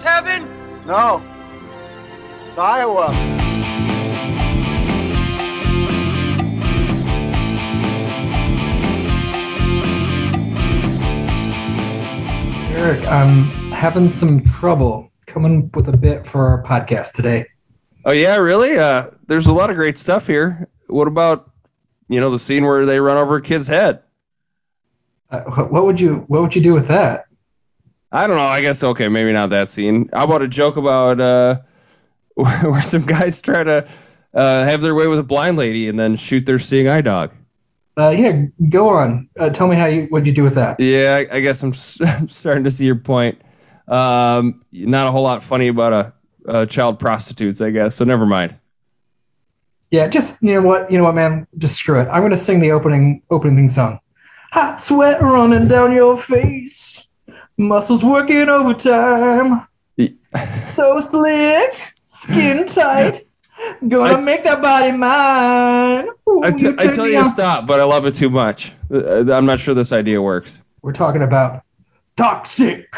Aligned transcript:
this 0.00 0.08
heaven? 0.08 0.48
No. 0.86 1.22
It's 2.48 2.58
Iowa. 2.58 3.08
Eric, 12.72 13.06
I'm 13.06 13.44
having 13.72 14.10
some 14.10 14.44
trouble 14.44 15.10
coming 15.26 15.70
with 15.74 15.88
a 15.88 15.96
bit 15.96 16.26
for 16.26 16.48
our 16.48 16.62
podcast 16.62 17.12
today. 17.12 17.46
Oh 18.04 18.12
yeah, 18.12 18.38
really? 18.38 18.78
Uh, 18.78 19.04
there's 19.26 19.48
a 19.48 19.52
lot 19.52 19.70
of 19.70 19.76
great 19.76 19.98
stuff 19.98 20.26
here. 20.26 20.68
What 20.86 21.08
about, 21.08 21.50
you 22.08 22.20
know, 22.20 22.30
the 22.30 22.38
scene 22.38 22.64
where 22.64 22.86
they 22.86 22.98
run 22.98 23.18
over 23.18 23.36
a 23.36 23.42
kid's 23.42 23.68
head? 23.68 24.02
Uh, 25.30 25.42
what 25.42 25.84
would 25.84 26.00
you 26.00 26.24
What 26.26 26.42
would 26.42 26.56
you 26.56 26.62
do 26.62 26.72
with 26.72 26.88
that? 26.88 27.26
I 28.12 28.26
don't 28.26 28.36
know. 28.36 28.42
I 28.42 28.60
guess 28.60 28.82
okay, 28.82 29.08
maybe 29.08 29.32
not 29.32 29.50
that 29.50 29.68
scene. 29.68 30.08
How 30.12 30.24
about 30.24 30.42
a 30.42 30.48
joke 30.48 30.76
about 30.76 31.20
uh, 31.20 31.60
where 32.34 32.82
some 32.82 33.06
guys 33.06 33.40
try 33.40 33.62
to 33.62 33.88
uh, 34.34 34.64
have 34.64 34.80
their 34.82 34.94
way 34.94 35.06
with 35.06 35.18
a 35.18 35.24
blind 35.24 35.56
lady 35.56 35.88
and 35.88 35.98
then 35.98 36.16
shoot 36.16 36.44
their 36.46 36.58
seeing 36.58 36.88
eye 36.88 37.02
dog? 37.02 37.34
Uh, 37.96 38.10
yeah, 38.10 38.46
go 38.70 38.88
on. 38.90 39.28
Uh, 39.38 39.50
tell 39.50 39.68
me 39.68 39.76
how 39.76 39.86
you 39.86 40.04
what 40.04 40.26
you 40.26 40.32
do 40.32 40.42
with 40.42 40.54
that. 40.54 40.80
Yeah, 40.80 41.22
I, 41.30 41.36
I 41.36 41.40
guess 41.40 41.62
I'm, 41.62 41.72
I'm 42.06 42.28
starting 42.28 42.64
to 42.64 42.70
see 42.70 42.86
your 42.86 42.96
point. 42.96 43.40
Um, 43.86 44.62
not 44.72 45.08
a 45.08 45.10
whole 45.10 45.22
lot 45.22 45.42
funny 45.42 45.68
about 45.68 45.92
a, 45.92 46.14
a 46.46 46.66
child 46.66 46.98
prostitutes, 46.98 47.60
I 47.60 47.70
guess. 47.70 47.96
So 47.96 48.04
never 48.04 48.24
mind. 48.24 48.56
Yeah, 49.90 50.06
just 50.06 50.42
you 50.42 50.54
know 50.54 50.62
what, 50.62 50.92
you 50.92 50.98
know 50.98 51.04
what, 51.04 51.16
man, 51.16 51.48
just 51.58 51.76
screw 51.76 52.00
it. 52.00 52.08
I'm 52.08 52.22
gonna 52.22 52.36
sing 52.36 52.60
the 52.60 52.72
opening 52.72 53.22
opening 53.30 53.56
thing 53.56 53.68
song. 53.68 54.00
Hot 54.52 54.80
sweat 54.80 55.20
running 55.20 55.66
down 55.66 55.92
your 55.92 56.16
face, 56.16 56.79
muscles 57.60 58.02
working 58.02 58.48
overtime. 58.48 59.66
So 60.64 61.00
slick, 61.00 61.72
skin 62.04 62.64
tight, 62.66 63.20
gonna 63.86 64.14
I- 64.14 64.20
make 64.20 64.44
that 64.44 64.62
body 64.62 64.92
mine. 64.92 66.06
Ooh, 66.28 66.42
I, 66.44 66.52
t- 66.52 66.68
I 66.68 66.84
turn 66.84 66.92
tell 66.92 67.08
you 67.08 67.18
to 67.18 67.24
stop, 67.24 67.66
but 67.66 67.80
I 67.80 67.84
love 67.84 68.06
it 68.06 68.14
too 68.14 68.30
much. 68.30 68.72
Uh, 68.88 69.32
I'm 69.32 69.46
not 69.46 69.58
sure 69.58 69.74
this 69.74 69.92
idea 69.92 70.22
works. 70.22 70.62
We're 70.82 70.92
talking 70.92 71.22
about 71.22 71.64
Toxic 72.16 72.94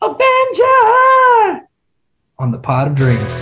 Avenger 0.00 1.66
on 2.38 2.52
the 2.52 2.60
Pod 2.62 2.86
of 2.88 2.94
Dreams. 2.94 3.40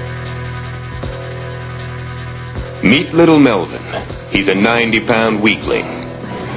Meet 2.83 3.13
little 3.13 3.39
Melvin. 3.39 3.83
He's 4.31 4.49
a 4.49 4.55
90 4.55 5.01
pound 5.07 5.43
weakling. 5.43 5.85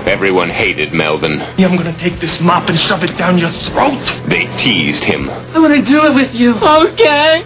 Everyone 0.05 0.49
hated 0.49 0.93
Melvin. 0.93 1.41
I'm 1.41 1.77
gonna 1.77 1.93
take 1.93 2.15
this 2.19 2.41
mop 2.41 2.69
and 2.69 2.77
shove 2.77 3.03
it 3.03 3.17
down 3.17 3.37
your 3.37 3.49
throat. 3.49 4.21
They 4.25 4.47
teased 4.57 5.03
him. 5.03 5.29
I 5.29 5.59
want 5.59 5.75
to 5.75 5.81
do 5.81 6.05
it 6.05 6.13
with 6.13 6.35
you. 6.35 6.55
Okay. 6.55 7.43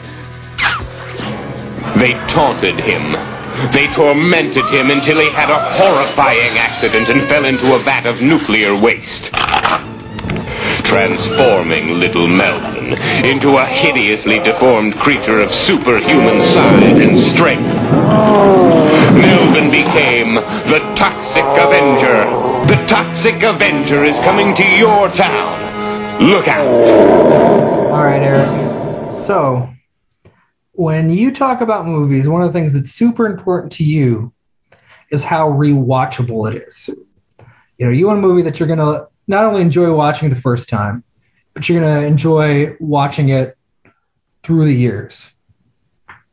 They 1.98 2.14
taunted 2.28 2.80
him. 2.80 3.12
They 3.72 3.88
tormented 3.94 4.66
him 4.66 4.90
until 4.92 5.20
he 5.20 5.30
had 5.30 5.50
a 5.50 5.60
horrifying 5.60 6.58
accident 6.58 7.10
and 7.10 7.22
fell 7.30 7.46
into 7.46 7.76
a 7.76 7.80
vat 7.80 8.06
of 8.06 8.22
nuclear 8.22 8.76
waste. 8.76 9.30
Transforming 10.84 12.00
little 12.00 12.28
Melvin 12.28 12.98
into 13.26 13.58
a 13.58 13.66
hideously 13.66 14.40
deformed 14.40 14.96
creature 14.96 15.40
of 15.40 15.54
superhuman 15.54 16.42
size 16.42 16.98
and 17.06 17.18
strength. 17.20 17.70
Oh. 17.92 18.74
Melvin 19.14 19.70
became 19.72 20.36
the 20.36 20.80
Toxic 20.96 21.46
Avenger. 21.46 22.43
The 22.74 22.86
Toxic 22.88 23.44
Avenger 23.44 24.04
is 24.04 24.16
coming 24.22 24.56
to 24.56 24.68
your 24.68 25.08
town. 25.10 26.24
Look 26.24 26.48
out. 26.48 26.66
All 26.66 28.04
right, 28.04 28.20
Eric. 28.24 29.12
So, 29.12 29.70
when 30.72 31.12
you 31.12 31.34
talk 31.34 31.62
about 31.62 31.86
movies, 31.86 32.28
one 32.28 32.42
of 32.42 32.48
the 32.48 32.54
things 32.54 32.74
that's 32.74 32.90
super 32.90 33.28
important 33.28 33.74
to 33.74 33.84
you 33.84 34.34
is 35.12 35.24
how 35.24 35.52
rewatchable 35.52 36.52
it 36.52 36.64
is. 36.64 36.90
You 37.78 37.86
know, 37.86 37.92
you 37.92 38.08
want 38.08 38.18
a 38.18 38.22
movie 38.24 38.42
that 38.42 38.60
you're 38.60 38.66
going 38.66 38.80
to 38.80 39.08
not 39.28 39.46
only 39.46 39.62
enjoy 39.62 39.96
watching 39.96 40.32
the 40.32 40.36
first 40.36 40.68
time, 40.68 41.04
but 41.54 41.70
you're 41.70 41.80
going 41.80 42.02
to 42.02 42.08
enjoy 42.08 42.76
watching 42.80 43.30
it 43.30 43.56
through 44.42 44.66
the 44.66 44.74
years. 44.74 45.38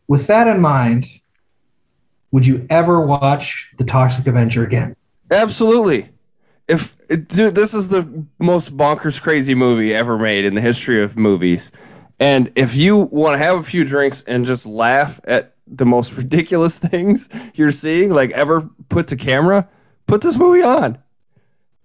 With 0.08 0.28
that 0.28 0.48
in 0.48 0.62
mind, 0.62 1.04
would 2.30 2.46
you 2.46 2.66
ever 2.70 3.04
watch 3.04 3.74
The 3.76 3.84
Toxic 3.84 4.26
Avenger 4.26 4.64
again? 4.64 4.96
Absolutely. 5.30 6.08
If 6.70 6.97
dude, 7.08 7.54
this 7.54 7.75
is 7.75 7.88
the 7.88 8.26
most 8.38 8.76
bonkers 8.76 9.20
crazy 9.20 9.54
movie 9.54 9.92
ever 9.92 10.16
made 10.16 10.44
in 10.44 10.54
the 10.54 10.60
history 10.60 11.03
of 11.03 11.16
movies. 11.16 11.72
And 12.20 12.53
if 12.54 12.76
you 12.76 12.98
want 12.98 13.38
to 13.38 13.44
have 13.44 13.58
a 13.58 13.62
few 13.62 13.84
drinks 13.84 14.22
and 14.22 14.44
just 14.44 14.66
laugh 14.66 15.19
at 15.25 15.54
the 15.66 15.86
most 15.86 16.16
ridiculous 16.16 16.78
things 16.78 17.30
you're 17.54 17.72
seeing, 17.72 18.10
like 18.10 18.30
ever 18.30 18.70
put 18.88 19.09
to 19.09 19.16
camera, 19.16 19.69
put 20.06 20.22
this 20.22 20.38
movie 20.38 20.62
on. 20.62 20.98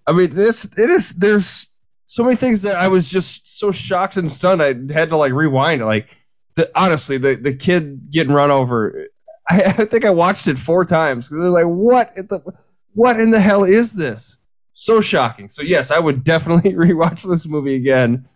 I 0.06 0.12
mean, 0.12 0.29
this 0.29 0.78
it 0.78 0.90
is. 0.90 1.13
There's 1.13 1.72
so 2.06 2.24
many 2.24 2.35
things 2.35 2.63
that 2.63 2.75
I 2.75 2.90
was 2.90 3.09
just 3.09 3.57
so 3.57 3.72
shocked 3.72 4.18
and 4.18 4.29
stunned. 4.29 4.62
I 4.62 4.68
had 4.94 5.09
to 5.09 5.18
like 5.18 5.34
rewind. 5.34 5.84
Like, 5.84 6.16
the, 6.56 6.69
honestly, 6.75 7.18
the 7.18 7.35
the 7.35 7.56
kid 7.56 8.12
getting 8.12 8.34
run 8.34 8.51
over. 8.51 9.07
I, 9.50 9.56
I 9.66 9.85
think 9.85 10.06
I 10.06 10.12
watched 10.12 10.47
it 10.47 10.59
four 10.59 10.85
times 10.85 11.28
because 11.28 11.44
was 11.44 11.53
like, 11.53 11.66
what? 11.66 12.16
the 12.16 12.53
what 12.94 13.19
in 13.19 13.31
the 13.31 13.40
hell 13.40 13.63
is 13.63 13.95
this? 13.95 14.38
So 14.75 15.02
shocking. 15.02 15.50
So 15.50 15.63
yes, 15.63 15.90
I 15.90 15.97
would 15.97 16.24
definitely 16.24 16.74
rewatch 16.74 17.24
this 17.24 17.47
movie 17.47 17.75
again, 17.75 18.28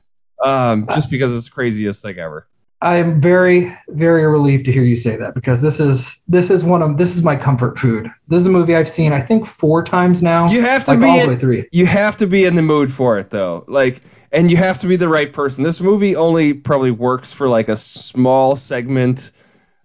um, 0.43 0.87
just 0.91 1.11
because 1.11 1.35
it's 1.35 1.49
the 1.49 1.53
craziest 1.53 2.01
thing 2.01 2.17
ever. 2.17 2.47
I 2.81 2.95
am 2.97 3.19
very, 3.19 3.75
very 3.89 4.25
relieved 4.25 4.65
to 4.65 4.71
hear 4.71 4.83
you 4.83 4.95
say 4.95 5.17
that 5.17 5.35
because 5.35 5.61
this 5.61 5.81
is 5.81 6.23
this 6.29 6.49
is 6.49 6.63
one 6.63 6.81
of 6.81 6.97
this 6.97 7.17
is 7.17 7.23
my 7.23 7.35
comfort 7.35 7.77
food. 7.77 8.09
This 8.29 8.39
is 8.39 8.45
a 8.45 8.49
movie 8.49 8.73
I've 8.73 8.87
seen 8.87 9.11
I 9.11 9.19
think 9.19 9.47
four 9.47 9.83
times 9.83 10.23
now. 10.23 10.47
You 10.49 10.61
have 10.61 10.85
to 10.85 10.91
like 10.91 11.01
be 11.01 11.05
all 11.07 11.19
in- 11.19 11.25
the 11.25 11.31
way 11.33 11.37
through. 11.37 11.65
You 11.73 11.85
have 11.85 12.15
to 12.17 12.27
be 12.27 12.45
in 12.45 12.55
the 12.55 12.61
mood 12.61 12.89
for 12.89 13.19
it 13.19 13.29
though, 13.29 13.65
like, 13.67 14.01
and 14.31 14.49
you 14.49 14.55
have 14.55 14.79
to 14.79 14.87
be 14.87 14.95
the 14.95 15.09
right 15.09 15.31
person. 15.31 15.65
This 15.65 15.81
movie 15.81 16.15
only 16.15 16.53
probably 16.53 16.91
works 16.91 17.33
for 17.33 17.49
like 17.49 17.67
a 17.67 17.75
small 17.75 18.55
segment 18.55 19.31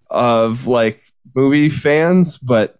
of 0.09 0.67
like 0.67 0.97
movie 1.35 1.67
fans, 1.67 2.37
but 2.37 2.79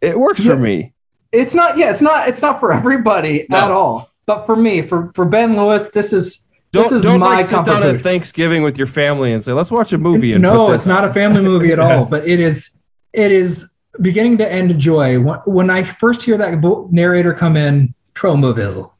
it 0.00 0.18
works 0.18 0.46
for 0.46 0.56
me. 0.56 0.94
It's 1.32 1.54
not 1.54 1.76
yeah, 1.78 1.90
it's 1.90 2.02
not 2.02 2.28
it's 2.28 2.42
not 2.42 2.60
for 2.60 2.72
everybody 2.80 3.46
No. 3.48 3.58
at 3.58 3.70
all. 3.70 4.10
But 4.26 4.46
for 4.46 4.56
me, 4.56 4.82
for 4.82 5.10
for 5.14 5.24
Ben 5.24 5.56
Lewis, 5.56 5.88
this 5.88 6.12
is 6.12 6.48
Don't 6.72 6.84
this 6.84 6.92
is 6.92 7.02
don't 7.04 7.20
my 7.20 7.36
like 7.36 7.40
sit 7.42 7.64
down 7.64 7.82
at 7.82 8.00
Thanksgiving 8.00 8.62
with 8.62 8.78
your 8.78 8.86
family 8.86 9.32
and 9.32 9.42
say, 9.42 9.52
let's 9.52 9.72
watch 9.72 9.92
a 9.92 9.98
movie. 9.98 10.32
And 10.32 10.42
no, 10.42 10.72
it's 10.72 10.86
not 10.86 11.04
a 11.04 11.12
family 11.12 11.42
movie 11.42 11.72
at 11.72 11.78
all, 11.80 12.08
but 12.08 12.28
it 12.28 12.40
is 12.40 12.78
it 13.12 13.32
is 13.32 13.72
beginning 14.00 14.38
to 14.38 14.50
end 14.50 14.78
joy. 14.78 15.20
When, 15.20 15.38
when 15.46 15.70
I 15.70 15.82
first 15.82 16.22
hear 16.22 16.38
that 16.38 16.88
narrator 16.92 17.34
come 17.34 17.56
in, 17.56 17.94
Tromaville, 18.14 18.92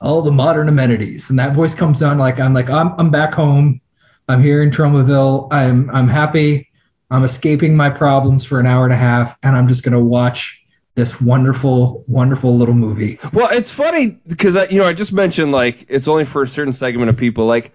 all 0.00 0.22
the 0.22 0.32
modern 0.32 0.68
amenities, 0.68 1.30
and 1.30 1.38
that 1.38 1.54
voice 1.54 1.74
comes 1.74 2.02
on 2.02 2.18
like 2.18 2.40
I'm 2.40 2.54
like 2.54 2.70
I'm 2.70 2.92
I'm 2.98 3.10
back 3.10 3.34
home. 3.34 3.80
I'm 4.28 4.42
here 4.42 4.62
in 4.62 4.70
Tromaville. 4.70 5.48
I'm 5.52 5.90
I'm 5.90 6.08
happy. 6.08 6.68
I'm 7.10 7.24
escaping 7.24 7.76
my 7.76 7.90
problems 7.90 8.44
for 8.44 8.60
an 8.60 8.66
hour 8.66 8.84
and 8.84 8.92
a 8.92 8.96
half, 8.96 9.36
and 9.42 9.56
I'm 9.56 9.68
just 9.68 9.84
gonna 9.84 10.00
watch 10.02 10.59
this 10.94 11.20
wonderful, 11.20 12.04
wonderful 12.06 12.56
little 12.56 12.74
movie. 12.74 13.18
Well, 13.32 13.48
it's 13.52 13.72
funny 13.74 14.18
because 14.26 14.56
I, 14.56 14.64
you 14.66 14.78
know 14.80 14.86
I 14.86 14.92
just 14.92 15.12
mentioned 15.12 15.52
like 15.52 15.86
it's 15.88 16.08
only 16.08 16.24
for 16.24 16.42
a 16.42 16.48
certain 16.48 16.72
segment 16.72 17.10
of 17.10 17.16
people. 17.16 17.46
Like 17.46 17.72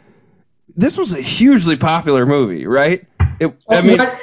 this 0.76 0.98
was 0.98 1.18
a 1.18 1.22
hugely 1.22 1.78
popular 1.78 2.26
movie, 2.26 2.68
right? 2.68 3.06
It, 3.40 3.48
I 3.70 3.80
oh, 3.80 3.82
mean, 3.82 3.98
But 3.98 4.20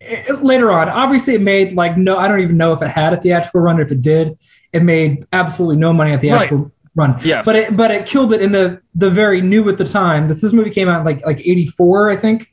it- 0.00 0.42
later 0.42 0.70
on, 0.70 0.88
obviously, 0.88 1.34
it 1.34 1.40
made 1.40 1.72
like 1.72 1.96
no. 1.96 2.16
I 2.16 2.28
don't 2.28 2.40
even 2.40 2.56
know 2.56 2.72
if 2.72 2.82
it 2.82 2.88
had 2.88 3.12
a 3.12 3.16
theatrical 3.16 3.60
run. 3.60 3.80
If 3.80 3.90
it 3.90 4.02
did, 4.02 4.38
it 4.72 4.82
made 4.82 5.26
absolutely 5.32 5.76
no 5.76 5.92
money 5.92 6.12
at 6.12 6.20
the 6.20 6.30
Right. 6.30 6.52
run. 6.94 7.16
Yes. 7.24 7.46
But 7.46 7.56
it 7.56 7.76
but 7.76 7.90
it 7.90 8.06
killed 8.06 8.32
it 8.34 8.42
in 8.42 8.52
the 8.52 8.80
the 8.94 9.10
very 9.10 9.40
new 9.40 9.68
at 9.68 9.78
the 9.78 9.84
time. 9.84 10.28
This 10.28 10.40
this 10.42 10.52
movie 10.52 10.70
came 10.70 10.88
out 10.88 11.00
in 11.00 11.04
like 11.04 11.24
like 11.24 11.40
'84, 11.40 12.10
I 12.10 12.16
think, 12.16 12.52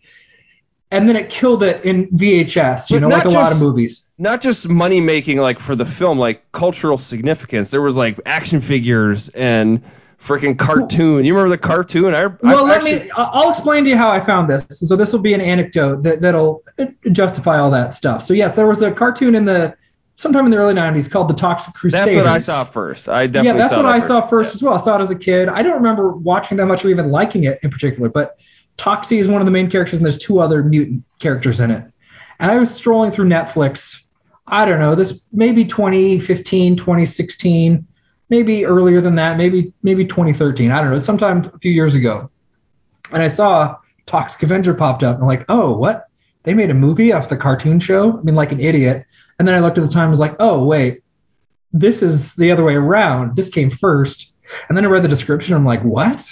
and 0.92 1.08
then 1.08 1.16
it 1.16 1.30
killed 1.30 1.64
it 1.64 1.86
in 1.86 2.08
VHS. 2.10 2.90
You 2.90 2.98
But 2.98 3.02
know, 3.02 3.08
like 3.08 3.26
a 3.26 3.30
lot 3.30 3.52
of 3.52 3.62
movies. 3.62 4.12
not 4.18 4.42
just 4.42 4.68
money 4.70 5.00
making 5.02 5.38
like 5.38 5.60
for 5.60 5.76
the 5.76 5.86
film, 5.86 6.20
like 6.20 6.52
cultural 6.52 6.98
significance. 6.98 7.72
There 7.72 7.82
was 7.82 7.98
like 7.98 8.20
action 8.26 8.60
figures 8.60 9.30
and 9.30 9.82
freaking 10.20 10.58
cartoon. 10.58 11.26
You 11.26 11.34
remember 11.36 11.56
the 11.56 11.62
cartoon? 11.62 12.14
I, 12.14 12.28
Well, 12.28 12.66
I 12.66 12.70
let 12.70 12.78
actually, 12.84 13.06
me. 13.06 13.12
I'll 13.16 13.50
explain 13.50 13.86
to 13.86 13.90
you 13.90 13.98
how 13.98 14.12
I 14.12 14.20
found 14.20 14.50
this. 14.50 14.68
So 14.70 14.96
this 14.96 15.14
will 15.14 15.22
be 15.22 15.34
an 15.34 15.42
anecdote 15.42 16.04
that 16.04 16.22
that'll 16.22 16.64
justify 17.12 17.58
all 17.60 17.72
that 17.72 17.96
stuff. 17.96 18.22
So 18.22 18.34
yes, 18.34 18.56
there 18.56 18.68
was 18.68 18.82
a 18.84 18.92
cartoon 18.92 19.34
in 19.36 19.46
the 19.46 19.76
sometime 20.16 20.46
in 20.46 20.52
the 20.52 20.58
early 20.58 20.76
'90s 20.76 21.10
called 21.10 21.28
the 21.30 21.34
Toxic 21.34 21.74
Crusaders. 21.74 22.06
That's 22.14 22.16
what 22.18 22.28
I 22.28 22.38
saw 22.38 22.64
first. 22.66 23.10
I 23.10 23.28
definitely 23.28 23.48
yeah, 23.48 23.54
that's 23.64 23.76
what 23.76 23.82
that 23.84 23.92
I 23.92 24.00
first. 24.00 24.08
saw 24.08 24.22
first 24.22 24.56
as 24.56 24.62
well. 24.62 24.74
I 24.74 24.78
saw 24.78 24.98
it 24.98 25.02
as 25.02 25.10
a 25.10 25.18
kid. 25.18 25.50
I 25.50 25.64
don't 25.64 25.78
remember 25.78 26.12
watching 26.12 26.58
that 26.58 26.68
much 26.68 26.86
or 26.86 26.90
even 26.90 27.10
liking 27.10 27.46
it 27.46 27.60
in 27.64 27.70
particular, 27.72 28.10
but 28.10 28.38
Toxie 28.82 29.20
is 29.20 29.28
one 29.28 29.42
of 29.42 29.46
the 29.46 29.52
main 29.52 29.70
characters, 29.70 30.00
and 30.00 30.06
there's 30.06 30.18
two 30.18 30.40
other 30.40 30.64
mutant 30.64 31.04
characters 31.20 31.60
in 31.60 31.70
it. 31.70 31.84
And 32.40 32.50
I 32.50 32.58
was 32.58 32.74
strolling 32.74 33.12
through 33.12 33.30
Netflix. 33.30 34.04
I 34.48 34.66
don't 34.66 34.80
know, 34.80 34.96
this 34.96 35.28
maybe 35.32 35.66
2015, 35.66 36.78
2016, 36.78 37.88
maybe 38.28 38.66
earlier 38.66 39.00
than 39.00 39.16
that, 39.16 39.38
maybe 39.38 39.74
maybe 39.84 40.06
2013. 40.06 40.72
I 40.72 40.82
don't 40.82 40.90
know, 40.90 41.00
sometime 41.00 41.46
a 41.54 41.60
few 41.60 41.72
years 41.72 41.94
ago. 41.94 42.32
And 43.14 43.22
I 43.22 43.28
saw 43.28 43.78
Toxic 44.08 44.42
Avenger 44.42 44.74
popped 44.74 45.04
up. 45.04 45.16
And 45.16 45.24
I'm 45.24 45.28
like, 45.28 45.46
oh, 45.48 45.78
what? 45.78 46.08
They 46.42 46.56
made 46.56 46.72
a 46.72 46.74
movie 46.74 47.14
off 47.14 47.30
the 47.30 47.38
cartoon 47.38 47.80
show? 47.80 48.18
I 48.18 48.22
mean, 48.24 48.34
like 48.34 48.52
an 48.52 48.60
idiot. 48.60 49.06
And 49.38 49.48
then 49.48 49.54
I 49.54 49.60
looked 49.60 49.78
at 49.78 49.84
the 49.84 49.94
time 49.94 50.06
and 50.06 50.12
was 50.12 50.20
like, 50.20 50.38
oh, 50.40 50.66
wait, 50.66 51.04
this 51.72 52.02
is 52.02 52.34
the 52.36 52.52
other 52.52 52.64
way 52.64 52.74
around. 52.74 53.36
This 53.36 53.50
came 53.50 53.70
first. 53.70 54.36
And 54.68 54.76
then 54.76 54.86
I 54.86 54.88
read 54.88 55.04
the 55.04 55.08
description. 55.08 55.54
I'm 55.54 55.66
like, 55.66 55.84
what? 55.84 56.28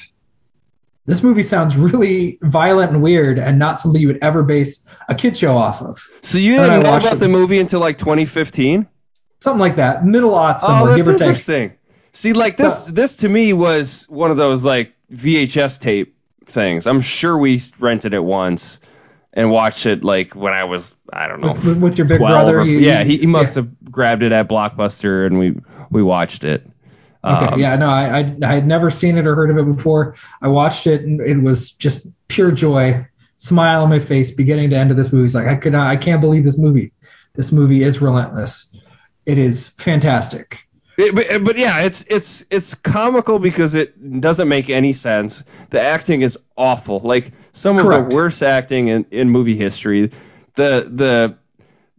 This 1.09 1.23
movie 1.23 1.43
sounds 1.43 1.75
really 1.75 2.37
violent 2.41 2.91
and 2.91 3.01
weird 3.01 3.39
and 3.39 3.57
not 3.57 3.79
something 3.79 3.99
you 3.99 4.07
would 4.07 4.19
ever 4.21 4.43
base 4.43 4.87
a 5.07 5.15
kid 5.15 5.35
show 5.35 5.57
off 5.57 5.81
of. 5.81 5.99
So 6.21 6.37
you 6.37 6.51
didn't 6.57 6.83
know 6.83 6.95
about 6.97 7.13
it. 7.13 7.19
the 7.19 7.27
movie 7.29 7.59
until 7.59 7.79
like 7.79 7.97
2015? 7.97 8.87
Something 9.41 9.59
like 9.59 9.77
that. 9.77 10.05
Middle 10.05 10.31
aughts 10.31 10.59
Oh, 10.63 10.85
that's 10.87 11.07
or 11.07 11.13
take. 11.13 11.21
interesting. 11.21 11.73
See, 12.11 12.33
like 12.33 12.55
this, 12.57 12.91
this 12.91 13.17
to 13.17 13.29
me 13.29 13.53
was 13.53 14.05
one 14.09 14.31
of 14.31 14.37
those 14.37 14.65
like 14.65 14.93
VHS 15.11 15.81
tape 15.81 16.15
things. 16.45 16.85
I'm 16.87 17.01
sure 17.01 17.37
we 17.37 17.59
rented 17.79 18.13
it 18.13 18.23
once 18.23 18.79
and 19.33 19.49
watched 19.51 19.85
it 19.85 20.03
like 20.03 20.35
when 20.35 20.53
I 20.53 20.65
was, 20.65 20.95
I 21.11 21.27
don't 21.27 21.41
know, 21.41 21.49
With- 21.53 21.65
with- 21.65 21.81
with 21.83 21.97
your 21.97 22.07
big 22.07 22.19
brother, 22.19 22.59
or- 22.59 22.65
you- 22.65 22.79
yeah, 22.79 23.03
he, 23.03 23.17
he 23.17 23.25
must 23.27 23.55
yeah. 23.55 23.63
have 23.63 23.91
grabbed 23.91 24.23
it 24.23 24.31
at 24.31 24.47
Blockbuster 24.49 25.25
and 25.25 25.39
we 25.39 25.55
we 25.89 26.03
watched 26.03 26.43
it. 26.43 26.67
Okay, 27.23 27.45
Um, 27.47 27.59
yeah, 27.59 27.75
no, 27.75 27.89
I, 27.89 28.19
I 28.19 28.35
I 28.43 28.53
had 28.55 28.65
never 28.65 28.89
seen 28.89 29.17
it 29.17 29.27
or 29.27 29.35
heard 29.35 29.49
of 29.51 29.57
it 29.57 29.65
before. 29.75 30.15
I 30.41 30.47
watched 30.47 30.87
it 30.87 31.01
and 31.01 31.19
it 31.19 31.37
was 31.41 31.71
just 31.73 32.07
pure 32.27 32.51
joy, 32.51 33.05
smile 33.37 33.83
on 33.83 33.89
my 33.89 33.99
face, 33.99 34.31
beginning 34.31 34.69
to 34.69 34.77
end 34.77 34.91
of 34.91 34.97
this 34.97 35.11
movie. 35.11 35.25
It's 35.25 35.35
like 35.35 35.47
I 35.47 35.55
could 35.55 35.73
not, 35.73 35.89
I 35.89 35.97
can't 35.97 36.21
believe 36.21 36.43
this 36.45 36.57
movie. 36.57 36.93
This 37.35 37.51
movie 37.51 37.83
is 37.83 38.01
relentless. 38.01 38.75
It 39.25 39.37
is 39.37 39.69
fantastic. 39.69 40.59
It- 40.97 41.15
but, 41.15 41.43
but 41.45 41.57
yeah, 41.57 41.81
it's 41.85 42.05
it's 42.09 42.45
it's 42.51 42.75
comical 42.75 43.39
because 43.39 43.75
it 43.75 44.19
doesn't 44.21 44.47
make 44.49 44.69
any 44.69 44.91
sense. 44.93 45.43
The 45.69 45.81
acting 45.81 46.21
is 46.21 46.37
awful. 46.57 46.99
Like 46.99 47.29
some 47.51 47.77
of 47.77 47.85
the 47.85 48.15
worst 48.15 48.43
acting 48.43 48.87
in, 48.87 49.05
in 49.11 49.29
movie 49.29 49.55
history. 49.55 50.07
The 50.55 50.89
the 50.91 51.37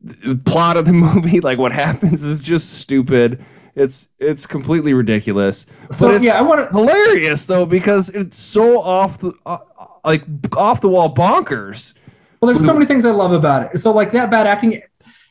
the 0.02 0.36
plot 0.44 0.76
of 0.76 0.84
the 0.86 0.92
movie, 1.14 1.40
like 1.40 1.58
what 1.58 1.72
happens, 1.72 2.22
is 2.24 2.42
just 2.42 2.72
stupid. 2.80 3.42
It's 3.74 4.08
it's 4.18 4.46
completely 4.46 4.94
ridiculous. 4.94 5.66
So, 5.92 6.08
but 6.08 6.16
it's 6.16 6.26
yeah, 6.26 6.44
I 6.44 6.48
wanna- 6.48 6.68
hilarious 6.70 7.46
though 7.46 7.66
because 7.66 8.14
it's 8.14 8.36
so 8.36 8.80
off 8.80 9.18
the 9.18 9.32
uh, 9.46 9.58
like 10.04 10.24
off 10.56 10.80
the 10.80 10.88
wall 10.88 11.14
bonkers. 11.14 11.98
Well, 12.40 12.52
there's 12.52 12.64
so 12.64 12.72
many 12.72 12.86
things 12.86 13.04
I 13.04 13.10
love 13.10 13.32
about 13.32 13.74
it. 13.74 13.78
So 13.78 13.92
like 13.92 14.12
that 14.12 14.30
bad 14.30 14.46
acting, 14.46 14.82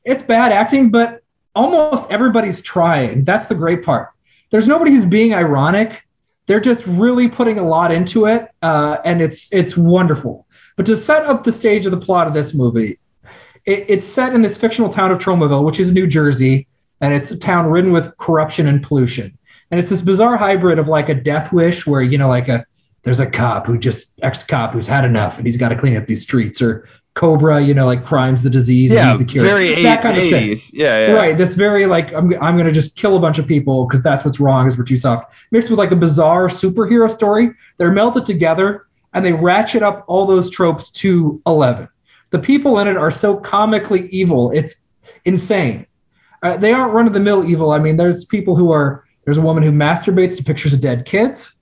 it's 0.06 0.21
bad 0.21 0.51
acting, 0.51 0.91
but 0.91 1.24
almost 1.56 2.12
everybody's 2.12 2.62
trying. 2.62 3.24
That's 3.24 3.47
the 3.47 3.56
great 3.56 3.83
part. 3.83 4.09
There's 4.51 4.68
nobody 4.68 4.91
who's 4.91 5.06
being 5.06 5.33
ironic. 5.33 6.06
They're 6.45 6.59
just 6.59 6.88
really 6.88 7.27
putting 7.30 7.59
a 7.59 7.63
lot 7.68 7.91
into 7.91 8.25
it, 8.25 8.47
uh, 8.62 8.97
and 9.03 9.21
it's 9.21 9.51
it's 9.53 9.77
wonderful. 9.77 10.47
But 10.77 10.86
to 10.86 10.95
set 10.95 11.25
up 11.25 11.44
the 11.44 11.51
stage 11.51 11.86
of 11.86 11.91
the 11.91 12.00
plot 12.00 12.27
of 12.27 12.33
this 12.33 12.53
movie, 12.53 13.00
it, 13.65 13.86
it's 13.89 14.07
set 14.07 14.33
in 14.33 14.41
this 14.41 14.57
fictional 14.57 14.89
town 14.89 15.12
of 15.12 15.19
Tromaville, 15.19 15.63
which 15.63 15.80
is 15.80 15.94
New 15.94 16.07
Jersey, 16.07 16.68
and 17.01 17.13
it's 17.13 17.31
a 17.31 17.40
town 17.40 17.68
ridden 17.68 17.92
with 17.92 18.18
corruption 18.18 18.68
and 18.68 18.84
pollution. 18.84 19.38
And 19.72 19.80
it's 19.80 19.90
this 19.90 20.01
bizarre 20.01 20.38
hybrid 20.38 20.80
of 20.80 20.88
like 20.88 21.10
a 21.10 21.16
death 21.16 21.54
wish, 21.54 21.86
where 21.86 22.01
you 22.01 22.18
know, 22.18 22.28
like 22.28 22.48
a 22.48 22.66
there's 23.04 23.19
a 23.19 23.30
cop 23.30 23.68
who 23.68 23.78
just 23.78 24.13
ex 24.22 24.46
cop 24.46 24.74
who's 24.74 24.88
had 24.88 25.06
enough 25.06 25.38
and 25.38 25.46
he's 25.46 25.57
got 25.57 25.69
to 25.69 25.78
clean 25.78 25.96
up 25.98 26.07
these 26.07 26.24
streets, 26.24 26.62
or 26.62 26.88
Cobra, 27.13 27.60
you 27.60 27.74
know, 27.74 27.86
like 27.86 28.06
crimes 28.06 28.44
the 28.44 28.50
disease, 28.50 28.94
Yeah, 28.94 29.10
he's 29.10 29.19
the 29.19 29.25
cure, 29.25 29.44
very 29.44 29.84
that 29.84 30.01
kind 30.01 30.18
of 30.18 30.24
stuff. 30.24 30.40
80s. 30.40 30.72
Yeah, 30.74 31.07
yeah. 31.07 31.13
Right, 31.13 31.38
this 31.38 31.56
very 31.56 31.86
like 31.86 32.13
I'm 32.13 32.34
I'm 32.42 32.57
gonna 32.57 32.72
just 32.72 32.98
kill 32.98 33.18
a 33.18 33.19
bunch 33.19 33.40
of 33.40 33.48
people 33.48 33.86
because 33.86 34.04
that's 34.04 34.24
what's 34.24 34.40
wrong 34.40 34.68
is 34.68 34.78
we're 34.78 34.86
too 34.86 34.98
soft. 34.98 35.34
Mixed 35.51 35.69
with 35.69 35.80
like 35.80 35.92
a 35.92 35.96
bizarre 35.96 36.48
superhero 36.48 37.10
story, 37.10 37.51
they're 37.78 37.92
melted 37.92 38.25
together 38.25 38.86
and 39.13 39.25
they 39.25 39.34
ratchet 39.34 39.84
up 39.84 40.06
all 40.07 40.28
those 40.28 40.50
tropes 40.50 40.92
to 40.92 41.42
eleven. 41.46 41.90
The 42.30 42.40
people 42.40 42.80
in 42.80 42.88
it 42.88 42.96
are 42.96 43.12
so 43.12 43.38
comically 43.38 44.07
evil, 44.10 44.51
it's 44.51 44.84
insane. 45.25 45.88
Uh, 46.41 46.57
they 46.57 46.71
aren't 46.71 46.94
run 46.94 47.07
of 47.07 47.13
the 47.13 47.19
mill 47.19 47.45
evil. 47.45 47.71
I 47.71 47.80
mean, 47.80 47.97
there's 47.97 48.25
people 48.25 48.56
who 48.56 48.71
are 48.71 49.06
there's 49.25 49.38
a 49.38 49.41
woman 49.41 49.63
who 49.63 49.71
masturbates 49.71 50.38
to 50.38 50.44
pictures 50.44 50.74
of 50.74 50.81
dead 50.81 51.06
kids. 51.06 51.56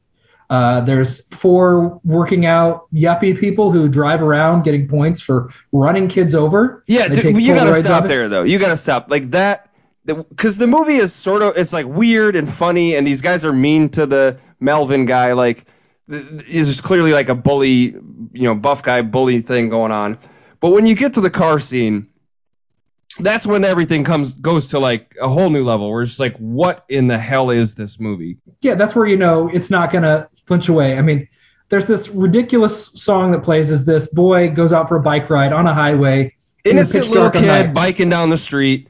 Uh, 0.49 0.81
there's 0.81 1.27
four 1.35 1.99
working 2.05 2.45
out 2.45 2.87
yuppie 2.93 3.37
people 3.37 3.71
who 3.71 3.89
drive 3.89 4.21
around 4.21 4.63
getting 4.63 4.87
points 4.87 5.19
for 5.19 5.49
running 5.73 6.07
kids 6.07 6.33
over. 6.35 6.83
Yeah, 6.87 7.09
dude, 7.09 7.35
you 7.35 7.53
gotta 7.53 7.73
stop 7.73 8.05
there 8.05 8.29
though. 8.29 8.43
You 8.43 8.57
gotta 8.59 8.77
stop 8.77 9.09
like 9.09 9.31
that 9.31 9.69
because 10.05 10.57
the 10.57 10.67
movie 10.67 10.95
is 10.95 11.13
sort 11.13 11.41
of 11.41 11.57
it's 11.57 11.73
like 11.73 11.85
weird 11.85 12.35
and 12.35 12.49
funny, 12.49 12.95
and 12.95 13.05
these 13.05 13.21
guys 13.21 13.43
are 13.43 13.51
mean 13.51 13.89
to 13.89 14.05
the 14.05 14.39
Melvin 14.59 15.05
guy. 15.05 15.33
Like 15.33 15.65
th- 16.09 16.29
th- 16.29 16.47
there's 16.47 16.81
clearly 16.81 17.11
like 17.11 17.27
a 17.27 17.35
bully, 17.35 17.69
you 17.71 18.43
know, 18.43 18.55
buff 18.55 18.83
guy 18.83 19.01
bully 19.01 19.41
thing 19.41 19.67
going 19.67 19.91
on. 19.91 20.17
But 20.61 20.71
when 20.71 20.85
you 20.85 20.95
get 20.95 21.15
to 21.15 21.21
the 21.21 21.29
car 21.29 21.59
scene, 21.59 22.07
that's 23.19 23.47
when 23.47 23.63
everything 23.63 24.03
comes 24.03 24.33
goes 24.33 24.71
to 24.71 24.79
like 24.79 25.15
a 25.21 25.27
whole 25.27 25.49
new 25.49 25.63
level. 25.63 25.91
Where 25.91 26.01
it's 26.01 26.11
just 26.11 26.19
like, 26.19 26.37
what 26.37 26.85
in 26.89 27.07
the 27.07 27.17
hell 27.17 27.49
is 27.49 27.75
this 27.75 27.99
movie? 27.99 28.37
yeah, 28.61 28.75
that's 28.75 28.95
where 28.95 29.05
you 29.05 29.17
know 29.17 29.49
it's 29.49 29.69
not 29.69 29.91
gonna 29.91 30.29
flinch 30.45 30.69
away. 30.69 30.97
I 30.97 31.01
mean, 31.01 31.27
there's 31.69 31.87
this 31.87 32.09
ridiculous 32.09 32.87
song 33.01 33.31
that 33.31 33.43
plays 33.43 33.71
as 33.71 33.85
this 33.85 34.13
boy 34.13 34.49
goes 34.51 34.73
out 34.73 34.89
for 34.89 34.97
a 34.97 35.01
bike 35.01 35.29
ride 35.29 35.53
on 35.53 35.67
a 35.67 35.73
highway. 35.73 36.35
Innocent 36.63 37.09
little 37.09 37.29
kid 37.31 37.73
biking 37.73 38.09
down 38.09 38.29
the 38.29 38.37
street. 38.37 38.89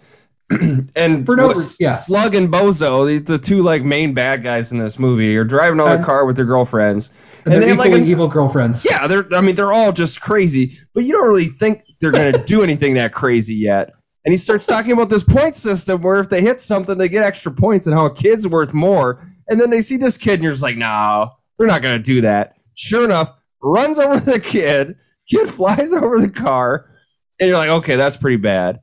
and 0.50 1.25
For 1.25 1.35
no 1.35 1.53
yeah. 1.77 1.89
Slug 1.89 2.33
and 2.33 2.47
Bozo, 2.50 3.06
the, 3.06 3.33
the 3.33 3.38
two 3.38 3.63
like 3.63 3.83
main 3.83 4.13
bad 4.13 4.44
guys 4.44 4.71
in 4.71 4.77
this 4.80 4.97
movie, 4.97 5.35
are 5.35 5.44
driving 5.44 5.81
on 5.81 6.00
a 6.00 6.03
car 6.03 6.25
with 6.25 6.38
their 6.38 6.45
girlfriends, 6.45 7.09
And 7.44 7.53
and 7.53 7.53
they're 7.53 7.62
they 7.62 7.68
have 7.68 7.77
like 7.77 7.88
equally 7.88 8.03
a, 8.03 8.12
evil 8.12 8.27
girlfriends. 8.30 8.88
yeah, 8.89 9.07
they're 9.07 9.27
I 9.33 9.41
mean 9.41 9.56
they're 9.56 9.73
all 9.73 9.91
just 9.91 10.21
crazy, 10.21 10.71
but 10.94 11.03
you 11.03 11.12
don't 11.12 11.27
really 11.27 11.45
think 11.45 11.81
they're 12.00 12.13
gonna 12.13 12.38
do 12.45 12.63
anything 12.63 12.94
that 12.94 13.12
crazy 13.12 13.56
yet. 13.56 13.91
And 14.27 14.33
he 14.33 14.38
starts 14.38 14.65
talking 14.68 14.91
about 14.91 15.09
this 15.09 15.24
point 15.24 15.56
system 15.56 16.01
where 16.01 16.19
if 16.19 16.27
they 16.27 16.41
hit 16.41 16.59
something, 16.59 16.97
they 16.97 17.07
get 17.07 17.24
extra 17.24 17.50
points, 17.53 17.88
and 17.88 17.95
how 17.95 18.07
a 18.07 18.13
kid's 18.13 18.45
worth 18.45 18.74
more. 18.74 19.21
And 19.47 19.57
then 19.57 19.69
they 19.69 19.79
see 19.79 19.95
this 19.95 20.18
kid, 20.18 20.33
and 20.33 20.44
you're 20.44 20.51
just 20.51 20.62
like, 20.62 20.75
no, 20.75 21.29
they're 21.57 21.69
not 21.69 21.81
gonna 21.81 22.00
do 22.00 22.19
that. 22.19 22.57
Sure 22.75 23.06
enough, 23.06 23.31
runs 23.63 24.00
over 24.00 24.19
the 24.19 24.41
kid, 24.41 24.97
kid 25.29 25.47
flies 25.47 25.94
over 25.94 26.19
the 26.19 26.29
car, 26.29 26.91
and 27.39 27.47
you're 27.47 27.56
like, 27.56 27.69
okay, 27.69 27.95
that's 27.95 28.18
pretty 28.18 28.35
bad. 28.35 28.81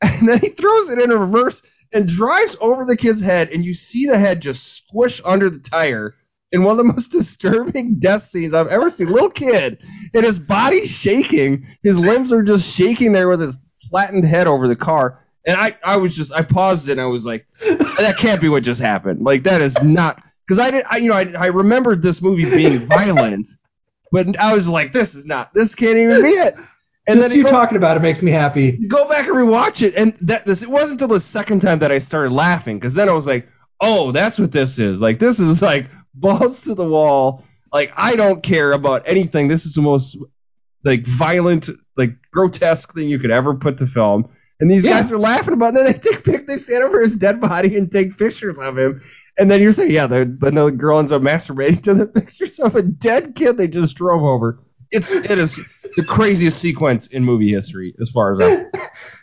And 0.00 0.26
then 0.26 0.38
he 0.38 0.48
throws 0.48 0.88
it 0.88 1.02
in 1.02 1.10
reverse 1.10 1.84
and 1.92 2.08
drives 2.08 2.56
over 2.58 2.86
the 2.86 2.96
kid's 2.96 3.22
head, 3.22 3.50
and 3.50 3.62
you 3.62 3.74
see 3.74 4.06
the 4.06 4.16
head 4.16 4.40
just 4.40 4.86
squish 4.88 5.20
under 5.22 5.50
the 5.50 5.60
tire 5.60 6.14
in 6.52 6.62
one 6.62 6.72
of 6.72 6.78
the 6.78 6.92
most 6.92 7.08
disturbing 7.12 7.98
death 7.98 8.20
scenes 8.20 8.54
I've 8.54 8.68
ever 8.68 8.90
seen. 8.90 9.08
Little 9.08 9.30
kid, 9.30 9.78
and 10.14 10.24
his 10.24 10.38
body's 10.38 11.00
shaking, 11.00 11.66
his 11.82 12.00
limbs 12.00 12.32
are 12.32 12.42
just 12.42 12.76
shaking 12.76 13.12
there 13.12 13.28
with 13.28 13.40
his 13.40 13.88
flattened 13.90 14.24
head 14.24 14.46
over 14.46 14.68
the 14.68 14.76
car. 14.76 15.20
And 15.46 15.56
I, 15.56 15.76
I 15.84 15.96
was 15.98 16.16
just, 16.16 16.32
I 16.34 16.42
paused 16.42 16.88
it 16.88 16.92
and 16.92 17.00
I 17.00 17.06
was 17.06 17.24
like, 17.24 17.46
that 17.60 18.16
can't 18.18 18.40
be 18.40 18.48
what 18.48 18.62
just 18.62 18.82
happened. 18.82 19.22
Like 19.22 19.44
that 19.44 19.60
is 19.60 19.82
not, 19.82 20.20
because 20.46 20.58
I 20.58 20.70
did, 20.70 20.84
I, 20.90 20.96
you 20.98 21.08
know, 21.08 21.16
I, 21.16 21.32
I 21.38 21.46
remembered 21.46 22.02
this 22.02 22.20
movie 22.20 22.44
being 22.44 22.78
violent, 22.80 23.48
but 24.12 24.38
I 24.38 24.52
was 24.52 24.70
like, 24.70 24.92
this 24.92 25.14
is 25.14 25.26
not, 25.26 25.54
this 25.54 25.74
can't 25.74 25.96
even 25.96 26.22
be 26.22 26.28
it. 26.28 26.54
And 27.08 27.20
Just 27.20 27.30
then 27.30 27.38
you 27.38 27.44
go, 27.44 27.50
talking 27.50 27.78
about 27.78 27.96
it 27.96 28.00
makes 28.00 28.22
me 28.22 28.30
happy. 28.30 28.72
go 28.72 29.08
back 29.08 29.26
and 29.26 29.34
rewatch 29.34 29.82
it, 29.82 29.96
and 29.96 30.12
that 30.28 30.44
this 30.44 30.62
it 30.62 30.68
wasn't 30.68 31.00
until 31.00 31.14
the 31.14 31.20
second 31.20 31.62
time 31.62 31.78
that 31.78 31.90
I 31.90 31.98
started 31.98 32.32
laughing, 32.32 32.76
because 32.76 32.94
then 32.96 33.08
I 33.08 33.12
was 33.12 33.26
like, 33.26 33.48
oh, 33.80 34.12
that's 34.12 34.38
what 34.38 34.52
this 34.52 34.78
is. 34.78 35.00
Like 35.00 35.18
this 35.18 35.40
is 35.40 35.62
like 35.62 35.88
balls 36.14 36.64
to 36.64 36.74
the 36.74 36.88
wall. 36.88 37.44
Like 37.72 37.92
I 37.96 38.16
don't 38.16 38.42
care 38.42 38.72
about 38.72 39.02
anything. 39.06 39.48
This 39.48 39.66
is 39.66 39.74
the 39.74 39.82
most 39.82 40.18
like 40.84 41.06
violent, 41.06 41.68
like 41.96 42.16
grotesque 42.32 42.94
thing 42.94 43.08
you 43.08 43.18
could 43.18 43.30
ever 43.30 43.56
put 43.56 43.78
to 43.78 43.86
film. 43.86 44.30
And 44.60 44.70
these 44.70 44.84
Yeah. 44.84 44.92
guys 44.92 45.12
are 45.12 45.18
laughing 45.18 45.54
about 45.54 45.74
it. 45.74 45.78
And 45.78 45.86
then 45.86 45.92
they 45.92 45.98
take 45.98 46.24
pic, 46.24 46.46
they 46.46 46.56
stand 46.56 46.82
over 46.84 47.00
his 47.02 47.16
dead 47.16 47.40
body 47.40 47.76
and 47.76 47.90
take 47.90 48.16
pictures 48.16 48.58
of 48.58 48.76
him. 48.78 49.00
And 49.36 49.50
then 49.50 49.60
you're 49.60 49.72
saying, 49.72 49.92
yeah, 49.92 50.06
the 50.06 50.36
then 50.40 50.54
the 50.54 50.70
girl 50.72 50.98
ends 50.98 51.12
up 51.12 51.22
masturbating 51.22 51.82
to 51.82 51.94
the 51.94 52.06
pictures 52.20 52.58
of 52.58 52.74
a 52.74 52.82
dead 52.82 53.34
kid 53.34 53.56
they 53.58 53.68
just 53.68 53.96
drove 53.96 54.22
over. 54.22 54.60
It's 54.90 55.12
it 55.12 55.30
is 55.30 55.56
the 55.96 56.04
craziest 56.04 56.58
sequence 56.58 57.08
in 57.08 57.22
movie 57.24 57.50
history, 57.50 57.94
as 58.00 58.10
far 58.10 58.32
as 58.32 58.40
I'm. 58.40 58.64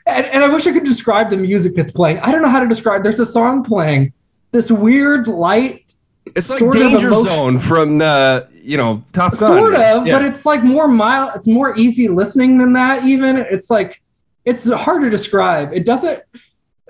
And, 0.06 0.26
and 0.28 0.44
I 0.44 0.50
wish 0.50 0.68
I 0.68 0.72
could 0.74 0.84
describe 0.84 1.32
the 1.32 1.38
music 1.38 1.74
that's 1.76 1.92
playing. 1.92 2.20
I 2.20 2.32
don't 2.32 2.44
know 2.44 2.50
how 2.50 2.60
to 2.60 2.68
describe. 2.68 3.02
There's 3.02 3.20
a 3.20 3.26
song 3.26 3.64
playing. 3.64 4.14
This 4.56 4.72
weird 4.72 5.28
light, 5.28 5.84
It's 6.26 6.50
like 6.50 6.72
Danger 6.72 7.12
Zone 7.12 7.58
from 7.60 7.98
the 7.98 8.48
you 8.64 8.78
know 8.78 9.04
Top 9.12 9.34
Gun. 9.34 9.40
sort 9.58 9.74
of, 9.74 10.08
Yeah. 10.08 10.18
but 10.18 10.24
it's 10.26 10.46
like 10.46 10.64
more 10.64 10.88
mild. 10.88 11.32
It's 11.36 11.48
more 11.48 11.76
easy 11.78 12.08
listening 12.08 12.58
than 12.58 12.74
that. 12.74 13.04
Even 13.06 13.36
it's 13.38 13.70
like 13.70 14.02
it's 14.46 14.72
hard 14.72 15.02
to 15.02 15.10
describe. 15.10 15.74
It 15.74 15.86
doesn't. 15.86 16.22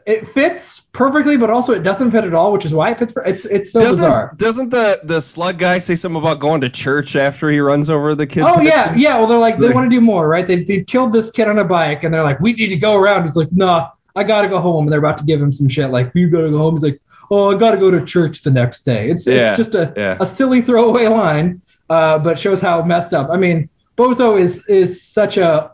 It 0.06 0.28
fits 0.28 0.92
perfectly, 0.94 1.36
but 1.38 1.50
also 1.50 1.74
it 1.74 1.82
doesn't 1.82 2.12
fit 2.12 2.24
at 2.26 2.36
all, 2.36 2.52
which 2.52 2.64
is 2.66 2.72
why 2.76 2.92
it 2.92 3.00
fits. 3.00 3.12
per- 3.14 3.24
It's 3.24 3.46
it's 3.46 3.72
so 3.72 3.80
bizarre. 3.80 4.36
doesn't 4.38 4.70
doesn't 4.70 5.02
the 5.04 5.16
the 5.16 5.22
slug 5.22 5.58
guy 5.58 5.80
say 5.80 5.96
something 5.96 6.22
about 6.22 6.40
going 6.40 6.62
to 6.62 6.70
church 6.70 7.16
after 7.16 7.50
he 7.50 7.60
runs 7.60 7.90
over 7.90 8.14
the 8.14 8.28
kids? 8.28 8.54
Oh 8.56 8.62
yeah, 8.74 8.94
yeah. 8.96 9.18
Well, 9.18 9.26
they're 9.26 9.40
like 9.40 9.58
they 9.58 9.70
want 9.70 9.90
to 9.90 9.96
do 9.96 10.02
more, 10.02 10.28
right? 10.30 10.46
They've, 10.46 10.66
they've 10.68 10.86
killed 10.86 11.12
this 11.14 11.32
kid 11.32 11.48
on 11.48 11.58
a 11.58 11.66
bike, 11.66 12.04
and 12.04 12.14
they're 12.14 12.24
like, 12.24 12.40
we 12.40 12.54
need 12.54 12.70
to 12.70 12.78
go 12.78 12.96
around. 12.96 13.24
He's 13.24 13.36
like, 13.36 13.52
nah, 13.52 13.90
I 14.16 14.24
gotta 14.24 14.48
go 14.48 14.60
home. 14.62 14.84
And 14.84 14.92
they're 14.92 15.00
about 15.00 15.18
to 15.18 15.26
give 15.26 15.42
him 15.42 15.52
some 15.52 15.68
shit, 15.70 15.90
like 15.90 16.12
you 16.14 16.30
gotta 16.30 16.52
go 16.52 16.60
home. 16.60 16.76
He's 16.76 16.84
like, 16.84 17.02
oh, 17.30 17.56
I 17.56 17.60
gotta 17.60 17.78
go 17.78 17.92
to 17.92 18.06
church 18.06 18.44
the 18.44 18.52
next 18.52 18.84
day. 18.84 19.10
It's 19.10 19.28
Yeah, 19.28 19.50
it's 19.50 19.58
just 19.58 19.76
a 19.76 19.94
yeah. 19.96 20.18
a 20.20 20.26
silly 20.26 20.62
throwaway 20.62 21.08
line, 21.08 21.62
uh, 21.90 22.20
but 22.20 22.40
shows 22.40 22.62
how 22.62 22.84
messed 22.84 23.14
up. 23.14 23.30
I 23.30 23.38
mean, 23.38 23.70
Bozo 23.98 24.40
is 24.40 24.68
is 24.68 25.04
such 25.04 25.38
a 25.38 25.72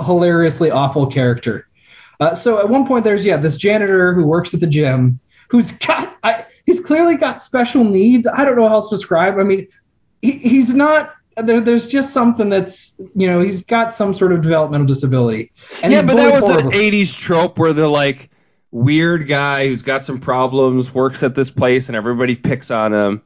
hilariously 0.00 0.70
awful 0.70 1.06
character. 1.06 1.66
Uh, 2.20 2.34
so 2.34 2.58
at 2.58 2.68
one 2.68 2.86
point, 2.86 3.04
there's 3.04 3.24
yeah 3.24 3.36
this 3.36 3.56
janitor 3.56 4.12
who 4.12 4.26
works 4.26 4.54
at 4.54 4.60
the 4.60 4.66
gym 4.66 5.20
who's 5.48 5.72
got 5.72 6.16
I, 6.22 6.46
he's 6.64 6.80
clearly 6.80 7.16
got 7.16 7.42
special 7.42 7.84
needs. 7.84 8.26
I 8.26 8.44
don't 8.44 8.56
know 8.56 8.68
how 8.68 8.74
else 8.74 8.88
to 8.90 8.96
describe. 8.96 9.38
I 9.38 9.42
mean, 9.42 9.68
he, 10.22 10.32
he's 10.32 10.74
not. 10.74 11.14
There, 11.36 11.60
there's 11.60 11.86
just 11.86 12.12
something 12.12 12.48
that's 12.48 13.00
you 13.14 13.26
know 13.28 13.40
he's 13.40 13.64
got 13.64 13.94
some 13.94 14.14
sort 14.14 14.32
of 14.32 14.42
developmental 14.42 14.86
disability. 14.86 15.52
And 15.82 15.92
yeah, 15.92 16.02
but 16.02 16.16
that 16.16 16.30
bullied 16.30 16.34
was 16.34 16.64
an 16.64 16.70
'80s 16.72 17.24
trope 17.24 17.58
where 17.58 17.72
they're 17.72 17.86
like 17.86 18.28
weird 18.70 19.26
guy 19.26 19.66
who's 19.66 19.82
got 19.82 20.04
some 20.04 20.20
problems 20.20 20.94
works 20.94 21.22
at 21.22 21.34
this 21.34 21.50
place 21.50 21.88
and 21.88 21.96
everybody 21.96 22.36
picks 22.36 22.70
on 22.70 22.92
him. 22.92 23.22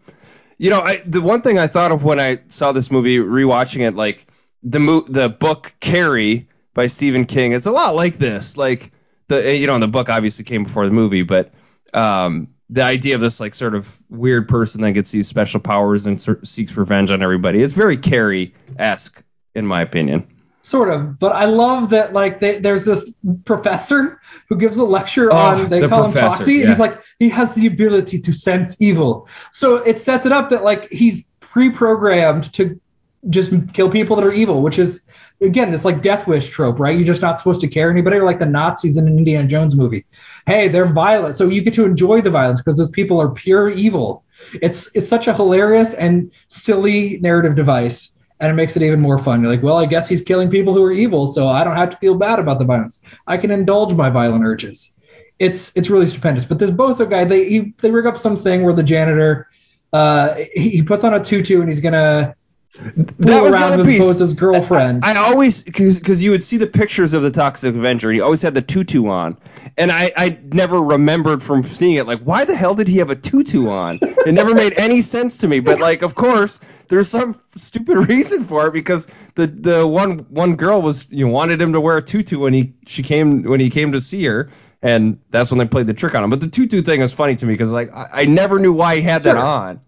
You 0.59 0.71
know, 0.71 0.79
I, 0.79 0.97
the 1.07 1.21
one 1.21 1.43
thing 1.43 1.59
I 1.59 1.67
thought 1.67 1.93
of 1.93 2.05
when 2.05 2.21
I 2.21 2.39
saw 2.49 2.73
this 2.73 2.91
movie, 2.91 3.19
rewatching 3.19 3.81
it, 3.81 3.95
like 3.95 4.25
the 4.63 4.79
mo- 4.79 5.05
the 5.09 5.29
book 5.29 5.73
Carrie 5.81 6.49
by 6.75 6.87
Stephen 6.87 7.25
King, 7.25 7.53
it's 7.53 7.67
a 7.67 7.73
lot 7.73 7.95
like 7.95 8.15
this. 8.15 8.57
Like 8.57 8.91
the 9.29 9.57
you 9.57 9.67
know, 9.67 9.79
the 9.79 9.89
book 9.89 10.09
obviously 10.09 10.45
came 10.45 10.63
before 10.63 10.85
the 10.87 10.93
movie, 10.93 11.23
but 11.23 11.53
um, 11.95 12.55
the 12.71 12.83
idea 12.83 13.17
of 13.17 13.21
this 13.21 13.41
like 13.41 13.55
sort 13.55 13.75
of 13.75 13.97
weird 14.09 14.49
person 14.49 14.83
that 14.83 14.93
gets 14.93 15.11
these 15.11 15.29
special 15.29 15.61
powers 15.61 16.07
and 16.07 16.21
sort 16.21 16.47
seeks 16.47 16.77
revenge 16.77 17.11
on 17.11 17.23
everybody, 17.23 17.61
it's 17.61 17.75
very 17.75 17.97
Carrie 17.97 18.55
esque 18.79 19.25
in 19.55 19.67
my 19.67 19.83
opinion. 19.83 20.32
Sort 20.65 20.91
of, 20.91 21.19
but 21.19 21.33
I 21.33 21.47
love 21.47 21.91
that 21.91 22.13
like 22.13 22.39
they, 22.39 22.61
there's 22.61 22.85
this 22.85 23.15
professor 23.45 24.21
who 24.49 24.57
gives 24.57 24.77
a 24.79 24.85
lecture 24.85 25.29
Oh, 25.33 25.37
on 25.37 25.69
they 25.69 25.81
the 25.81 25.89
call 25.89 26.05
him 26.05 26.13
Toxie, 26.13 26.61
yeah. 26.61 26.69
he's 26.69 26.79
like 26.79 27.03
he 27.19 27.31
has 27.31 27.57
the 27.57 27.67
ability 27.67 28.21
to 28.23 28.33
sense 28.33 28.81
evil. 28.81 29.29
So 29.51 29.77
it 29.79 29.99
sets 29.99 30.25
it 30.25 30.31
up 30.31 30.51
that 30.51 30.63
like 30.63 30.89
he's 30.91 31.33
pre-programmed 31.41 32.53
to 32.55 32.81
just 33.29 33.75
kill 33.75 33.91
people 33.91 34.17
that 34.17 34.25
are 34.25 34.33
evil, 34.33 34.63
which 34.63 34.79
is 34.79 35.09
again 35.41 35.73
this 35.73 35.85
like 35.85 36.01
death 36.01 36.29
wish 36.29 36.49
trope, 36.49 36.79
right? 36.79 36.97
You're 36.97 37.07
just 37.07 37.23
not 37.23 37.39
supposed 37.41 37.63
to 37.63 37.69
care 37.69 37.91
anybody, 37.91 38.17
or 38.19 38.25
like 38.25 38.39
the 38.39 38.47
Nazis 38.47 38.97
in 38.97 39.09
an 39.09 39.19
Indiana 39.19 39.49
Jones 39.49 39.75
movie. 39.75 40.07
Hey, 40.47 40.69
they're 40.69 40.93
violent, 40.93 41.37
so 41.37 41.49
you 41.49 41.63
get 41.63 41.75
to 41.75 41.85
enjoy 41.85 42.21
the 42.21 42.31
violence 42.31 42.61
because 42.61 42.79
those 42.79 42.91
people 42.91 43.21
are 43.21 43.31
pure 43.31 43.69
evil. 43.69 44.25
It's 44.55 44.95
it's 44.95 45.09
such 45.09 45.27
a 45.27 45.35
hilarious 45.35 45.93
and 45.93 46.31
silly 46.47 47.19
narrative 47.21 47.57
device, 47.57 48.17
and 48.43 48.51
it 48.51 48.55
makes 48.55 48.77
it 48.77 48.83
even 48.83 49.01
more 49.01 49.21
fun. 49.21 49.41
You're 49.41 49.51
like, 49.51 49.63
well, 49.63 49.79
I 49.79 49.87
guess 49.87 50.09
he's 50.09 50.23
killing 50.23 50.51
people 50.51 50.75
who 50.75 50.83
are 50.85 50.91
evil, 50.91 51.29
so 51.29 51.47
I 51.47 51.63
don't 51.63 51.77
have 51.77 51.91
to 51.91 51.97
feel 51.97 52.17
bad 52.17 52.41
about 52.41 52.59
the 52.59 52.65
violence. 52.65 53.01
I 53.25 53.37
can 53.37 53.53
indulge 53.53 53.95
my 53.95 54.11
violent 54.11 54.45
urges. 54.45 55.01
It's 55.39 55.77
it's 55.77 55.91
really 55.91 56.07
stupendous. 56.07 56.45
But 56.45 56.59
this 56.59 56.73
Bozo 56.73 57.09
guy, 57.09 57.23
they 57.25 57.49
he, 57.49 57.75
they 57.79 57.93
rig 57.93 58.05
up 58.05 58.19
something 58.19 58.65
where 58.65 58.73
the 58.73 58.83
janitor, 58.83 59.49
uh, 59.93 60.35
he, 60.55 60.71
he 60.71 60.83
puts 60.83 61.05
on 61.05 61.15
a 61.15 61.23
tutu 61.23 61.61
and 61.61 61.69
he's 61.69 61.79
gonna 61.79 62.35
That 62.75 63.43
was 63.43 63.55
around 63.55 63.61
the 63.61 63.75
other 63.75 63.77
with 63.79 63.87
piece. 63.87 64.15
Bozo's 64.15 64.33
girlfriend. 64.33 65.05
I 65.05 65.17
always 65.17 65.63
because 65.63 66.23
you 66.23 66.31
would 66.31 66.43
see 66.43 66.57
the 66.57 66.67
pictures 66.67 67.13
of 67.13 67.23
the 67.23 67.31
Toxic 67.31 67.75
Avenger. 67.75 68.11
He 68.11 68.23
always 68.23 68.41
had 68.41 68.55
the 68.55 68.63
tutu 68.63 69.09
on, 69.09 69.37
and 69.77 69.93
I 69.93 70.11
I 70.17 70.39
never 70.43 70.81
remembered 70.81 71.43
from 71.43 71.63
seeing 71.65 71.95
it 71.97 72.07
like 72.07 72.21
why 72.21 72.47
the 72.47 72.55
hell 72.57 72.75
did 72.75 72.89
he 72.89 72.99
have 72.99 73.11
a 73.11 73.15
tutu 73.15 73.69
on? 73.69 73.99
It 74.01 74.33
never 74.33 74.55
made 74.55 74.73
any 74.79 75.03
sense 75.03 75.39
to 75.39 75.49
me. 75.49 75.61
But 75.61 75.81
like 75.81 76.01
of 76.01 76.15
course 76.15 76.61
there's 76.89 77.09
some 77.11 77.35
stupid 77.57 77.97
reason 78.09 78.41
for 78.41 78.69
it 78.69 78.73
because 78.73 79.07
the 79.35 79.47
the 79.47 79.87
one 79.87 80.21
one 80.31 80.57
girl 80.57 80.81
was 80.81 81.09
you 81.11 81.27
know, 81.27 81.33
wanted 81.33 81.61
him 81.61 81.75
to 81.75 81.81
wear 81.81 81.99
a 81.99 82.03
tutu 82.03 82.39
when 82.39 82.55
he 82.55 82.73
she 82.87 83.03
came 83.03 83.43
when 83.43 83.61
he 83.61 83.69
came 83.69 83.93
to 83.93 84.01
see 84.01 84.25
her. 84.25 84.49
And 84.85 85.21
that's 85.31 85.53
when 85.53 85.59
they 85.59 85.67
played 85.69 85.87
the 85.87 85.95
trick 85.95 86.15
on 86.17 86.25
him. 86.25 86.31
But 86.31 86.41
the 86.41 86.49
tutu 86.49 86.81
thing 86.81 87.01
was 87.03 87.13
funny 87.15 87.35
to 87.37 87.47
me 87.47 87.53
because 87.55 87.73
like 87.73 87.93
I, 87.95 88.07
I 88.13 88.25
never 88.25 88.59
knew 88.59 88.73
why 88.73 88.97
he 88.97 89.03
had 89.03 89.25
that 89.25 89.35
Sure. 89.35 89.45
on. 89.45 89.81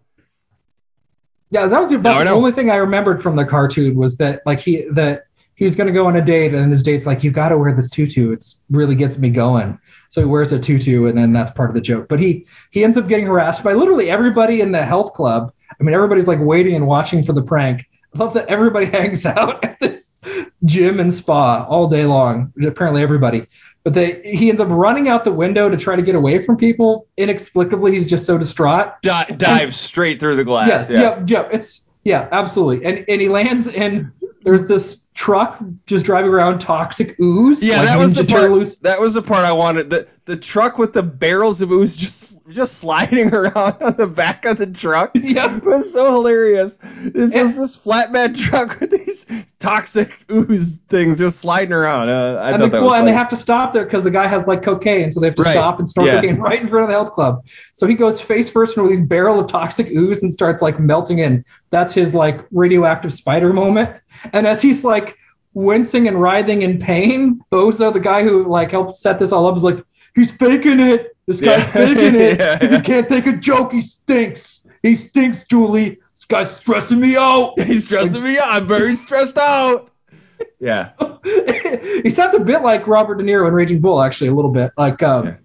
Yeah, 1.55 1.67
that 1.67 1.79
was 1.79 1.91
the, 1.91 1.97
about 1.97 2.25
the 2.25 2.33
only 2.33 2.51
thing 2.51 2.69
I 2.69 2.77
remembered 2.77 3.23
from 3.23 3.37
the 3.37 3.45
cartoon 3.45 3.95
was 3.95 4.17
that 4.17 4.43
like 4.45 4.59
he 4.59 4.89
that 4.91 5.27
he 5.55 5.65
was 5.65 5.77
gonna 5.77 5.93
go 5.93 6.09
on 6.09 6.17
a 6.17 6.25
date 6.25 6.53
and 6.53 6.69
his 6.69 6.83
date's 6.83 7.07
like, 7.07 7.23
you 7.23 7.31
got 7.31 7.51
to 7.51 7.59
wear 7.59 7.73
this 7.73 7.89
tutu. 7.89 8.33
It's 8.33 8.61
really 8.71 8.97
gets 8.97 9.19
me 9.19 9.31
going. 9.31 9.79
So 10.09 10.21
he 10.21 10.27
wears 10.27 10.51
a 10.51 10.59
tutu 10.59 11.07
and 11.07 11.17
then 11.17 11.33
that's 11.33 11.53
part 11.53 11.71
of 11.71 11.77
the 11.77 11.81
joke. 11.81 12.09
But 12.09 12.19
he 12.19 12.47
he 12.73 12.83
ends 12.83 12.99
up 12.99 13.07
getting 13.07 13.27
harassed 13.27 13.63
by 13.63 13.75
literally 13.75 14.11
everybody 14.11 14.63
in 14.63 14.73
the 14.73 14.85
health 14.85 15.13
club. 15.13 15.53
I 15.71 15.85
mean, 15.85 15.95
everybody's 15.95 16.27
like 16.27 16.41
waiting 16.41 16.75
and 16.75 16.89
watching 16.89 17.23
for 17.23 17.33
the 17.33 17.43
prank. 17.45 17.83
I 18.17 18.19
love 18.19 18.35
that 18.35 18.49
everybody 18.49 18.87
hangs 18.99 19.25
out 19.25 19.65
at 19.65 19.79
this 19.79 20.23
gym 20.65 20.99
and 20.99 21.15
spa 21.15 21.65
all 21.69 21.87
day 21.87 22.05
long. 22.05 22.53
Apparently 22.67 23.01
everybody. 23.01 23.47
But 23.85 23.95
they 23.95 24.23
he 24.23 24.49
ends 24.49 24.61
up 24.61 24.69
running 24.71 25.09
out 25.09 25.25
the 25.25 25.33
window 25.33 25.69
to 25.69 25.77
try 25.77 25.95
to 25.95 26.03
get 26.03 26.15
away 26.15 26.43
from 26.43 26.57
people. 26.57 27.07
Inexplicably, 27.19 27.93
he's 27.93 28.07
just 28.07 28.25
so 28.25 28.39
distraught. 28.39 29.03
Di- 29.03 29.35
dive 29.37 29.75
straight 29.75 30.21
through 30.21 30.37
the 30.37 30.45
glass. 30.45 30.69
Yes, 30.69 30.91
yeah. 30.91 31.01
yep, 31.01 31.31
yep. 31.31 31.49
It's 31.53 31.91
yeah, 32.03 32.27
absolutely. 32.33 32.87
And 32.87 33.05
and 33.09 33.21
he 33.21 33.29
lands 33.29 33.67
in 33.67 34.13
there's 34.45 34.69
this 34.69 35.01
truck 35.15 35.59
just 35.87 36.05
driving 36.05 36.31
around 36.33 36.59
toxic 36.59 37.19
ooze. 37.21 37.67
Yeah, 37.67 37.79
like 37.79 37.87
that 37.87 37.99
was 37.99 38.17
the 38.17 38.25
part. 38.25 38.51
That 38.83 39.01
was 39.01 39.15
the 39.15 39.23
part 39.23 39.45
I 39.45 39.53
wanted. 39.53 39.91
The 39.91 40.09
the 40.27 40.37
truck 40.37 40.79
with 40.79 40.93
the 40.93 41.03
barrels 41.03 41.61
of 41.61 41.71
ooze 41.71 41.97
just 41.97 42.49
just 42.51 42.79
sliding 42.81 43.33
around 43.35 43.83
on 43.83 43.97
the 43.97 44.07
back 44.07 44.45
of 44.45 44.57
the 44.59 44.71
truck. 44.71 45.13
Yeah. 45.25 45.57
It 45.57 45.65
was 45.65 45.93
so 45.93 46.13
hilarious. 46.13 46.79
It's 46.83 47.35
just 47.35 47.59
this 47.59 47.85
flatbed 47.85 48.39
truck 48.51 48.79
with 48.81 48.91
these 48.91 49.55
toxic 49.59 50.11
ooze 50.31 50.79
things 50.89 51.19
just 51.19 51.41
sliding 51.41 51.73
around. 51.73 52.09
Uh, 52.11 52.39
I 52.41 52.51
And, 52.51 52.59
thought 52.59 52.65
they, 52.67 52.69
that 52.71 52.73
well, 52.81 52.85
was 52.91 52.95
and 52.99 53.09
they 53.09 53.13
have 53.13 53.31
to 53.31 53.37
stop 53.37 53.73
there 53.73 53.85
because 53.85 54.05
the 54.05 54.11
guy 54.11 54.27
has 54.27 54.47
like 54.47 54.63
cocaine, 54.63 55.11
so 55.11 55.21
they 55.21 55.29
have 55.29 55.37
to 55.37 55.43
Right. 55.43 55.53
stop 55.53 55.79
and 55.79 55.89
snort 55.89 56.09
Yeah. 56.09 56.21
cocaine 56.21 56.37
right 56.37 56.61
in 56.61 56.69
front 56.69 56.83
of 56.85 56.89
the 56.89 56.95
health 56.95 57.13
club. 57.15 57.45
So 57.73 57.87
he 57.87 57.95
goes 57.95 58.21
face 58.21 58.51
first 58.51 58.77
into 58.77 58.89
these 58.91 59.03
barrel 59.07 59.41
of 59.41 59.47
toxic 59.49 59.89
ooze 59.91 60.23
and 60.23 60.33
starts 60.33 60.61
like 60.63 60.79
melting 60.79 61.19
in. 61.19 61.45
That's 61.71 61.95
his 61.95 62.15
like 62.15 62.45
radioactive 62.53 63.13
spider 63.13 63.53
moment. 63.53 63.97
And 64.33 64.47
as 64.47 64.63
he's 64.63 64.85
like 64.85 65.17
wincing 65.53 66.09
and 66.09 66.21
writhing 66.21 66.63
in 66.63 66.79
pain, 66.79 67.41
Bozo, 67.51 67.93
the 67.93 68.01
guy 68.01 68.23
who 68.23 68.45
like 68.49 68.71
helped 68.71 68.95
set 68.97 69.19
this 69.19 69.33
all 69.33 69.47
up, 69.47 69.57
is 69.57 69.65
like, 69.65 69.85
he's 70.15 70.37
faking 70.37 70.81
it. 70.81 71.17
This 71.27 71.41
guy's 71.41 71.75
Yeah. 71.75 71.87
faking 71.87 72.15
it. 72.21 72.39
Yeah, 72.39 72.59
if 72.61 72.71
he 72.71 72.81
can't 72.81 73.09
take 73.09 73.27
a 73.27 73.37
joke, 73.37 73.73
he 73.73 73.81
stinks. 73.81 74.67
He 74.83 74.97
stinks, 74.97 75.45
Julie. 75.45 75.99
This 76.15 76.27
guy's 76.27 76.57
stressing 76.57 77.01
me 77.01 77.17
out. 77.17 77.55
He's 77.59 77.87
stressing 77.87 78.23
me 78.23 78.37
out. 78.39 78.49
I'm 78.63 78.67
very 78.69 78.95
stressed 78.95 79.37
out. 79.39 79.91
Yeah. 80.61 80.93
he 81.25 82.09
sounds 82.11 82.35
a 82.35 82.41
bit 82.41 82.63
like 82.63 82.87
Robert 82.87 83.17
De 83.17 83.25
Niro 83.25 83.47
in 83.49 83.55
Raging 83.55 83.81
Bull, 83.81 84.01
actually, 84.01 84.29
a 84.29 84.35
little 84.35 84.53
bit. 84.53 84.73
Like, 84.77 85.03
um, 85.03 85.27
Yeah. 85.27 85.37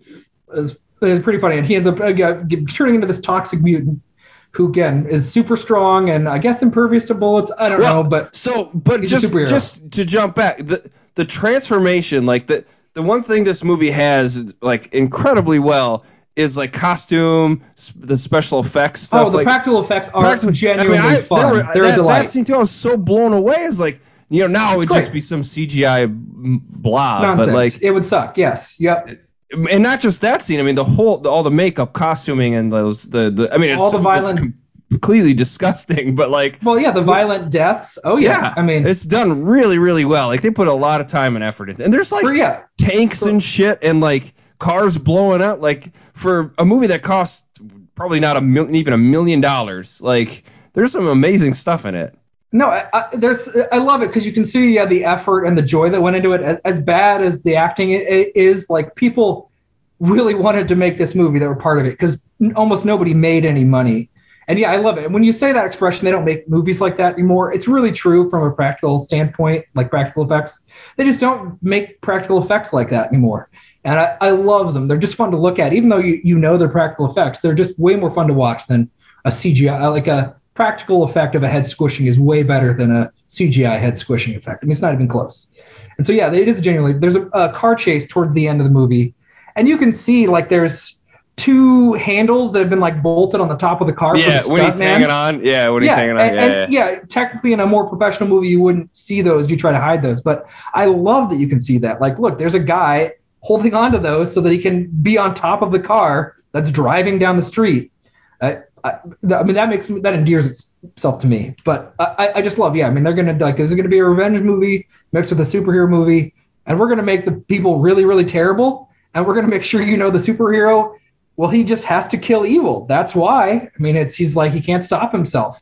it's, 0.53 0.77
it's 1.01 1.23
pretty 1.23 1.39
funny. 1.39 1.57
And 1.57 1.65
he 1.65 1.75
ends 1.75 1.87
up 1.87 1.99
uh, 1.99 2.13
turning 2.13 2.95
into 2.95 3.07
this 3.07 3.19
toxic 3.19 3.61
mutant 3.61 4.01
who, 4.51 4.67
again, 4.69 5.05
is 5.07 5.31
super 5.31 5.55
strong 5.57 6.09
and 6.09 6.27
I 6.27 6.37
guess 6.39 6.63
impervious 6.63 7.05
to 7.05 7.13
bullets. 7.15 7.51
I 7.57 7.69
don't 7.69 7.79
Well, 7.79 8.03
know, 8.03 8.09
but 8.09 8.35
so 8.35 8.71
but 8.73 9.01
just 9.03 9.33
just 9.33 9.91
to 9.93 10.05
jump 10.05 10.35
back 10.35 10.57
the 10.57 10.89
the 11.15 11.25
transformation 11.25 12.25
like 12.25 12.47
the 12.47 12.65
the 12.93 13.01
one 13.03 13.21
thing 13.23 13.43
this 13.43 13.63
movie 13.63 13.91
has 13.91 14.55
like 14.61 14.93
incredibly 14.93 15.59
well 15.59 16.05
is 16.35 16.57
like 16.57 16.71
costume 16.73 17.61
the 17.97 18.17
special 18.17 18.59
effects 18.59 19.03
oh, 19.03 19.05
stuff 19.05 19.27
oh, 19.27 19.29
the 19.31 19.37
like, 19.37 19.45
practical 19.45 19.81
effects 19.81 20.09
are 20.09 20.21
practical- 20.21 20.53
genuinely 20.53 20.97
I 20.97 21.01
mean, 21.07 21.15
I- 21.15 21.21
fun. 21.21 21.51
were- 21.51 21.63
They're 21.73 21.83
that, 21.83 21.93
a 21.93 21.95
delight. 21.97 22.19
that 22.21 22.29
scene 22.29 22.45
too 22.45 22.55
I 22.55 22.59
was 22.59 22.71
so 22.71 22.97
blown 22.97 23.33
away 23.33 23.55
it's 23.57 23.79
like 23.79 23.99
you 24.29 24.41
know 24.41 24.47
now 24.47 24.73
it 24.73 24.77
would 24.77 24.85
It's 24.85 24.93
just 24.95 25.13
be 25.13 25.21
some 25.21 25.41
CGI 25.41 26.07
blob 26.09 27.21
Nonsense. 27.23 27.47
but 27.49 27.55
like 27.55 27.81
it 27.83 27.91
would 27.91 28.05
suck. 28.05 28.37
Yes. 28.37 28.79
Yep. 28.79 29.09
And 29.51 29.83
not 29.83 29.99
just 29.99 30.21
that 30.21 30.41
scene 30.41 30.59
I 30.59 30.63
mean 30.63 30.75
the 30.75 30.83
whole 30.83 31.17
the, 31.17 31.29
all 31.29 31.43
the 31.43 31.51
makeup 31.51 31.93
costuming 31.93 32.55
and 32.55 32.71
those 32.71 33.09
the, 33.09 33.29
the 33.29 33.53
I 33.53 33.57
mean 33.57 33.71
it's, 33.71 33.81
All 33.81 33.91
the 33.91 33.97
violent- 33.99 34.55
completely 34.89 35.33
disgusting 35.33 36.15
but 36.21 36.29
like 36.29 36.59
Well, 36.63 36.79
yeah, 36.79 36.91
the 36.91 37.01
violent 37.01 37.51
deaths. 37.51 37.99
Oh 38.03 38.17
yeah. 38.17 38.41
yeah, 38.41 38.53
I 38.57 38.61
mean, 38.61 38.87
it's 38.87 39.05
done 39.05 39.43
really, 39.43 39.77
really 39.77 40.05
well. 40.05 40.27
Like 40.27 40.41
they 40.41 40.51
put 40.51 40.67
a 40.67 40.73
lot 40.73 41.01
of 41.01 41.07
time 41.07 41.35
and 41.35 41.43
effort 41.43 41.69
into, 41.69 41.81
it 41.81 41.85
and 41.85 41.93
there's 41.93 42.11
like 42.11 42.23
for, 42.23 42.33
yeah. 42.33 42.63
tanks 42.77 43.23
and 43.25 43.41
shit 43.41 43.79
and 43.83 44.01
like 44.01 44.33
cars 44.57 44.97
blowing 44.97 45.41
up. 45.41 45.61
Like 45.61 45.83
for 46.13 46.53
a 46.57 46.65
movie 46.65 46.87
that 46.87 47.01
costs 47.01 47.47
probably 47.95 48.19
not 48.19 48.37
a 48.37 48.41
million, 48.41 48.75
even 48.75 48.93
a 48.93 48.97
million 48.97 49.41
dollars. 49.41 50.01
Like 50.01 50.43
there's 50.73 50.91
some 50.91 51.07
amazing 51.07 51.53
stuff 51.53 51.85
in 51.85 51.95
it. 51.95 52.17
No, 52.51 52.67
I, 52.67 52.87
I, 52.93 53.07
there's 53.13 53.47
I 53.71 53.77
love 53.77 54.01
it 54.01 54.07
because 54.07 54.25
you 54.25 54.31
can 54.31 54.43
see 54.43 54.73
yeah 54.73 54.85
the 54.85 55.05
effort 55.05 55.45
and 55.45 55.57
the 55.57 55.61
joy 55.61 55.89
that 55.91 56.01
went 56.01 56.15
into 56.15 56.33
it. 56.33 56.41
As, 56.41 56.59
as 56.59 56.81
bad 56.81 57.21
as 57.21 57.43
the 57.43 57.57
acting 57.57 57.91
is, 57.91 58.69
like 58.69 58.95
people 58.95 59.51
really 59.99 60.33
wanted 60.33 60.69
to 60.69 60.75
make 60.75 60.97
this 60.97 61.13
movie 61.13 61.39
that 61.39 61.47
were 61.47 61.55
part 61.55 61.77
of 61.79 61.85
it 61.85 61.91
because 61.91 62.25
almost 62.55 62.85
nobody 62.85 63.13
made 63.13 63.45
any 63.45 63.63
money. 63.63 64.09
And 64.47 64.57
yeah, 64.57 64.71
I 64.71 64.77
love 64.77 64.97
it. 64.97 65.05
And 65.05 65.13
when 65.13 65.23
you 65.23 65.31
say 65.31 65.51
that 65.51 65.67
expression, 65.67 66.05
they 66.05 66.11
don't 66.11 66.25
make 66.25 66.49
movies 66.49 66.81
like 66.81 66.97
that 66.97 67.13
anymore. 67.13 67.53
It's 67.53 67.67
really 67.67 67.91
true 67.91 68.31
from 68.31 68.43
a 68.43 68.51
practical 68.51 68.97
standpoint, 68.97 69.65
like 69.75 69.91
practical 69.91 70.23
effects. 70.23 70.65
They 70.97 71.03
just 71.03 71.21
don't 71.21 71.61
make 71.61 72.01
practical 72.01 72.41
effects 72.41 72.73
like 72.73 72.89
that 72.89 73.09
anymore. 73.09 73.47
And 73.83 73.99
I, 73.99 74.17
I 74.19 74.29
love 74.31 74.73
them. 74.73 74.87
They're 74.87 74.97
just 74.97 75.13
fun 75.13 75.31
to 75.31 75.37
look 75.37 75.59
at, 75.59 75.73
even 75.73 75.89
though 75.89 75.99
you, 75.99 76.19
you 76.23 76.39
know 76.39 76.57
they're 76.57 76.67
practical 76.67 77.05
effects. 77.05 77.41
They're 77.41 77.53
just 77.53 77.77
way 77.77 77.95
more 77.95 78.09
fun 78.09 78.27
to 78.27 78.33
watch 78.33 78.65
than 78.65 78.89
a 79.23 79.29
CGI. 79.29 79.91
Like 79.91 80.07
a 80.07 80.38
practical 80.59 81.03
effect 81.03 81.35
of 81.35 81.43
a 81.43 81.47
head 81.47 81.65
squishing 81.67 82.05
is 82.05 82.19
way 82.19 82.43
better 82.43 82.73
than 82.73 82.93
a 82.93 83.13
CGI 83.29 83.79
head 83.79 83.97
squishing 83.97 84.35
effect. 84.35 84.61
I 84.61 84.65
mean, 84.65 84.71
it's 84.71 84.81
not 84.81 84.93
even 84.93 85.07
close. 85.07 85.53
And 85.97 86.05
so 86.05 86.11
yeah, 86.11 86.33
it 86.33 86.49
is 86.49 86.59
genuinely. 86.59 86.99
There's 86.99 87.15
a, 87.15 87.27
a 87.27 87.53
car 87.53 87.75
chase 87.75 88.09
towards 88.09 88.33
the 88.33 88.49
end 88.49 88.59
of 88.59 88.67
the 88.67 88.73
movie, 88.73 89.13
and 89.55 89.69
you 89.69 89.77
can 89.77 89.93
see 89.93 90.27
like 90.27 90.49
there's 90.49 91.01
two 91.37 91.93
handles 91.93 92.51
that 92.51 92.59
have 92.59 92.69
been 92.69 92.81
like 92.81 93.01
bolted 93.01 93.39
on 93.39 93.47
the 93.47 93.55
top 93.55 93.79
of 93.79 93.87
the 93.87 93.93
car. 93.93 94.17
Yeah, 94.17 94.41
the 94.41 94.51
when 94.51 94.63
he's 94.63 94.81
stuntman. 94.81 94.85
hanging 94.85 95.09
on. 95.09 95.45
Yeah, 95.45 95.69
when 95.69 95.83
he's 95.83 95.95
hanging 95.95 96.17
on. 96.17 96.21
and, 96.23 96.35
yeah, 96.35 96.43
and, 96.43 96.73
yeah. 96.73 96.89
yeah, 96.89 96.99
technically 97.07 97.53
in 97.53 97.61
a 97.61 97.65
more 97.65 97.87
professional 97.87 98.27
movie 98.27 98.49
you 98.49 98.59
wouldn't 98.59 98.93
see 98.93 99.21
those. 99.21 99.49
You 99.49 99.55
try 99.55 99.71
to 99.71 99.79
hide 99.79 100.01
those, 100.01 100.19
but 100.19 100.49
I 100.73 100.87
love 100.87 101.29
that 101.29 101.37
you 101.37 101.47
can 101.47 101.61
see 101.61 101.77
that. 101.79 102.01
Like, 102.01 102.19
look, 102.19 102.37
there's 102.37 102.55
a 102.55 102.59
guy 102.59 103.13
holding 103.39 103.73
onto 103.75 103.99
those 103.99 104.33
so 104.33 104.41
that 104.41 104.51
he 104.51 104.59
can 104.59 104.87
be 104.87 105.17
on 105.17 105.35
top 105.35 105.61
of 105.61 105.71
the 105.71 105.79
car 105.79 106.35
that's 106.51 106.69
driving 106.69 107.17
down 107.17 107.37
the 107.37 107.43
street. 107.43 107.93
Uh, 108.41 108.55
I, 108.83 108.99
I 109.35 109.43
mean, 109.43 109.55
that 109.55 109.69
makes 109.69 109.87
that 109.87 110.13
endears 110.13 110.75
itself 110.83 111.19
to 111.21 111.27
me. 111.27 111.55
But 111.63 111.93
I, 111.99 112.31
I 112.35 112.41
just 112.41 112.57
love, 112.57 112.75
yeah. 112.75 112.87
I 112.87 112.89
mean, 112.91 113.03
they're 113.03 113.13
gonna 113.13 113.37
like 113.37 113.57
this 113.57 113.69
is 113.69 113.75
gonna 113.75 113.89
be 113.89 113.99
a 113.99 114.05
revenge 114.05 114.41
movie 114.41 114.87
mixed 115.11 115.31
with 115.31 115.39
a 115.39 115.43
superhero 115.43 115.89
movie, 115.89 116.33
and 116.65 116.79
we're 116.79 116.89
gonna 116.89 117.03
make 117.03 117.25
the 117.25 117.33
people 117.33 117.79
really, 117.79 118.05
really 118.05 118.25
terrible, 118.25 118.89
and 119.13 119.25
we're 119.25 119.35
gonna 119.35 119.47
make 119.47 119.63
sure 119.63 119.81
you 119.81 119.97
know 119.97 120.09
the 120.09 120.19
superhero. 120.19 120.95
Well, 121.35 121.49
he 121.49 121.63
just 121.63 121.85
has 121.85 122.09
to 122.09 122.17
kill 122.17 122.45
evil. 122.45 122.85
That's 122.85 123.15
why. 123.15 123.49
I 123.73 123.81
mean, 123.81 123.95
it's 123.95 124.15
he's 124.15 124.35
like 124.35 124.51
he 124.51 124.61
can't 124.61 124.83
stop 124.83 125.11
himself. 125.11 125.61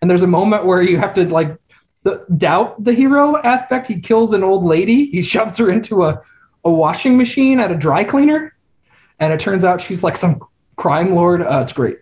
And 0.00 0.10
there's 0.10 0.22
a 0.22 0.26
moment 0.26 0.66
where 0.66 0.82
you 0.82 0.98
have 0.98 1.14
to 1.14 1.26
like 1.28 1.56
the, 2.02 2.26
doubt 2.36 2.82
the 2.82 2.92
hero 2.92 3.36
aspect. 3.36 3.86
He 3.86 4.00
kills 4.00 4.34
an 4.34 4.44
old 4.44 4.64
lady. 4.64 5.06
He 5.06 5.22
shoves 5.22 5.56
her 5.58 5.70
into 5.70 6.04
a 6.04 6.20
a 6.64 6.70
washing 6.72 7.16
machine 7.16 7.60
at 7.60 7.70
a 7.70 7.74
dry 7.74 8.04
cleaner, 8.04 8.54
and 9.18 9.32
it 9.32 9.40
turns 9.40 9.64
out 9.64 9.80
she's 9.80 10.02
like 10.02 10.16
some 10.16 10.40
crime 10.76 11.14
lord. 11.14 11.42
Uh, 11.42 11.60
it's 11.62 11.72
great. 11.72 11.98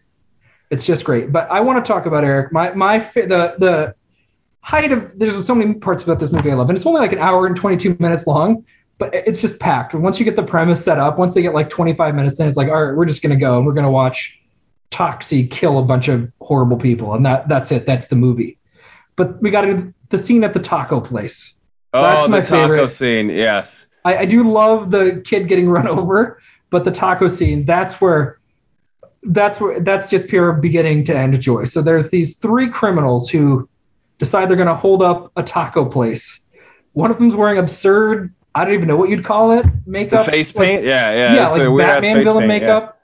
It's 0.72 0.86
just 0.86 1.04
great. 1.04 1.30
But 1.30 1.50
I 1.50 1.60
want 1.60 1.84
to 1.84 1.86
talk 1.86 2.06
about 2.06 2.24
Eric. 2.24 2.50
My 2.50 2.72
my 2.72 2.98
the 2.98 3.54
the 3.58 3.94
height 4.60 4.90
of 4.90 5.18
there's 5.18 5.46
so 5.46 5.54
many 5.54 5.74
parts 5.74 6.02
about 6.02 6.18
this 6.18 6.32
movie 6.32 6.50
I 6.50 6.54
love, 6.54 6.70
and 6.70 6.76
it's 6.76 6.86
only 6.86 7.00
like 7.00 7.12
an 7.12 7.18
hour 7.18 7.46
and 7.46 7.54
22 7.54 7.96
minutes 7.98 8.26
long, 8.26 8.64
but 8.96 9.14
it's 9.14 9.42
just 9.42 9.60
packed. 9.60 9.94
Once 9.94 10.18
you 10.18 10.24
get 10.24 10.34
the 10.34 10.42
premise 10.42 10.82
set 10.82 10.98
up, 10.98 11.18
once 11.18 11.34
they 11.34 11.42
get 11.42 11.52
like 11.52 11.68
25 11.68 12.14
minutes 12.14 12.40
in, 12.40 12.48
it's 12.48 12.56
like 12.56 12.68
all 12.68 12.86
right, 12.86 12.96
we're 12.96 13.04
just 13.04 13.22
gonna 13.22 13.36
go 13.36 13.58
and 13.58 13.66
we're 13.66 13.74
gonna 13.74 13.90
watch 13.90 14.42
Toxie 14.90 15.50
kill 15.50 15.78
a 15.78 15.84
bunch 15.84 16.08
of 16.08 16.32
horrible 16.40 16.78
people, 16.78 17.12
and 17.12 17.26
that 17.26 17.50
that's 17.50 17.70
it. 17.70 17.84
That's 17.84 18.06
the 18.06 18.16
movie. 18.16 18.58
But 19.14 19.42
we 19.42 19.50
got 19.50 19.62
to 19.62 19.92
the 20.08 20.16
scene 20.16 20.42
at 20.42 20.54
the 20.54 20.60
taco 20.60 21.02
place. 21.02 21.54
oh, 21.92 22.02
that's 22.02 22.22
the 22.24 22.30
my 22.30 22.40
taco 22.40 22.72
favorite. 22.72 22.88
scene. 22.88 23.28
Yes. 23.28 23.88
I, 24.06 24.16
I 24.16 24.24
do 24.24 24.50
love 24.50 24.90
the 24.90 25.20
kid 25.22 25.48
getting 25.48 25.68
run 25.68 25.86
over, 25.98 26.40
but 26.70 26.84
the 26.84 26.92
taco 26.92 27.28
scene, 27.28 27.66
that's 27.66 28.00
where 28.00 28.38
that's 29.22 29.60
where 29.60 29.80
that's 29.80 30.08
just 30.08 30.28
pure 30.28 30.52
beginning 30.54 31.04
to 31.04 31.16
end 31.16 31.40
joy. 31.40 31.64
So 31.64 31.82
there's 31.82 32.10
these 32.10 32.36
three 32.36 32.70
criminals 32.70 33.30
who 33.30 33.68
decide 34.18 34.48
they're 34.48 34.56
gonna 34.56 34.74
hold 34.74 35.02
up 35.02 35.32
a 35.36 35.42
taco 35.42 35.84
place. 35.86 36.40
One 36.92 37.10
of 37.10 37.18
them's 37.18 37.34
wearing 37.34 37.58
absurd, 37.58 38.34
I 38.54 38.64
don't 38.64 38.74
even 38.74 38.88
know 38.88 38.96
what 38.96 39.08
you'd 39.08 39.24
call 39.24 39.52
it, 39.52 39.62
The 39.62 39.72
makeup. 39.86 40.26
face 40.26 40.54
like- 40.54 40.66
paint. 40.66 40.84
Yeah, 40.84 41.14
yeah. 41.14 41.34
yeah, 41.34 41.48
like 41.48 41.62
a 41.62 41.76
Batman 41.76 42.24
villain 42.24 42.48
paint, 42.48 42.62
yeah. 42.62 42.68
makeup. 42.68 42.98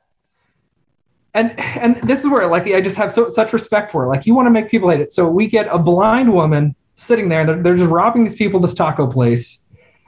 And 1.35 1.59
and 1.59 1.97
this 1.97 2.21
is 2.21 2.29
where 2.29 2.47
like 2.49 2.67
I 2.67 2.81
just 2.81 2.97
have 2.97 3.13
so 3.13 3.29
such 3.29 3.53
respect 3.53 3.93
for 3.93 4.05
it. 4.05 4.09
Like 4.09 4.27
you 4.27 4.35
want 4.35 4.47
to 4.47 4.51
make 4.51 4.71
people 4.71 4.91
hate 4.91 5.01
it. 5.01 5.13
So 5.13 5.31
we 5.31 5.47
get 5.47 5.69
a 5.71 5.79
blind 5.79 6.33
woman 6.33 6.75
sitting 6.95 7.29
there 7.29 7.41
and 7.41 7.49
they're, 7.49 7.63
they're 7.63 7.77
just 7.77 7.91
robbing 7.91 8.25
these 8.25 8.35
people 8.35 8.59
this 8.59 8.75
taco 8.75 9.07
place 9.07 9.65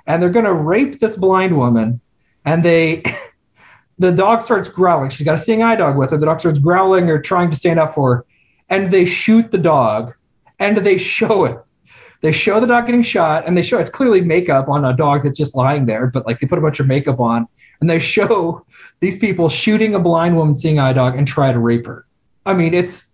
and 0.07 0.21
they're 0.21 0.31
gonna 0.31 0.53
rape 0.53 0.99
this 0.99 1.17
blind 1.17 1.57
woman 1.57 2.01
and 2.45 2.65
they 2.65 3.03
the 4.01 4.11
dog 4.11 4.43
starts 4.43 4.69
growling. 4.69 5.11
She's 5.11 5.27
got 5.27 5.35
a 5.35 5.39
seeing 5.39 5.63
eye 5.63 5.77
dog 5.77 5.97
with 5.97 6.11
her. 6.11 6.17
The 6.17 6.25
dog 6.25 6.41
starts 6.41 6.59
growling 6.59 7.11
or 7.11 7.21
trying 7.21 7.51
to 7.51 7.57
stand 7.57 7.79
up 7.79 7.95
for 7.95 8.15
her. 8.15 8.27
And 8.69 8.91
they 8.91 9.05
shoot 9.05 9.51
the 9.51 9.59
dog 9.59 10.15
and 10.59 10.77
they 10.79 10.97
show 10.97 11.45
it. 11.45 11.59
They 12.23 12.33
show 12.33 12.61
the 12.61 12.67
dog 12.67 12.87
getting 12.87 13.03
shot 13.03 13.47
and 13.47 13.57
they 13.57 13.63
show 13.63 13.79
it's 13.79 13.91
clearly 13.91 14.23
makeup 14.23 14.69
on 14.69 14.85
a 14.87 14.97
dog 14.97 15.23
that's 15.23 15.37
just 15.37 15.55
lying 15.55 15.85
there, 15.85 16.07
but 16.07 16.27
like 16.27 16.41
they 16.41 16.47
put 16.47 16.59
a 16.59 16.63
bunch 16.63 16.81
of 16.81 16.87
makeup 16.87 17.21
on 17.21 17.47
and 17.81 17.91
they 17.91 17.99
show 17.99 18.65
these 19.01 19.19
people 19.19 19.51
shooting 19.51 19.95
a 19.95 20.01
blind 20.01 20.35
woman 20.35 20.55
seeing 20.55 20.79
eye 20.79 20.95
dog 20.95 21.17
and 21.17 21.29
try 21.29 21.53
to 21.53 21.59
rape 21.59 21.85
her. 21.87 22.07
I 22.47 22.55
mean, 22.55 22.73
it's 22.73 23.11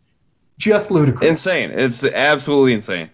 just 0.57 0.93
ludicrous. 0.93 1.28
Insane. 1.28 1.73
It's 1.73 2.07
absolutely 2.07 2.75
insane. 2.75 3.11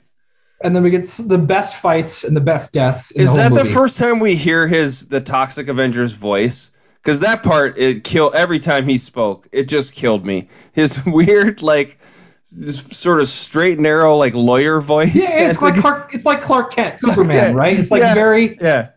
and 0.62 0.76
then 0.76 0.82
we 0.82 0.90
get 0.90 1.06
the 1.06 1.38
best 1.38 1.76
fights 1.76 2.24
and 2.24 2.36
the 2.36 2.40
best 2.42 2.72
deaths. 2.72 3.10
In 3.12 3.22
Is 3.22 3.36
the 3.36 3.42
that 3.42 3.54
the 3.54 3.64
first 3.64 3.98
time 3.98 4.20
we 4.20 4.34
hear 4.34 4.68
his 4.68 5.08
the 5.08 5.20
Toxic 5.20 5.68
Avengers 5.68 6.12
voice? 6.12 6.72
Because 7.02 7.20
that 7.20 7.42
part 7.42 7.78
it 7.78 8.04
killed 8.04 8.34
every 8.34 8.58
time 8.60 8.86
he 8.86 8.96
spoke. 8.98 9.48
It 9.52 9.68
just 9.68 9.94
killed 9.96 10.24
me. 10.24 10.48
His 10.72 11.02
weird 11.06 11.62
like 11.62 11.98
this 12.44 12.96
sort 12.98 13.20
of 13.20 13.28
straight 13.28 13.74
and 13.74 13.82
narrow 13.82 14.16
like 14.16 14.34
lawyer 14.34 14.80
voice. 14.80 15.28
Yeah, 15.28 15.48
it's 15.50 15.60
like 15.62 15.74
Clark. 15.74 16.14
It's 16.14 16.24
like 16.24 16.42
Clark 16.42 16.72
Kent, 16.74 17.00
Superman, 17.00 17.52
Yeah, 17.54 17.58
right? 17.58 17.78
It's 17.78 17.90
like 17.90 18.02
yeah, 18.02 18.14
very. 18.14 18.56
yeah. 18.60 18.90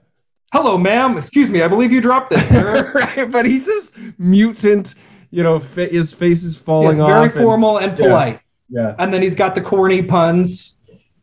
Hello, 0.54 0.78
ma'am. 0.78 1.18
Excuse 1.18 1.50
me. 1.50 1.62
I 1.62 1.68
believe 1.68 1.91
you 1.91 2.00
dropped 2.02 2.30
this. 2.30 2.52
right, 3.18 3.32
but 3.32 3.46
he's 3.46 3.65
this 3.65 4.13
mutant. 4.20 4.96
You 5.32 5.44
know, 5.44 5.60
fa- 5.60 5.88
his 5.88 6.13
face 6.13 6.44
is 6.44 6.62
falling 6.62 6.91
It's 6.91 7.00
off. 7.00 7.10
very 7.10 7.24
and- 7.26 7.34
formal 7.34 7.78
and 7.78 7.98
yeah. 7.98 8.06
polite. 8.06 8.39
Yeah. 8.70 8.96
And 8.98 9.13
then 9.13 9.22
he's 9.22 9.36
got 9.36 9.54
the 9.56 9.62
corny 9.62 10.02
puns. 10.04 10.80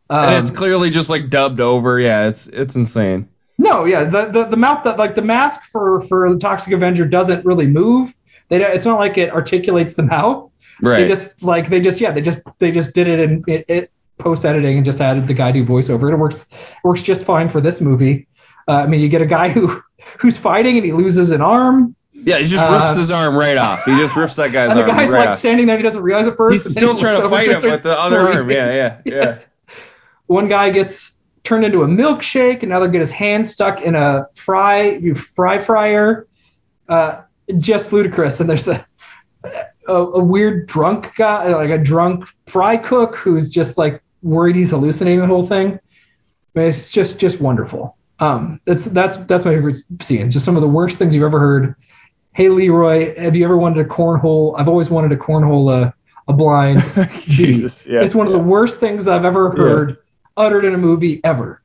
Um, 0.09 0.23
and 0.23 0.35
it's 0.35 0.51
clearly 0.51 0.91
just 0.91 1.09
like 1.09 1.29
dubbed 1.29 1.59
over. 1.59 1.99
Yeah, 1.99 2.27
it's 2.27 2.47
it's 2.47 2.75
insane. 2.75 3.29
No, 3.63 3.85
yeah, 3.85 4.03
the, 4.03 4.25
the 4.25 4.43
the 4.45 4.57
mouth 4.57 4.83
that 4.83 4.97
like 4.97 5.15
the 5.15 5.21
mask 5.21 5.63
for 5.71 6.01
for 6.01 6.31
the 6.31 6.39
Toxic 6.39 6.73
Avenger 6.73 7.07
doesn't 7.07 7.45
really 7.45 7.67
move. 7.67 8.15
They 8.49 8.59
don't, 8.59 8.75
it's 8.75 8.85
not 8.85 8.99
like 8.99 9.17
it 9.17 9.31
articulates 9.31 9.93
the 9.93 10.03
mouth. 10.03 10.51
Right. 10.81 11.01
They 11.01 11.07
just 11.07 11.41
like 11.43 11.69
they 11.69 11.81
just 11.81 12.01
yeah 12.01 12.11
they 12.11 12.21
just 12.21 12.41
they 12.59 12.71
just 12.71 12.93
did 12.93 13.07
it 13.07 13.19
in 13.19 13.43
it, 13.47 13.65
it 13.67 13.91
post 14.17 14.45
editing 14.45 14.77
and 14.77 14.85
just 14.85 15.01
added 15.01 15.27
the 15.27 15.33
guy 15.33 15.51
do 15.51 15.65
voiceover. 15.65 16.11
It 16.11 16.17
works 16.17 16.53
works 16.83 17.01
just 17.01 17.25
fine 17.25 17.49
for 17.49 17.61
this 17.61 17.81
movie. 17.81 18.27
Uh, 18.67 18.83
I 18.83 18.87
mean, 18.87 19.01
you 19.01 19.09
get 19.09 19.21
a 19.21 19.25
guy 19.25 19.49
who 19.49 19.81
who's 20.19 20.37
fighting 20.37 20.75
and 20.77 20.85
he 20.85 20.91
loses 20.91 21.31
an 21.31 21.41
arm, 21.41 21.95
yeah, 22.13 22.37
he 22.37 22.45
just 22.45 22.65
uh, 22.65 22.71
rips 22.71 22.95
his 22.95 23.11
arm 23.11 23.35
right 23.35 23.57
off. 23.57 23.85
He 23.85 23.95
just 23.97 24.15
rips 24.15 24.37
that 24.37 24.51
guy's 24.51 24.71
and 24.71 24.79
the 24.79 24.83
arm 24.83 24.91
guy's 24.91 25.09
right 25.09 25.19
like 25.19 25.29
off. 25.29 25.39
standing 25.39 25.65
there 25.65 25.75
and 25.75 25.83
he 25.83 25.87
doesn't 25.87 26.03
realize 26.03 26.27
it 26.27 26.35
first. 26.35 26.53
He's 26.53 26.71
still 26.71 26.95
trying 26.95 27.21
to 27.21 27.27
fight 27.27 27.47
him 27.47 27.71
with 27.71 27.83
the 27.83 27.99
other 27.99 28.19
arm. 28.19 28.49
Yeah, 28.49 28.73
yeah, 28.73 29.01
yeah. 29.05 29.39
One 30.27 30.47
guy 30.47 30.69
gets 30.69 31.12
turned 31.43 31.65
into 31.65 31.83
a 31.83 31.87
milkshake. 31.87 32.63
Another 32.63 32.87
get 32.87 32.99
his 32.99 33.11
hand 33.11 33.45
stuck 33.45 33.81
in 33.81 33.95
a 33.95 34.25
fry 34.33 34.91
you 34.91 35.13
fry 35.13 35.59
fryer. 35.59 36.27
Uh, 36.87 37.21
just 37.57 37.91
ludicrous. 37.93 38.39
And 38.39 38.49
there's 38.49 38.67
a, 38.67 38.85
a 39.87 39.93
a 39.93 40.23
weird 40.23 40.67
drunk 40.67 41.15
guy, 41.15 41.53
like 41.53 41.69
a 41.69 41.77
drunk 41.77 42.27
fry 42.47 42.77
cook, 42.77 43.15
who's 43.17 43.49
just 43.49 43.77
like 43.77 44.01
worried 44.21 44.55
he's 44.55 44.71
hallucinating 44.71 45.19
the 45.19 45.27
whole 45.27 45.45
thing. 45.45 45.79
But 46.53 46.65
it's 46.65 46.91
just 46.91 47.19
just 47.19 47.41
wonderful. 47.41 47.97
Um, 48.19 48.61
that's 48.63 48.85
that's 48.85 49.17
that's 49.17 49.45
my 49.45 49.53
favorite 49.53 49.75
scene. 50.01 50.31
Just 50.31 50.45
some 50.45 50.55
of 50.55 50.61
the 50.61 50.67
worst 50.67 50.97
things 50.97 51.15
you've 51.15 51.25
ever 51.25 51.39
heard. 51.39 51.75
Hey 52.31 52.49
Leroy, 52.49 53.19
have 53.19 53.35
you 53.35 53.43
ever 53.43 53.57
wanted 53.57 53.85
a 53.85 53.89
cornhole? 53.89 54.55
I've 54.57 54.67
always 54.67 54.89
wanted 54.89 55.11
a 55.11 55.17
cornhole 55.17 55.71
a, 55.71 55.93
a 56.27 56.33
blind 56.33 56.79
Jesus, 57.27 57.85
yeah, 57.85 58.01
it's 58.01 58.15
one 58.15 58.27
of 58.27 58.33
the 58.33 58.39
worst 58.39 58.79
things 58.79 59.07
I've 59.07 59.25
ever 59.25 59.51
heard 59.51 59.97
uttered 60.35 60.65
in 60.65 60.73
a 60.73 60.77
movie 60.77 61.21
ever. 61.23 61.61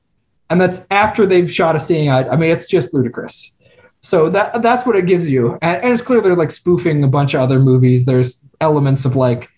And 0.51 0.61
that's 0.61 0.87
after 0.91 1.27
they've 1.27 1.51
shot 1.51 1.77
a 1.77 1.81
seeing 1.81 2.11
eye. 2.11 2.27
I 2.27 2.37
mean, 2.37 2.51
it's 2.51 2.67
just 2.67 2.95
ludicrous. 2.95 3.57
So 4.01 4.31
that 4.31 4.63
that's 4.63 4.87
what 4.87 4.97
it 4.97 5.07
gives 5.07 5.29
you. 5.29 5.59
And, 5.61 5.85
and 5.85 5.93
it's 5.93 6.03
clear 6.03 6.21
they're 6.21 6.37
like 6.37 6.51
spoofing 6.51 7.03
a 7.05 7.09
bunch 7.09 7.35
of 7.35 7.41
other 7.41 7.59
movies. 7.59 8.07
There's 8.07 8.47
elements 8.61 9.05
of 9.05 9.17
like 9.17 9.51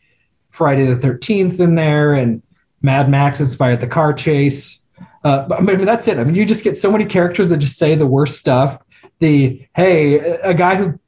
Friday 0.51 0.87
the 0.87 0.97
13th 0.97 1.61
in 1.61 1.75
there, 1.75 2.15
and 2.15 2.43
Mad 2.83 3.09
Max 3.09 3.41
inspired 3.41 3.81
the 3.81 3.87
car 3.87 4.13
chase. 4.13 4.85
Uh, 5.23 5.47
but 5.47 5.59
I 5.59 5.63
mean, 5.63 5.85
that's 5.85 6.09
it. 6.09 6.19
I 6.19 6.25
mean, 6.25 6.35
you 6.35 6.47
just 6.47 6.65
get 6.65 6.79
so 6.79 6.91
many 6.91 7.05
characters 7.05 7.51
that 7.51 7.59
just 7.59 7.79
say 7.79 7.95
the 7.95 8.07
worst 8.07 8.39
stuff. 8.39 8.83
The 9.19 9.67
hey, 9.75 10.19
a 10.19 10.51
a 10.51 10.55
guy 10.55 10.77
who 10.77 10.99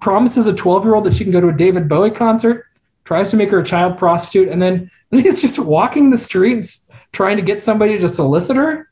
promises 0.00 0.46
a 0.48 0.54
12 0.54 0.84
year 0.84 0.94
old 0.94 1.04
that 1.04 1.14
she 1.14 1.24
can 1.24 1.32
go 1.32 1.40
to 1.40 1.48
a 1.48 1.52
David 1.52 1.88
Bowie 1.88 2.10
concert, 2.10 2.66
tries 3.04 3.30
to 3.30 3.36
make 3.36 3.50
her 3.50 3.60
a 3.60 3.64
child 3.64 3.98
prostitute, 3.98 4.48
and 4.48 4.60
then 4.60 4.90
he's 5.10 5.40
just 5.40 5.58
walking 5.58 6.10
the 6.10 6.18
streets 6.18 6.89
trying 7.12 7.36
to 7.36 7.42
get 7.42 7.60
somebody 7.60 7.98
to 7.98 8.08
solicit 8.08 8.56
her. 8.56 8.88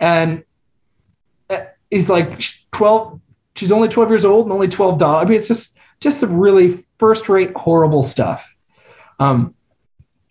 And 0.00 0.44
uh, 1.50 1.64
he's 1.90 2.10
like 2.10 2.42
12, 2.72 3.20
she's 3.56 3.72
only 3.72 3.88
12 3.88 4.10
years 4.10 4.24
old 4.24 4.46
and 4.46 4.52
only 4.52 4.68
12 4.68 4.98
dollars. 4.98 5.24
I 5.26 5.28
mean, 5.28 5.36
it's 5.38 5.48
just, 5.48 5.78
just 6.00 6.20
some 6.20 6.38
really 6.38 6.84
first 6.98 7.28
rate, 7.28 7.52
horrible 7.56 8.02
stuff. 8.02 8.54
Um, 9.18 9.54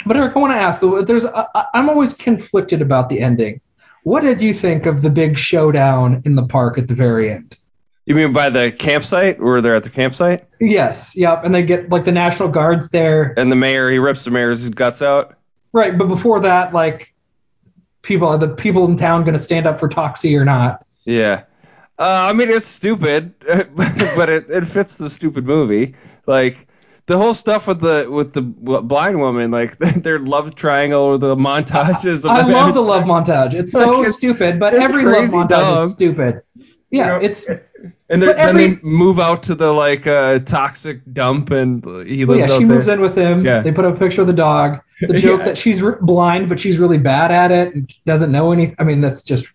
but 0.05 0.17
Eric, 0.17 0.35
I 0.35 0.39
want 0.39 0.53
to 0.53 0.57
ask, 0.57 0.81
there's, 1.05 1.25
I- 1.25 1.67
I'm 1.73 1.89
always 1.89 2.13
conflicted 2.13 2.81
about 2.81 3.09
the 3.09 3.19
ending. 3.21 3.61
What 4.03 4.21
did 4.21 4.41
you 4.41 4.53
think 4.53 4.85
of 4.85 5.01
the 5.01 5.09
big 5.09 5.37
showdown 5.37 6.23
in 6.25 6.35
the 6.35 6.45
park 6.45 6.77
at 6.77 6.87
the 6.89 6.93
very 6.93 7.29
end? 7.31 7.57
You 8.05 8.15
mean 8.15 8.33
by 8.33 8.49
the 8.49 8.69
campsite, 8.77 9.41
where 9.41 9.61
they're 9.61 9.75
at 9.75 9.83
the 9.83 9.89
campsite, 9.89 10.43
Yes, 10.59 11.15
yep, 11.15 11.45
and 11.45 11.55
they 11.55 11.63
get 11.63 11.87
like 11.89 12.03
the 12.03 12.11
National 12.11 12.49
Guards 12.49 12.89
there, 12.89 13.33
and 13.37 13.49
the 13.49 13.55
mayor 13.55 13.89
he 13.89 13.97
rips 13.97 14.25
the 14.25 14.31
mayor's 14.31 14.69
guts 14.71 15.01
out? 15.01 15.37
right? 15.71 15.97
But 15.97 16.09
before 16.09 16.41
that, 16.41 16.73
like, 16.73 17.12
people 18.03 18.27
are 18.27 18.37
the 18.37 18.49
people 18.49 18.85
in 18.87 18.97
town 18.97 19.23
going 19.23 19.33
to 19.33 19.39
stand 19.41 19.65
up 19.65 19.79
for 19.79 19.89
Toxie 19.89 20.37
or 20.39 20.45
not? 20.45 20.85
Yeah. 21.05 21.43
Uh, 21.97 22.29
I 22.29 22.33
mean, 22.33 22.49
it's 22.49 22.65
stupid, 22.65 23.33
but 23.39 24.29
it, 24.29 24.49
it 24.49 24.65
fits 24.65 24.97
the 24.97 25.09
stupid 25.09 25.45
movie. 25.45 25.95
Like 26.27 26.67
the 27.05 27.17
whole 27.17 27.33
stuff 27.33 27.67
with 27.67 27.79
the 27.81 28.07
with 28.09 28.33
the 28.33 28.41
blind 28.41 29.19
woman, 29.19 29.51
like 29.51 29.77
their 29.77 30.19
love 30.19 30.53
triangle 30.55 31.01
or 31.01 31.17
the 31.17 31.35
montages. 31.35 32.25
Of 32.25 32.31
I 32.31 32.41
them, 32.43 32.51
love 32.51 32.73
the 32.73 32.81
it's- 32.81 32.89
love 32.89 33.03
montage. 33.03 33.53
It's 33.55 33.71
so 33.71 33.79
Like, 33.87 33.99
it's- 33.99 34.17
stupid, 34.17 34.59
but 34.59 34.73
it's 34.73 34.87
stupid. 34.89 35.05
Every 35.07 35.19
love 35.21 35.29
montage 35.29 35.49
dumb. 35.49 35.83
is 35.85 35.93
stupid. 35.93 36.41
Yeah, 36.89 37.15
You 37.15 37.19
know, 37.19 37.25
it's 37.25 37.47
And 38.09 38.21
they're- 38.21 38.33
then 38.35 38.55
they 38.55 38.77
move 38.83 39.19
out 39.19 39.43
to 39.43 39.55
the 39.55 39.71
like 39.71 40.05
uh, 40.07 40.39
toxic 40.39 41.01
dump, 41.11 41.51
and 41.51 41.83
he 42.07 42.25
Well, 42.25 42.37
lives 42.37 42.47
yeah, 42.49 42.53
out 42.55 42.59
she 42.59 42.65
there. 42.65 42.75
moves 42.75 42.87
in 42.87 43.01
with 43.01 43.15
him. 43.17 43.43
Yeah. 43.45 43.61
They 43.61 43.71
put 43.71 43.85
up 43.85 43.95
a 43.95 43.99
picture 43.99 44.21
of 44.21 44.27
the 44.27 44.33
dog. 44.33 44.81
The 45.07 45.17
joke 45.17 45.39
Yeah. 45.39 45.45
that 45.45 45.57
she's 45.57 45.81
re- 45.81 45.95
blind, 46.01 46.49
but 46.49 46.59
she's 46.59 46.79
really 46.79 46.97
bad 46.97 47.31
at 47.31 47.51
it 47.51 47.75
and 47.75 47.91
doesn't 48.05 48.31
know 48.31 48.51
anything. 48.51 48.75
I 48.79 48.83
mean, 48.83 49.01
that's 49.01 49.23
just. 49.23 49.53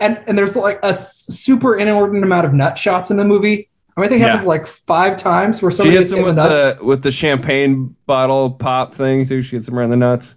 And 0.00 0.18
and 0.26 0.36
there's 0.36 0.54
like 0.56 0.80
a 0.82 0.92
super 0.92 1.76
inordinate 1.76 2.24
amount 2.24 2.46
of 2.46 2.52
nut 2.52 2.76
shots 2.78 3.10
in 3.10 3.16
the 3.16 3.24
movie. 3.24 3.68
I 3.96 4.00
mean, 4.00 4.06
I 4.06 4.08
think 4.08 4.20
it 4.20 4.24
Yeah. 4.24 4.28
happens 4.32 4.46
like 4.46 4.66
five 4.66 5.16
times 5.16 5.60
where 5.62 5.70
She 5.70 5.76
somebody 5.78 5.96
hits 5.96 6.10
gets 6.10 6.18
him 6.18 6.18
the 6.20 6.24
with 6.26 6.36
nuts. 6.36 6.78
the 6.80 6.84
with 6.86 7.02
the 7.02 7.12
champagne 7.12 7.96
bottle 8.06 8.50
pop 8.50 8.94
thing 8.94 9.24
too. 9.24 9.42
She 9.42 9.56
hits 9.56 9.68
him 9.68 9.78
around 9.78 9.90
the 9.90 9.96
nuts. 9.96 10.36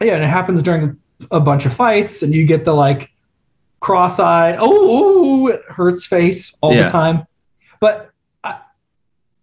Yeah, 0.00 0.14
and 0.14 0.24
it 0.24 0.28
happens 0.28 0.62
during 0.62 0.98
a 1.30 1.40
bunch 1.40 1.66
of 1.66 1.72
fights, 1.72 2.22
and 2.22 2.34
you 2.34 2.44
get 2.46 2.64
the 2.64 2.74
like 2.74 3.10
cross-eyed, 3.80 4.56
oh, 4.58 5.48
it 5.48 5.62
hurts 5.68 6.06
face 6.06 6.56
all 6.60 6.74
Yeah. 6.74 6.84
the 6.84 6.88
time. 6.90 7.26
But 7.80 8.10
I, 8.42 8.56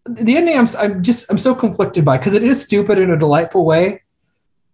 the 0.06 0.36
ending, 0.38 0.58
I'm, 0.58 0.68
I'm 0.80 1.04
just 1.04 1.30
I'm 1.32 1.38
so 1.38 1.54
conflicted 1.56 2.06
by 2.06 2.18
because 2.18 2.34
it 2.34 2.44
is 2.44 2.62
stupid 2.64 2.98
in 2.98 3.12
a 3.12 3.18
delightful 3.18 3.66
way. 3.66 4.01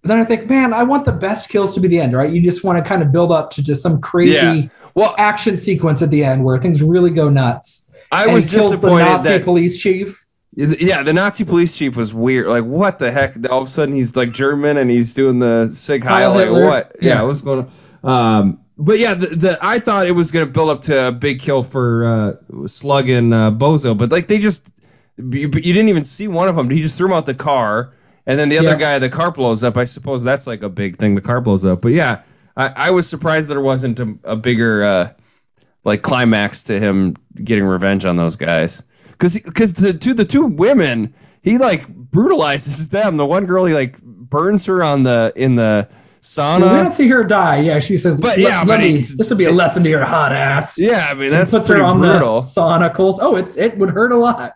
Then 0.08 0.20
I 0.20 0.24
think, 0.26 0.50
man, 0.50 0.74
I 0.74 0.84
want 0.84 1.06
the 1.06 1.12
best 1.12 1.50
kills 1.50 1.76
to 1.76 1.82
be 1.82 1.88
the 1.88 2.00
end, 2.00 2.14
right? 2.14 2.32
You 2.32 2.42
just 2.42 2.64
want 2.64 2.84
to 2.84 2.88
kind 2.88 3.02
of 3.02 3.12
build 3.12 3.32
up 3.32 3.52
to 3.52 3.64
just 3.64 3.82
some 3.82 4.02
crazy 4.02 4.34
Yeah. 4.34 4.68
Well, 4.96 5.14
action 5.18 5.58
sequence 5.58 6.02
at 6.02 6.10
the 6.10 6.24
end 6.24 6.44
where 6.44 6.58
things 6.58 6.82
really 6.82 7.12
go 7.12 7.30
nuts. 7.30 7.92
I 8.12 8.26
And 8.26 8.34
was 8.34 8.50
disappointed 8.50 9.06
the 9.06 9.18
Nazi 9.18 9.30
that 9.30 9.44
police 9.44 9.78
chief. 9.78 10.26
yeah, 10.56 11.04
the 11.04 11.14
Nazi 11.14 11.46
police 11.46 11.78
chief 11.78 11.96
was 11.98 12.14
weird. 12.14 12.48
Like, 12.48 12.64
what 12.64 12.98
the 13.00 13.12
heck? 13.12 13.36
All 13.50 13.62
of 13.62 13.68
a 13.68 13.70
sudden, 13.70 13.94
he's 13.94 14.16
like 14.16 14.32
German 14.32 14.78
and 14.78 14.90
he's 14.90 15.14
doing 15.14 15.40
the 15.40 15.68
Sig. 15.68 16.04
Heil 16.04 16.34
Like, 16.34 16.50
what? 16.50 16.96
Yeah, 17.02 17.16
Yeah. 17.16 17.22
what's 17.24 17.42
going 17.42 17.68
on? 18.04 18.10
Um, 18.10 18.60
but 18.78 18.98
yeah, 19.00 19.16
the, 19.16 19.28
the 19.28 19.58
I 19.62 19.80
thought 19.80 20.08
it 20.08 20.12
was 20.12 20.32
gonna 20.32 20.46
build 20.46 20.70
up 20.70 20.82
to 20.84 21.08
a 21.08 21.12
big 21.12 21.40
kill 21.42 21.64
for 21.64 22.40
uh, 22.62 22.68
Slug 22.68 23.10
and 23.10 23.34
uh, 23.34 23.52
Bozo, 23.52 23.98
but 23.98 24.12
like 24.12 24.28
they 24.28 24.40
just 24.40 24.72
you, 25.18 25.26
you 25.26 25.50
didn't 25.50 25.90
even 25.90 26.04
see 26.04 26.28
one 26.28 26.48
of 26.48 26.56
them. 26.56 26.70
He 26.70 26.82
just 26.82 26.98
threw 26.98 27.08
him 27.08 27.14
out 27.14 27.26
the 27.26 27.34
car, 27.34 27.94
and 28.28 28.38
then 28.40 28.50
the 28.50 28.60
other 28.60 28.72
Yeah. 28.74 28.78
guy, 28.78 29.00
the 29.00 29.10
car 29.10 29.32
blows 29.32 29.64
up. 29.64 29.76
I 29.78 29.86
suppose 29.86 30.24
that's 30.24 30.46
like 30.46 30.62
a 30.62 30.70
big 30.70 30.98
thing. 30.98 31.16
The 31.16 31.22
car 31.22 31.42
blows 31.42 31.66
up. 31.66 31.82
But 31.82 31.94
yeah, 31.94 32.22
I, 32.56 32.72
I 32.76 32.92
was 32.92 33.10
surprised 33.10 33.50
there 33.50 33.60
wasn't 33.62 34.00
a, 34.00 34.16
a 34.24 34.36
bigger 34.36 34.84
uh, 34.84 35.14
like 35.84 36.02
climax 36.04 36.64
to 36.66 36.80
him 36.80 37.16
getting 37.34 37.64
revenge 37.64 38.06
on 38.06 38.16
those 38.18 38.36
guys. 38.36 38.84
Because 39.12 39.40
because 39.40 39.74
to, 39.74 39.98
to 39.98 40.14
the 40.14 40.26
two 40.26 40.46
women, 40.48 41.16
he 41.42 41.58
like 41.58 41.88
brutalizes 41.88 42.90
them. 42.92 43.18
The 43.18 43.26
one 43.26 43.46
girl, 43.48 43.66
he 43.66 43.74
like 43.74 44.00
burns 44.04 44.66
her 44.68 44.84
on 44.84 45.04
the 45.04 45.32
in 45.36 45.56
the 45.56 45.88
sauna. 46.22 46.60
we 46.60 46.66
don't 46.84 46.92
see 46.92 47.08
her 47.08 47.24
die. 47.24 47.62
Yeah, 47.62 47.80
she 47.80 47.98
says, 47.98 48.20
But 48.20 48.38
yeah, 48.38 48.66
but 48.66 48.82
me- 48.82 48.98
this 48.98 49.30
would 49.30 49.38
be 49.38 49.46
a 49.46 49.52
lesson 49.52 49.84
to 49.86 49.90
your 49.90 50.04
hot 50.04 50.34
ass." 50.34 50.78
yeah, 50.80 51.08
I 51.10 51.14
mean 51.14 51.26
and 51.28 51.34
that's 51.34 51.52
puts 51.54 51.68
pretty 51.68 51.82
her 51.82 51.88
on 51.88 52.00
brutal. 52.00 52.42
the 52.42 52.46
sauna 52.46 52.94
coals. 52.94 53.20
Oh, 53.22 53.38
it's 53.38 53.56
it 53.58 53.78
would 53.78 53.90
hurt 53.92 54.12
a 54.12 54.18
lot. 54.18 54.54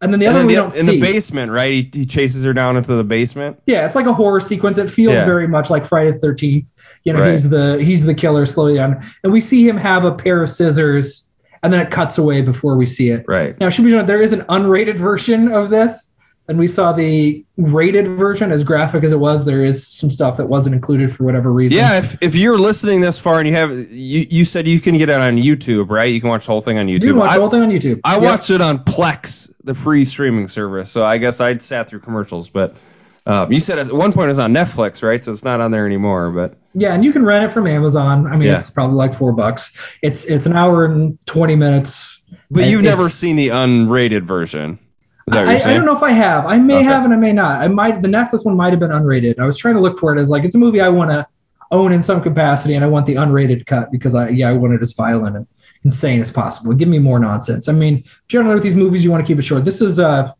And 0.00 0.12
then 0.12 0.20
the 0.20 0.26
and 0.26 0.36
other 0.36 0.46
then 0.46 0.46
one 0.46 0.46
we 0.46 0.54
the- 0.54 0.60
don't 0.60 0.76
in 0.78 0.84
see. 0.94 1.00
the 1.00 1.12
basement, 1.12 1.50
right? 1.52 1.72
He, 1.72 1.90
he 1.92 2.06
chases 2.06 2.44
her 2.44 2.52
down 2.52 2.76
into 2.76 2.94
the 2.94 3.04
basement. 3.04 3.60
yeah, 3.66 3.86
it's 3.86 3.94
like 3.94 4.06
a 4.06 4.12
horror 4.12 4.40
sequence. 4.40 4.76
It 4.78 4.90
feels 4.90 5.14
Yeah. 5.14 5.24
very 5.24 5.48
much 5.48 5.70
like 5.70 5.86
Friday 5.86 6.10
the 6.10 6.18
Thirteenth. 6.18 6.72
You 7.02 7.12
know, 7.14 7.20
Right. 7.20 7.32
he's 7.32 7.48
the 7.48 7.78
he's 7.82 8.04
the 8.04 8.14
killer 8.14 8.44
slowly 8.46 8.78
on, 8.78 9.02
and 9.24 9.32
we 9.32 9.40
see 9.40 9.66
him 9.66 9.76
have 9.78 10.04
a 10.04 10.12
pair 10.12 10.42
of 10.42 10.50
scissors, 10.50 11.30
and 11.62 11.72
then 11.72 11.80
it 11.80 11.90
cuts 11.90 12.18
away 12.18 12.42
before 12.42 12.76
we 12.76 12.84
see 12.84 13.08
it. 13.10 13.24
Right. 13.26 13.58
Now, 13.58 13.70
should 13.70 13.84
be 13.86 13.92
there 14.02 14.20
is 14.20 14.32
an 14.34 14.42
unrated 14.42 14.98
version 14.98 15.50
of 15.52 15.70
this, 15.70 16.05
and 16.48 16.58
we 16.58 16.66
saw 16.66 16.92
the 16.92 17.44
rated 17.56 18.06
version. 18.06 18.52
As 18.52 18.62
graphic 18.64 19.02
as 19.04 19.12
it 19.12 19.18
was, 19.18 19.44
there 19.44 19.62
is 19.62 19.86
some 19.86 20.10
stuff 20.10 20.36
that 20.36 20.46
wasn't 20.46 20.74
included 20.76 21.14
for 21.14 21.24
whatever 21.24 21.52
reason. 21.52 21.78
Yeah, 21.78 21.98
if, 21.98 22.22
if 22.22 22.34
you're 22.36 22.58
listening 22.58 23.00
this 23.00 23.18
far 23.18 23.38
and 23.38 23.48
you 23.48 23.54
have 23.54 23.70
you, 23.70 24.26
you 24.28 24.44
said 24.44 24.68
you 24.68 24.80
can 24.80 24.96
get 24.98 25.08
it 25.08 25.20
on 25.20 25.36
YouTube, 25.36 25.90
right? 25.90 26.04
You 26.12 26.20
can 26.20 26.30
watch 26.30 26.46
the 26.46 26.52
whole 26.52 26.60
thing 26.60 26.78
on 26.78 26.86
YouTube. 26.86 27.04
you 27.04 27.12
can 27.12 27.16
watch 27.18 27.30
I, 27.30 27.34
the 27.34 27.40
whole 27.40 27.50
thing 27.50 27.62
on 27.62 27.70
YouTube. 27.70 28.00
I 28.04 28.14
Yep. 28.14 28.22
watched 28.22 28.50
it 28.50 28.60
on 28.60 28.78
Plex, 28.84 29.52
the 29.64 29.74
free 29.74 30.04
streaming 30.04 30.48
service. 30.48 30.90
So 30.92 31.04
I 31.04 31.18
guess 31.18 31.40
I'd 31.40 31.60
sat 31.62 31.88
through 31.88 32.00
commercials, 32.00 32.48
but 32.50 32.80
um, 33.26 33.50
you 33.52 33.58
said 33.58 33.80
at 33.80 33.92
one 33.92 34.12
point 34.12 34.26
it 34.26 34.28
was 34.28 34.38
on 34.38 34.54
Netflix, 34.54 35.02
right? 35.02 35.20
So 35.20 35.32
it's 35.32 35.44
not 35.44 35.60
on 35.60 35.72
there 35.72 35.84
anymore. 35.84 36.30
But 36.30 36.54
Yeah, 36.74 36.94
and 36.94 37.04
you 37.04 37.12
can 37.12 37.24
rent 37.24 37.44
it 37.44 37.48
from 37.48 37.66
Amazon. 37.66 38.28
I 38.28 38.32
mean, 38.36 38.42
Yeah. 38.42 38.54
it's 38.54 38.70
probably 38.70 38.94
like 38.96 39.14
four 39.14 39.32
bucks. 39.32 39.96
It's 40.00 40.24
it's 40.26 40.46
an 40.46 40.52
hour 40.52 40.84
and 40.84 41.18
twenty 41.26 41.56
minutes. 41.56 42.22
but 42.50 42.66
you've 42.66 42.84
never 42.84 43.08
seen 43.08 43.34
the 43.34 43.48
unrated 43.48 44.22
version. 44.22 44.78
Is 45.26 45.34
that 45.34 45.46
what 45.46 45.66
I. 45.66 45.70
I 45.70 45.74
don't 45.74 45.84
know 45.86 45.96
if 45.96 46.02
I 46.02 46.12
have. 46.12 46.46
I 46.46 46.58
may 46.58 46.76
Okay. 46.76 46.84
have 46.84 47.04
and 47.04 47.12
I 47.12 47.16
may 47.16 47.32
not. 47.32 47.60
I 47.62 47.68
might. 47.68 48.00
The 48.02 48.08
Netflix 48.08 48.44
one 48.44 48.56
might 48.56 48.70
have 48.70 48.80
been 48.80 48.90
unrated. 48.92 49.38
I 49.38 49.44
was 49.46 49.58
trying 49.58 49.74
to 49.74 49.80
look 49.80 49.98
for 49.98 50.16
it 50.16 50.20
as 50.20 50.30
like 50.30 50.44
it's 50.44 50.54
a 50.54 50.58
movie 50.58 50.80
I 50.80 50.88
want 50.90 51.10
to 51.10 51.26
own 51.72 51.92
in 51.92 52.02
some 52.02 52.22
capacity, 52.22 52.74
and 52.74 52.84
I 52.84 52.88
want 52.88 53.06
the 53.06 53.16
unrated 53.16 53.66
cut 53.66 53.90
because 53.90 54.14
I 54.14 54.28
yeah 54.28 54.48
I 54.48 54.52
want 54.52 54.74
it 54.74 54.82
as 54.82 54.92
violent 54.92 55.34
and 55.36 55.46
insane 55.84 56.20
as 56.20 56.30
possible. 56.30 56.74
Give 56.74 56.88
me 56.88 57.00
more 57.00 57.18
nonsense. 57.18 57.68
I 57.68 57.72
mean, 57.72 58.04
generally 58.28 58.54
with 58.54 58.62
these 58.62 58.76
movies 58.76 59.04
you 59.04 59.10
want 59.10 59.26
to 59.26 59.30
keep 59.30 59.38
it 59.38 59.44
short. 59.44 59.64
This 59.64 59.80
is 59.80 59.98
uh 59.98 60.32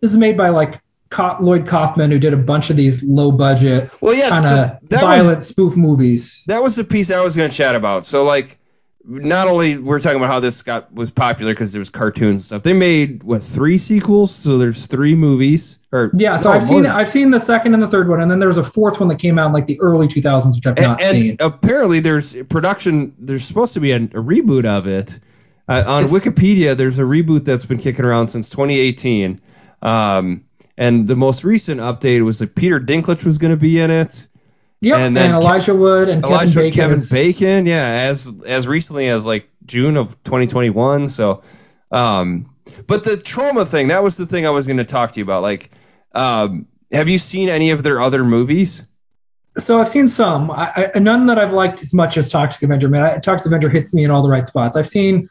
this 0.00 0.12
is 0.12 0.16
made 0.16 0.36
by 0.36 0.50
like 0.50 0.80
Co- 1.10 1.36
Lloyd 1.40 1.66
Kaufman 1.68 2.10
who 2.10 2.18
did 2.18 2.34
a 2.34 2.36
bunch 2.36 2.70
of 2.70 2.76
these 2.76 3.02
low 3.02 3.30
budget 3.32 3.90
Well, 4.00 4.14
yeah, 4.14 4.30
kind 4.30 4.46
of 4.46 4.88
that 4.90 5.00
violent 5.00 5.36
was 5.38 5.48
spoof 5.48 5.76
movies. 5.76 6.42
that 6.48 6.62
was 6.62 6.76
the 6.76 6.84
piece 6.84 7.10
I 7.10 7.22
was 7.22 7.36
going 7.36 7.50
to 7.50 7.56
chat 7.56 7.74
about. 7.74 8.04
So 8.04 8.24
like, 8.24 8.58
not 9.06 9.48
only 9.48 9.76
we're 9.76 9.98
talking 10.00 10.16
about 10.16 10.28
how 10.30 10.40
this 10.40 10.62
got 10.62 10.92
was 10.92 11.10
popular 11.12 11.52
because 11.52 11.72
there 11.72 11.80
was 11.80 11.90
cartoons 11.90 12.30
and 12.30 12.40
stuff. 12.40 12.62
They 12.62 12.72
made 12.72 13.22
what 13.22 13.42
three 13.42 13.78
sequels? 13.78 14.34
So 14.34 14.56
there's 14.58 14.86
three 14.86 15.14
movies. 15.14 15.78
Or 15.92 16.10
Yeah, 16.14 16.36
so 16.36 16.50
I've 16.50 16.64
seen 16.64 16.84
than- 16.84 16.92
I've 16.92 17.08
seen 17.08 17.30
the 17.30 17.38
second 17.40 17.74
and 17.74 17.82
the 17.82 17.88
third 17.88 18.08
one, 18.08 18.20
and 18.22 18.30
then 18.30 18.38
there 18.38 18.48
was 18.48 18.56
a 18.56 18.64
fourth 18.64 18.98
one 19.00 19.08
that 19.10 19.18
came 19.18 19.38
out 19.38 19.46
in 19.48 19.52
like 19.52 19.66
the 19.66 19.80
early 19.80 20.08
2000s, 20.08 20.56
which 20.56 20.66
I've 20.66 20.76
and, 20.78 20.86
not 20.86 21.00
and 21.02 21.10
seen. 21.10 21.36
apparently 21.40 22.00
there's 22.00 22.34
production. 22.44 23.14
There's 23.18 23.44
supposed 23.44 23.74
to 23.74 23.80
be 23.80 23.92
a, 23.92 23.96
a 23.96 24.00
reboot 24.22 24.64
of 24.64 24.86
it. 24.86 25.20
Uh, 25.68 25.82
on 25.86 26.04
It's- 26.04 26.12
Wikipedia, 26.18 26.76
there's 26.76 26.98
a 26.98 27.02
reboot 27.02 27.44
that's 27.44 27.66
been 27.66 27.78
kicking 27.78 28.04
around 28.04 28.28
since 28.28 28.50
2018. 28.50 29.38
Um, 29.82 30.44
and 30.76 31.06
the 31.06 31.16
most 31.16 31.44
recent 31.44 31.80
update 31.80 32.24
was 32.24 32.38
that 32.40 32.54
Peter 32.54 32.80
Dinklage 32.80 33.24
was 33.26 33.38
going 33.38 33.52
to 33.52 33.60
be 33.60 33.78
in 33.80 33.90
it. 33.90 34.28
Yep, 34.80 34.96
and 34.96 35.04
and, 35.04 35.16
then 35.16 35.32
Ke- 35.32 35.42
Elijah 35.42 35.74
Wood 35.74 36.08
and 36.08 36.24
Elijah 36.24 36.54
Kevin 36.54 36.62
Bacon. 36.64 36.80
Kevin 36.80 36.96
is- 36.96 37.10
Bacon, 37.10 37.66
yeah, 37.66 38.06
as 38.10 38.42
as 38.46 38.68
recently 38.68 39.08
as 39.08 39.26
like 39.26 39.48
June 39.64 39.96
of 39.96 40.22
2021. 40.24 41.08
So, 41.08 41.42
um, 41.90 42.50
but 42.86 43.04
the 43.04 43.10
Troma 43.22 43.66
thing, 43.66 43.88
that 43.88 44.02
was 44.02 44.16
the 44.16 44.26
thing 44.26 44.46
I 44.46 44.50
was 44.50 44.66
going 44.66 44.76
to 44.78 44.84
talk 44.84 45.12
to 45.12 45.20
you 45.20 45.24
about. 45.24 45.42
Like, 45.42 45.70
um, 46.14 46.66
have 46.92 47.08
you 47.08 47.18
seen 47.18 47.48
any 47.48 47.70
of 47.70 47.82
their 47.82 48.00
other 48.00 48.24
movies? 48.24 48.86
So 49.56 49.80
I've 49.80 49.88
seen 49.88 50.08
some, 50.08 50.50
I, 50.50 50.90
I, 50.94 50.98
none 50.98 51.26
that 51.26 51.38
I've 51.38 51.52
liked 51.52 51.82
as 51.82 51.94
much 51.94 52.16
as 52.16 52.28
Toxic 52.28 52.62
Avenger. 52.64 52.88
Man, 52.88 53.02
I, 53.02 53.18
Toxic 53.18 53.46
Avenger 53.46 53.68
hits 53.68 53.94
me 53.94 54.04
in 54.04 54.10
all 54.10 54.22
the 54.22 54.28
right 54.28 54.46
spots. 54.46 54.76
I've 54.76 54.88
seen 54.88 55.28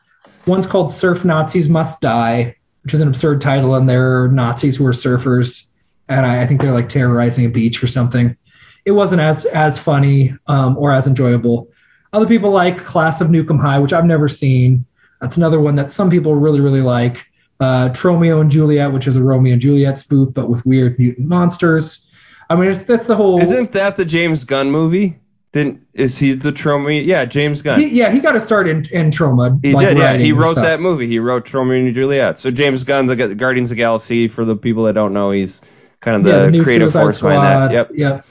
one's 0.48 0.66
called 0.66 0.92
Surf 0.94 1.26
Nazis 1.26 1.68
Must 1.68 2.00
Die, 2.00 2.56
which 2.84 2.94
is 2.94 3.02
an 3.02 3.10
absurd 3.10 3.42
title, 3.42 3.76
and 3.76 3.88
they're 3.88 4.30
Nazis 4.30 4.78
who 4.78 4.86
are 4.88 4.92
surfers, 4.92 5.70
and 6.08 6.26
I, 6.26 6.42
I 6.42 6.46
think 6.46 6.62
they're 6.62 6.72
like 6.74 6.88
terrorizing 6.90 7.46
a 7.46 7.50
beach 7.50 7.84
or 7.84 7.88
something. 7.88 8.38
It 8.86 8.92
wasn't 8.92 9.22
as 9.22 9.46
as 9.46 9.80
funny 9.80 10.36
um, 10.48 10.78
or 10.78 10.92
as 10.92 11.08
enjoyable. 11.08 11.72
Other 12.12 12.28
people 12.28 12.52
like 12.52 12.84
Class 12.84 13.22
of 13.22 13.30
Nuke 13.30 13.50
'Em 13.50 13.60
High, 13.60 13.80
which 13.80 13.94
I've 13.94 14.06
never 14.06 14.28
seen. 14.28 14.86
That's 15.22 15.38
another 15.38 15.60
one 15.60 15.76
that 15.78 15.92
some 15.92 16.10
people 16.10 16.36
really 16.36 16.62
really 16.62 16.82
like. 16.82 17.30
Uh, 17.60 17.90
Tromeo 17.90 18.42
and 18.42 18.52
Juliet, 18.52 18.92
which 18.92 19.08
is 19.08 19.16
a 19.16 19.24
Romeo 19.24 19.54
and 19.54 19.62
Juliet 19.62 19.98
spoof, 19.98 20.34
but 20.34 20.50
with 20.50 20.66
weird 20.66 21.00
mutant 21.00 21.28
monsters. 21.28 22.10
I 22.50 22.56
mean, 22.56 22.72
it's, 22.72 22.84
that's 22.84 23.08
the 23.08 23.16
whole. 23.16 23.40
Isn't 23.40 23.72
that 23.74 23.96
the 23.96 24.06
James 24.06 24.44
Gunn 24.46 24.70
movie? 24.70 25.20
Didn't 25.54 25.86
is 25.94 26.18
he 26.18 26.34
the 26.34 26.50
Troma? 26.50 27.06
Yeah, 27.06 27.26
James 27.26 27.62
Gunn. 27.62 27.80
He, 27.80 27.90
yeah, 27.90 28.12
he 28.12 28.20
got 28.20 28.36
a 28.36 28.42
start 28.42 28.68
in, 28.68 28.86
in 28.92 29.12
Troma. 29.12 29.64
He 29.64 29.74
like 29.74 29.90
did, 29.90 29.98
yeah. 30.00 30.18
He 30.18 30.32
wrote 30.32 30.56
that 30.56 30.80
movie. 30.80 31.08
He 31.08 31.20
wrote 31.20 31.54
Romeo 31.54 31.78
and 31.78 31.94
Juliet. 31.94 32.40
So 32.40 32.50
James 32.50 32.84
Gunn, 32.84 33.06
the 33.06 33.16
Guardians 33.36 33.72
of 33.72 33.78
the 33.78 33.82
Galaxy, 33.82 34.28
for 34.28 34.46
the 34.46 34.56
people 34.56 34.86
that 34.86 34.94
don't 34.94 35.14
know, 35.14 35.30
he's 35.30 35.62
kind 36.00 36.18
of 36.18 36.28
Yeah, 36.28 36.48
the, 36.48 36.64
creative 36.64 36.92
force 36.92 37.22
behind 37.22 37.44
that. 37.44 37.72
Yep. 37.72 37.92
Yep. 37.94 38.26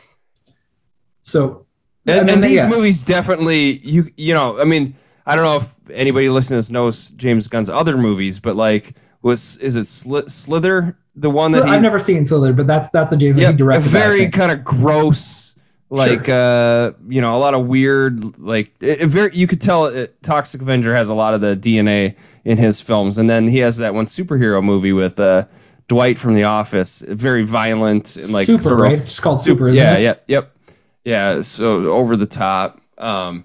So, 1.22 1.66
And, 2.06 2.20
I 2.20 2.24
mean, 2.24 2.34
and 2.34 2.44
these 2.44 2.64
yeah. 2.64 2.68
movies 2.70 3.04
definitely, 3.04 3.78
you 3.78 4.04
you 4.16 4.34
know, 4.34 4.60
I 4.60 4.64
mean, 4.64 4.94
I 5.24 5.36
don't 5.36 5.44
know 5.44 5.56
if 5.56 5.90
anybody 5.90 6.28
listening 6.28 6.56
to 6.56 6.58
this 6.58 6.70
knows 6.70 7.10
James 7.10 7.48
Gunn's 7.48 7.70
other 7.70 7.96
movies, 7.96 8.40
but 8.40 8.56
like, 8.56 8.92
was 9.22 9.58
is 9.58 9.76
it 9.76 9.86
Sli- 9.86 10.28
Slither 10.28 10.98
the 11.14 11.30
one 11.30 11.52
that 11.52 11.64
he? 11.64 11.70
I've 11.70 11.82
never 11.82 11.98
seen 12.00 12.24
Slither, 12.26 12.52
but 12.52 12.66
that's 12.66 12.90
that's 12.90 13.12
a 13.12 13.16
James 13.16 13.40
Yep, 13.40 13.50
he 13.52 13.56
directed. 13.56 13.88
very 13.88 14.28
kind 14.30 14.50
of 14.50 14.64
gross, 14.64 15.54
like 15.90 16.28
uh, 16.28 16.92
you 17.06 17.20
know, 17.20 17.36
a 17.36 17.38
lot 17.38 17.54
of 17.54 17.66
weird, 17.68 18.36
like 18.38 18.72
it, 18.80 19.02
it 19.02 19.06
very. 19.06 19.30
You 19.36 19.46
could 19.46 19.60
tell 19.60 19.86
it, 19.86 20.20
Toxic 20.24 20.60
Avenger 20.60 20.92
has 20.96 21.08
a 21.08 21.14
lot 21.14 21.34
of 21.34 21.40
the 21.40 21.54
DNA 21.54 22.16
in 22.44 22.58
his 22.58 22.80
films, 22.80 23.18
and 23.18 23.30
then 23.30 23.46
he 23.46 23.58
has 23.58 23.78
that 23.78 23.94
one 23.94 24.06
superhero 24.06 24.60
movie 24.60 24.92
with 24.92 25.20
uh, 25.20 25.44
Dwight 25.86 26.18
from 26.18 26.34
The 26.34 26.44
Office, 26.44 27.02
very 27.06 27.44
violent 27.44 28.16
and 28.16 28.32
like 28.32 28.46
Super, 28.46 28.60
sort 28.62 28.80
of- 28.80 28.82
right? 28.86 28.98
It's 28.98 29.20
called 29.20 29.36
Super, 29.36 29.68
isn't 29.68 29.80
yeah, 29.84 29.94
it? 29.98 30.02
yeah, 30.02 30.14
yep, 30.26 30.56
yeah. 31.04 31.40
So 31.40 31.92
over 31.92 32.16
the 32.16 32.26
top. 32.26 32.80
Um, 32.98 33.44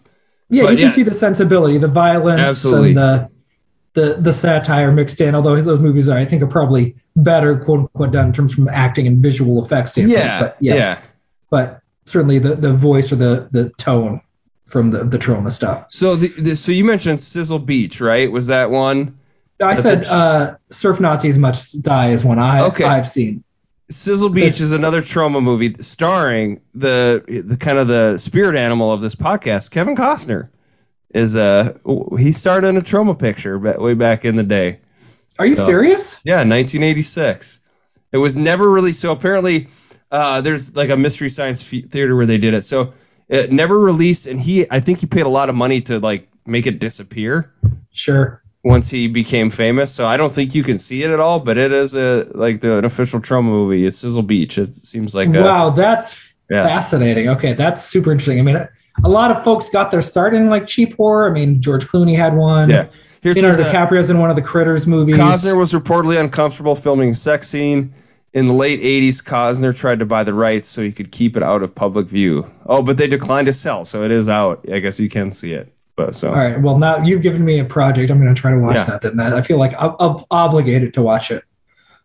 yeah, 0.49 0.63
you 0.63 0.67
can 0.69 0.77
yeah. 0.77 0.89
see 0.89 1.03
the 1.03 1.13
sensibility, 1.13 1.77
the 1.77 1.87
violence, 1.87 2.41
Absolutely. 2.41 2.89
and 2.89 2.97
the 2.97 3.29
the 3.93 4.13
the 4.21 4.33
satire 4.33 4.91
mixed 4.91 5.19
in. 5.19 5.35
Although 5.35 5.59
those 5.61 5.79
movies 5.79 6.07
are, 6.09 6.17
I 6.17 6.25
think, 6.25 6.43
are 6.43 6.47
probably 6.47 6.95
better, 7.15 7.57
quote 7.57 7.79
unquote, 7.79 8.11
done 8.11 8.27
in 8.27 8.33
terms 8.33 8.53
from 8.53 8.69
acting 8.69 9.07
and 9.07 9.21
visual 9.21 9.63
effects 9.63 9.93
standpoint. 9.93 10.19
yeah, 10.19 10.39
but, 10.39 10.55
yeah, 10.61 11.01
But 11.49 11.81
certainly 12.05 12.39
the 12.39 12.55
the 12.55 12.73
voice 12.73 13.11
or 13.11 13.15
the 13.17 13.49
the 13.51 13.69
tone 13.71 14.21
from 14.67 14.91
the 14.91 15.03
the 15.03 15.17
Troma 15.17 15.51
stuff. 15.51 15.85
So 15.89 16.15
the, 16.15 16.27
the 16.27 16.55
so 16.55 16.71
you 16.71 16.85
mentioned 16.85 17.19
Sizzle 17.19 17.59
Beach, 17.59 17.99
right? 17.99 18.31
Was 18.31 18.47
that 18.47 18.69
one? 18.69 19.17
I 19.59 19.73
That's 19.73 19.81
said 19.81 20.05
a- 20.05 20.13
uh, 20.13 20.55
Surf 20.69 20.99
Nazis 20.99 21.37
Must 21.37 21.81
Die 21.81 22.11
is 22.11 22.23
one 22.23 22.37
I 22.39 22.67
Okay. 22.67 22.83
I've 22.83 23.09
seen. 23.09 23.43
Sizzle 23.89 24.29
Beach 24.29 24.59
is 24.59 24.73
another 24.73 25.01
Troma 25.01 25.41
movie 25.41 25.73
starring 25.79 26.61
the 26.73 27.23
the 27.45 27.57
kind 27.57 27.77
of 27.77 27.87
the 27.87 28.17
spirit 28.17 28.55
animal 28.57 28.91
of 28.91 28.99
this 29.01 29.15
podcast, 29.15 29.71
Kevin 29.71 29.95
Costner. 29.95 30.49
Is 31.13 31.35
uh 31.37 31.77
he 32.17 32.33
starred 32.33 32.65
in 32.65 32.75
a 32.75 32.81
Troma 32.81 33.17
picture 33.17 33.57
way 33.57 33.93
back 33.93 34.25
in 34.25 34.35
the 34.35 34.43
day. 34.43 34.81
Are 35.39 35.45
you 35.45 35.55
So- 35.55 35.65
serious? 35.65 36.19
Yeah, 36.25 36.37
1986. 36.43 37.61
It 38.11 38.17
was 38.17 38.37
never 38.37 38.69
really 38.69 38.91
so 38.91 39.11
apparently 39.13 39.67
uh, 40.11 40.41
there's 40.41 40.75
like 40.75 40.89
a 40.89 40.97
mystery 40.97 41.29
science 41.29 41.69
theater 41.69 42.15
where 42.15 42.25
they 42.25 42.37
did 42.37 42.53
it. 42.53 42.65
So 42.65 42.93
it 43.29 43.51
never 43.51 43.77
released, 43.77 44.27
and 44.27 44.39
he 44.39 44.65
I 44.69 44.79
think 44.79 44.99
he 44.99 45.05
paid 45.07 45.25
a 45.25 45.29
lot 45.29 45.49
of 45.49 45.55
money 45.55 45.81
to 45.81 45.99
like 45.99 46.27
make 46.45 46.67
it 46.67 46.79
disappear 46.79 47.53
Sure. 47.91 48.41
Once 48.63 48.89
he 48.89 49.07
became 49.07 49.49
famous. 49.49 49.93
So 49.93 50.05
I 50.05 50.17
don't 50.17 50.31
think 50.31 50.55
you 50.55 50.63
can 50.63 50.77
see 50.77 51.03
it 51.03 51.11
at 51.11 51.19
all, 51.19 51.39
but 51.39 51.57
it 51.57 51.71
is 51.71 51.95
a 51.95 52.27
like 52.33 52.59
the 52.59 52.77
an 52.77 52.85
official 52.85 53.19
Troma 53.19 53.43
movie. 53.43 53.85
It's 53.85 53.97
Sizzle 53.97 54.23
Beach. 54.23 54.57
It 54.57 54.67
seems 54.67 55.15
like 55.15 55.33
a, 55.33 55.41
wow, 55.41 55.69
that's 55.69 56.35
Yeah. 56.49 56.65
fascinating. 56.65 57.29
Okay, 57.29 57.53
that's 57.53 57.83
super 57.83 58.11
interesting. 58.11 58.39
I 58.39 58.41
mean, 58.41 58.67
a 59.03 59.09
lot 59.09 59.31
of 59.31 59.43
folks 59.43 59.69
got 59.69 59.91
their 59.91 60.01
start 60.01 60.33
in 60.33 60.49
like 60.49 60.67
cheap 60.67 60.95
horror. 60.97 61.29
I 61.29 61.33
mean, 61.33 61.61
George 61.61 61.85
Clooney 61.85 62.15
had 62.15 62.35
one. 62.35 62.69
Yeah. 62.69 62.87
Here 63.21 63.31
it 63.31 63.37
Leonardo 63.41 63.63
uh, 63.63 63.71
DiCaprio's 63.71 64.09
in 64.09 64.19
one 64.19 64.29
of 64.29 64.35
the 64.35 64.41
Critters 64.41 64.87
movies. 64.87 65.17
Costner 65.17 65.57
was 65.57 65.73
reportedly 65.73 66.19
uncomfortable 66.19 66.75
filming 66.75 67.09
a 67.11 67.15
sex 67.15 67.47
scene. 67.47 67.93
In 68.33 68.47
the 68.47 68.53
late 68.53 68.81
80s, 68.81 69.23
Costner 69.23 69.77
tried 69.77 69.99
to 69.99 70.05
buy 70.05 70.23
the 70.23 70.33
rights 70.33 70.67
so 70.67 70.83
he 70.83 70.91
could 70.91 71.11
keep 71.11 71.37
it 71.37 71.43
out 71.43 71.63
of 71.63 71.73
public 71.73 72.07
view. 72.07 72.49
Oh, 72.65 72.83
but 72.83 72.97
they 72.97 73.07
declined 73.07 73.47
to 73.47 73.53
sell, 73.53 73.85
so 73.85 74.03
it 74.03 74.11
is 74.11 74.29
out. 74.29 74.65
I 74.71 74.79
guess 74.79 74.99
you 74.99 75.09
can 75.09 75.31
see 75.31 75.53
it. 75.53 75.73
But 75.97 76.15
so 76.15 76.29
All 76.29 76.35
right. 76.37 76.61
Well, 76.61 76.77
now 76.77 77.03
you've 77.03 77.23
given 77.23 77.43
me 77.43 77.59
a 77.59 77.65
project. 77.65 78.09
I'm 78.11 78.21
going 78.21 78.33
to 78.33 78.39
try 78.39 78.51
to 78.51 78.59
watch 78.59 78.75
Yeah. 78.77 78.83
that. 78.85 79.01
Then 79.01 79.15
Matt. 79.17 79.33
I 79.33 79.41
feel 79.41 79.57
like 79.57 79.73
I'm, 79.77 79.95
I'm 79.99 80.23
obligated 80.31 80.93
to 80.93 81.01
watch 81.01 81.31
it. 81.31 81.43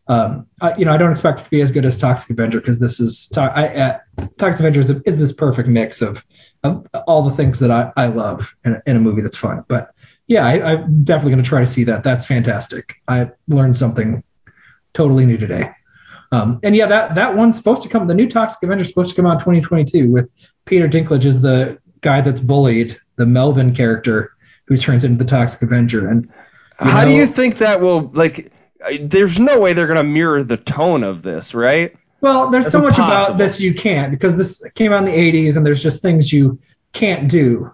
Um, 0.09 0.47
I, 0.61 0.75
you 0.77 0.85
know, 0.87 0.93
I 0.93 0.97
don't 0.97 1.13
expect 1.13 1.43
it 1.43 1.45
to 1.45 1.51
be 1.51 1.61
as 1.61 1.71
good 1.71 1.85
as 1.85 1.97
Toxic 1.99 2.31
Avenger 2.31 2.59
because 2.61 2.81
this 2.81 2.99
is 2.99 3.29
to- 3.35 3.43
I, 3.43 3.67
uh, 3.69 3.99
Toxic 4.39 4.61
Avenger 4.61 4.81
is, 4.81 4.91
is 5.07 5.19
this 5.19 5.33
perfect 5.33 5.69
mix 5.69 6.03
of, 6.03 6.25
of 6.65 6.87
all 7.07 7.23
the 7.23 7.31
things 7.37 7.61
that 7.61 7.71
I, 7.71 7.93
I 7.97 8.07
love 8.07 8.57
in 8.65 8.75
a, 8.75 8.83
in 8.87 8.97
a 8.97 9.01
movie 9.01 9.21
that's 9.23 9.37
fun. 9.37 9.65
But 9.69 9.91
yeah, 10.27 10.45
I, 10.47 10.73
I'm 10.73 11.05
definitely 11.05 11.33
going 11.33 11.45
to 11.45 11.49
try 11.49 11.61
to 11.61 11.67
see 11.67 11.85
that. 11.85 12.03
That's 12.03 12.27
fantastic. 12.27 12.95
I 13.07 13.31
learned 13.47 13.77
something 13.77 14.25
totally 14.95 15.27
new 15.27 15.37
today. 15.39 15.71
Um, 16.33 16.61
and 16.63 16.75
yeah, 16.75 16.87
that 16.87 17.17
that 17.17 17.37
one's 17.37 17.59
supposed 17.59 17.83
to 17.83 17.91
come. 17.91 18.07
The 18.07 18.15
new 18.15 18.27
Toxic 18.29 18.63
Avenger 18.63 18.83
is 18.83 18.89
supposed 18.89 19.15
to 19.15 19.21
come 19.21 19.31
out 19.31 19.35
in 19.35 19.39
2022 19.41 20.11
with 20.11 20.33
Peter 20.65 20.89
Dinklage 20.89 21.27
as 21.27 21.43
the 21.43 21.79
guy 22.01 22.23
that's 22.23 22.41
bullied, 22.41 22.97
the 23.23 23.27
Melvin 23.27 23.75
character 23.75 24.33
who 24.67 24.77
turns 24.77 25.05
into 25.05 25.23
the 25.23 25.31
Toxic 25.31 25.63
Avenger. 25.63 26.09
And 26.09 26.29
how 26.77 27.05
do 27.05 27.13
you 27.13 27.25
think 27.27 27.59
that 27.59 27.81
will 27.81 28.11
like? 28.13 28.53
There's 29.01 29.39
no 29.39 29.61
way 29.61 29.75
they're 29.75 29.87
gonna 29.87 30.03
mirror 30.03 30.43
the 30.43 30.57
tone 30.57 31.05
of 31.05 31.23
this, 31.23 31.55
right? 31.55 31.95
well, 32.21 32.51
there's 32.51 32.67
That's 32.67 32.73
so 32.73 32.81
much 32.83 32.99
impossible. 32.99 33.35
about 33.35 33.39
this 33.39 33.61
you 33.61 33.75
can't 33.75 34.11
because 34.13 34.37
this 34.37 34.69
came 34.77 34.93
out 34.93 35.01
in 35.01 35.07
the 35.07 35.11
80s 35.49 35.57
and 35.57 35.67
there's 35.67 35.83
just 35.83 36.03
things 36.03 36.33
you 36.33 36.59
can't 36.93 37.29
do. 37.29 37.73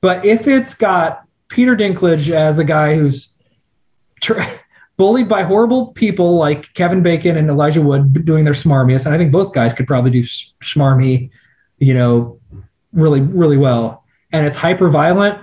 But 0.00 0.24
if 0.24 0.46
it's 0.46 0.74
got 0.74 1.22
Peter 1.48 1.76
Dinklage 1.76 2.30
as 2.30 2.56
the 2.56 2.64
guy 2.64 2.94
who's 2.96 3.34
tr- 4.20 4.40
bullied 4.96 5.28
by 5.28 5.42
horrible 5.42 5.88
people 5.92 6.36
like 6.38 6.72
Kevin 6.74 7.02
Bacon 7.02 7.36
and 7.36 7.48
Elijah 7.48 7.82
Wood 7.82 8.24
doing 8.24 8.44
their 8.44 8.54
smarmiest, 8.54 9.06
and 9.06 9.14
I 9.14 9.18
think 9.18 9.32
both 9.32 9.52
guys 9.52 9.74
could 9.74 9.86
probably 9.88 10.12
do 10.12 10.20
s- 10.20 10.54
smarmy, 10.62 11.32
you 11.78 11.94
know, 11.94 12.38
really, 12.92 13.20
really 13.20 13.56
well. 13.56 14.01
And 14.32 14.46
it's 14.46 14.56
hyper 14.56 14.88
violent. 14.88 15.38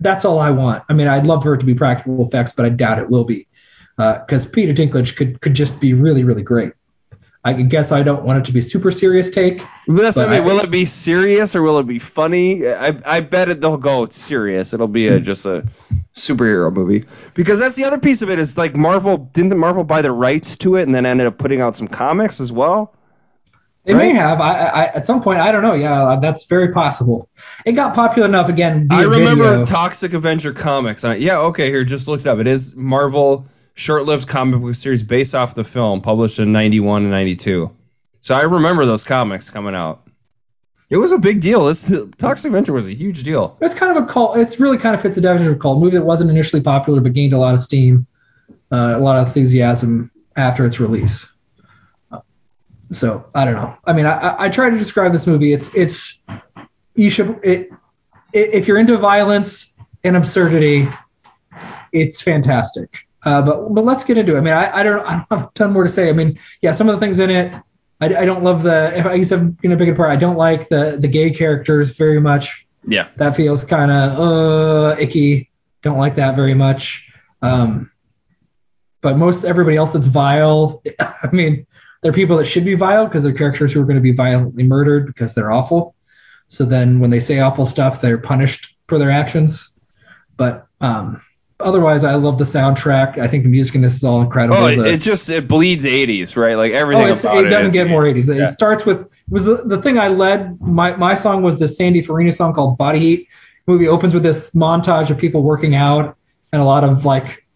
That's 0.00 0.24
all 0.24 0.38
I 0.40 0.50
want. 0.50 0.82
I 0.88 0.94
mean, 0.94 1.06
I'd 1.06 1.26
love 1.26 1.44
for 1.44 1.54
it 1.54 1.58
to 1.58 1.66
be 1.66 1.74
practical 1.74 2.26
effects, 2.26 2.52
but 2.52 2.66
I 2.66 2.70
doubt 2.70 2.98
it 2.98 3.08
will 3.08 3.24
be 3.24 3.46
uh, 3.98 4.18
because 4.18 4.46
Peter 4.46 4.72
Dinklage 4.72 5.16
could 5.16 5.40
could 5.40 5.54
just 5.54 5.80
be 5.80 5.94
really, 5.94 6.24
really 6.24 6.42
great. 6.42 6.72
I 7.44 7.54
guess 7.54 7.90
I 7.90 8.04
don't 8.04 8.22
want 8.22 8.38
it 8.38 8.44
to 8.46 8.52
be 8.52 8.60
a 8.60 8.62
super 8.62 8.92
serious 8.92 9.30
take. 9.30 9.64
That's 9.88 10.16
I 10.16 10.28
mean. 10.28 10.42
I- 10.42 10.46
Will 10.46 10.60
it 10.60 10.70
be 10.70 10.84
serious 10.84 11.56
or 11.56 11.62
will 11.62 11.78
it 11.80 11.86
be 11.88 11.98
funny? 11.98 12.68
I, 12.68 12.96
I 13.04 13.20
bet 13.20 13.48
it 13.48 13.60
they'll 13.60 13.78
go 13.78 14.06
serious. 14.06 14.74
It'll 14.74 14.86
be 14.86 15.08
a, 15.08 15.18
just 15.18 15.44
a 15.46 15.62
superhero 16.14 16.72
movie 16.72 17.04
because 17.34 17.58
that's 17.58 17.74
the 17.76 17.84
other 17.84 17.98
piece 17.98 18.22
of 18.22 18.30
it 18.30 18.38
is 18.38 18.56
like 18.56 18.76
Marvel 18.76 19.18
didn't 19.18 19.58
Marvel 19.58 19.82
buy 19.82 20.02
the 20.02 20.12
rights 20.12 20.56
to 20.58 20.76
it 20.76 20.82
and 20.82 20.94
then 20.94 21.04
ended 21.04 21.26
up 21.26 21.36
putting 21.38 21.60
out 21.60 21.74
some 21.74 21.88
comics 21.88 22.40
as 22.40 22.52
well. 22.52 22.94
They 23.84 23.94
may 23.94 24.10
have. 24.10 24.40
I, 24.40 24.52
I, 24.52 24.84
at 24.86 25.04
some 25.06 25.20
point, 25.20 25.40
I 25.40 25.50
don't 25.50 25.62
know. 25.62 25.74
Yeah, 25.74 26.18
that's 26.22 26.46
very 26.46 26.72
possible. 26.72 27.28
It 27.64 27.72
got 27.72 27.94
popular 27.94 28.28
enough 28.28 28.48
again. 28.48 28.88
I 28.90 29.04
remember 29.04 29.44
video. 29.50 29.64
Toxic 29.64 30.12
Avenger 30.12 30.52
comics. 30.52 31.04
I, 31.04 31.16
yeah, 31.16 31.38
okay, 31.48 31.68
here 31.68 31.84
just 31.84 32.08
looked 32.08 32.26
it 32.26 32.28
up. 32.28 32.38
It 32.38 32.46
is 32.46 32.74
Marvel 32.76 33.46
short-lived 33.74 34.28
comic 34.28 34.60
book 34.60 34.74
series 34.74 35.02
based 35.02 35.34
off 35.34 35.54
the 35.54 35.64
film, 35.64 36.00
published 36.00 36.38
in 36.38 36.52
'91 36.52 37.02
and 37.02 37.10
'92. 37.10 37.70
So 38.20 38.34
I 38.34 38.42
remember 38.42 38.86
those 38.86 39.04
comics 39.04 39.50
coming 39.50 39.74
out. 39.74 40.06
It 40.90 40.98
was 40.98 41.12
a 41.12 41.18
big 41.18 41.40
deal. 41.40 41.64
This 41.64 42.04
Toxic 42.18 42.50
Avenger 42.50 42.72
was 42.72 42.86
a 42.86 42.92
huge 42.92 43.22
deal. 43.22 43.56
It's 43.60 43.74
kind 43.74 43.96
of 43.96 44.04
a 44.04 44.06
cult. 44.06 44.36
It's 44.36 44.60
really 44.60 44.78
kind 44.78 44.94
of 44.94 45.00
fits 45.00 45.14
the 45.14 45.22
definition 45.22 45.52
of 45.52 45.56
a 45.56 45.60
cult 45.60 45.80
movie 45.80 45.96
that 45.96 46.04
wasn't 46.04 46.30
initially 46.30 46.62
popular 46.62 47.00
but 47.00 47.14
gained 47.14 47.32
a 47.32 47.38
lot 47.38 47.54
of 47.54 47.60
steam, 47.60 48.06
uh, 48.70 48.94
a 48.96 49.00
lot 49.00 49.18
of 49.18 49.28
enthusiasm 49.28 50.10
after 50.36 50.66
its 50.66 50.80
release. 50.80 51.32
So 52.90 53.24
I 53.34 53.46
don't 53.46 53.54
know. 53.54 53.74
I 53.84 53.94
mean, 53.94 54.04
I, 54.04 54.18
I, 54.18 54.44
I 54.44 54.48
try 54.50 54.68
to 54.68 54.78
describe 54.78 55.12
this 55.12 55.26
movie. 55.26 55.52
It's 55.52 55.74
it's 55.74 56.22
you 56.94 57.10
should 57.10 57.40
it, 57.42 57.70
if 58.32 58.68
you're 58.68 58.78
into 58.78 58.96
violence 58.98 59.76
and 60.04 60.16
absurdity, 60.16 60.86
it's 61.92 62.20
fantastic. 62.22 63.06
Uh, 63.24 63.42
but 63.42 63.68
but 63.68 63.84
let's 63.84 64.04
get 64.04 64.18
into 64.18 64.34
it. 64.34 64.38
I 64.38 64.40
mean, 64.40 64.54
I, 64.54 64.78
I 64.78 64.82
don't 64.82 65.06
I 65.06 65.10
don't 65.10 65.26
have 65.30 65.42
a 65.48 65.50
ton 65.54 65.72
more 65.72 65.84
to 65.84 65.90
say. 65.90 66.08
I 66.08 66.12
mean, 66.12 66.38
yeah, 66.60 66.72
some 66.72 66.88
of 66.88 66.94
the 66.96 67.00
things 67.00 67.18
in 67.18 67.30
it, 67.30 67.54
I, 68.00 68.06
I 68.14 68.24
don't 68.24 68.42
love 68.42 68.62
the. 68.62 68.98
If 68.98 69.06
I 69.06 69.16
guess 69.18 69.30
I'm 69.32 69.56
gonna 69.62 69.76
pick 69.76 69.88
it 69.88 69.92
apart. 69.92 70.10
I 70.10 70.16
don't 70.16 70.36
like 70.36 70.68
the 70.68 70.96
the 70.98 71.08
gay 71.08 71.30
characters 71.30 71.96
very 71.96 72.20
much 72.20 72.66
Yeah. 72.84 73.08
that 73.16 73.36
feels 73.36 73.64
kind 73.64 73.90
of 73.90 74.18
uh, 74.18 74.96
icky. 74.98 75.50
Don't 75.82 75.98
like 75.98 76.16
that 76.16 76.36
very 76.36 76.54
much. 76.54 77.08
Um, 77.42 77.90
but 79.00 79.18
most 79.18 79.44
everybody 79.44 79.76
else 79.76 79.92
that's 79.92 80.06
vile, 80.06 80.82
I 81.00 81.28
mean, 81.32 81.66
they're 82.02 82.12
people 82.12 82.36
that 82.38 82.46
should 82.46 82.64
be 82.64 82.74
vile 82.74 83.04
because 83.06 83.24
they're 83.24 83.32
characters 83.32 83.72
who 83.72 83.80
are 83.80 83.84
going 83.84 83.96
to 83.96 84.02
be 84.02 84.12
violently 84.12 84.62
murdered 84.62 85.06
because 85.06 85.34
they're 85.34 85.50
awful. 85.50 85.94
So 86.52 86.66
then 86.66 87.00
when 87.00 87.08
they 87.08 87.20
say 87.20 87.40
awful 87.40 87.64
stuff, 87.64 88.02
they're 88.02 88.18
punished 88.18 88.76
for 88.86 88.98
their 88.98 89.10
actions. 89.10 89.74
But 90.36 90.66
um, 90.82 91.22
otherwise, 91.58 92.04
I 92.04 92.16
love 92.16 92.36
the 92.36 92.44
soundtrack. 92.44 93.16
I 93.16 93.26
think 93.26 93.44
the 93.44 93.48
music 93.48 93.74
in 93.74 93.80
this 93.80 93.94
is 93.96 94.04
all 94.04 94.20
incredible. 94.20 94.58
Oh, 94.58 94.66
it, 94.66 94.76
The- 94.76 94.92
it 94.92 95.00
just 95.00 95.30
it 95.30 95.48
bleeds 95.48 95.86
'80s, 95.86 96.36
right? 96.36 96.56
Like 96.56 96.72
everything 96.72 97.06
Oh, 97.06 97.12
about 97.18 97.38
it 97.38 97.46
it. 97.46 97.50
doesn't 97.50 97.72
get 97.72 97.88
more 97.88 98.02
80s. 98.02 98.28
It 98.28 98.36
Yeah. 98.36 98.48
starts 98.48 98.84
with 98.84 99.02
it 99.06 99.08
was 99.30 99.44
the, 99.44 99.62
the 99.64 99.80
thing 99.80 99.98
I 99.98 100.08
led. 100.08 100.60
My 100.60 100.94
my 100.96 101.14
song 101.14 101.42
was 101.42 101.58
the 101.58 101.68
Sandy 101.68 102.02
Farina 102.02 102.32
song 102.32 102.52
called 102.52 102.76
Body 102.76 102.98
Heat. 102.98 103.28
The 103.64 103.72
movie 103.72 103.88
opens 103.88 104.12
with 104.12 104.22
this 104.22 104.50
montage 104.54 105.08
of 105.08 105.16
people 105.16 105.42
working 105.42 105.74
out 105.74 106.18
and 106.52 106.60
a 106.60 106.64
lot 106.66 106.84
of 106.84 107.06
like 107.06 107.46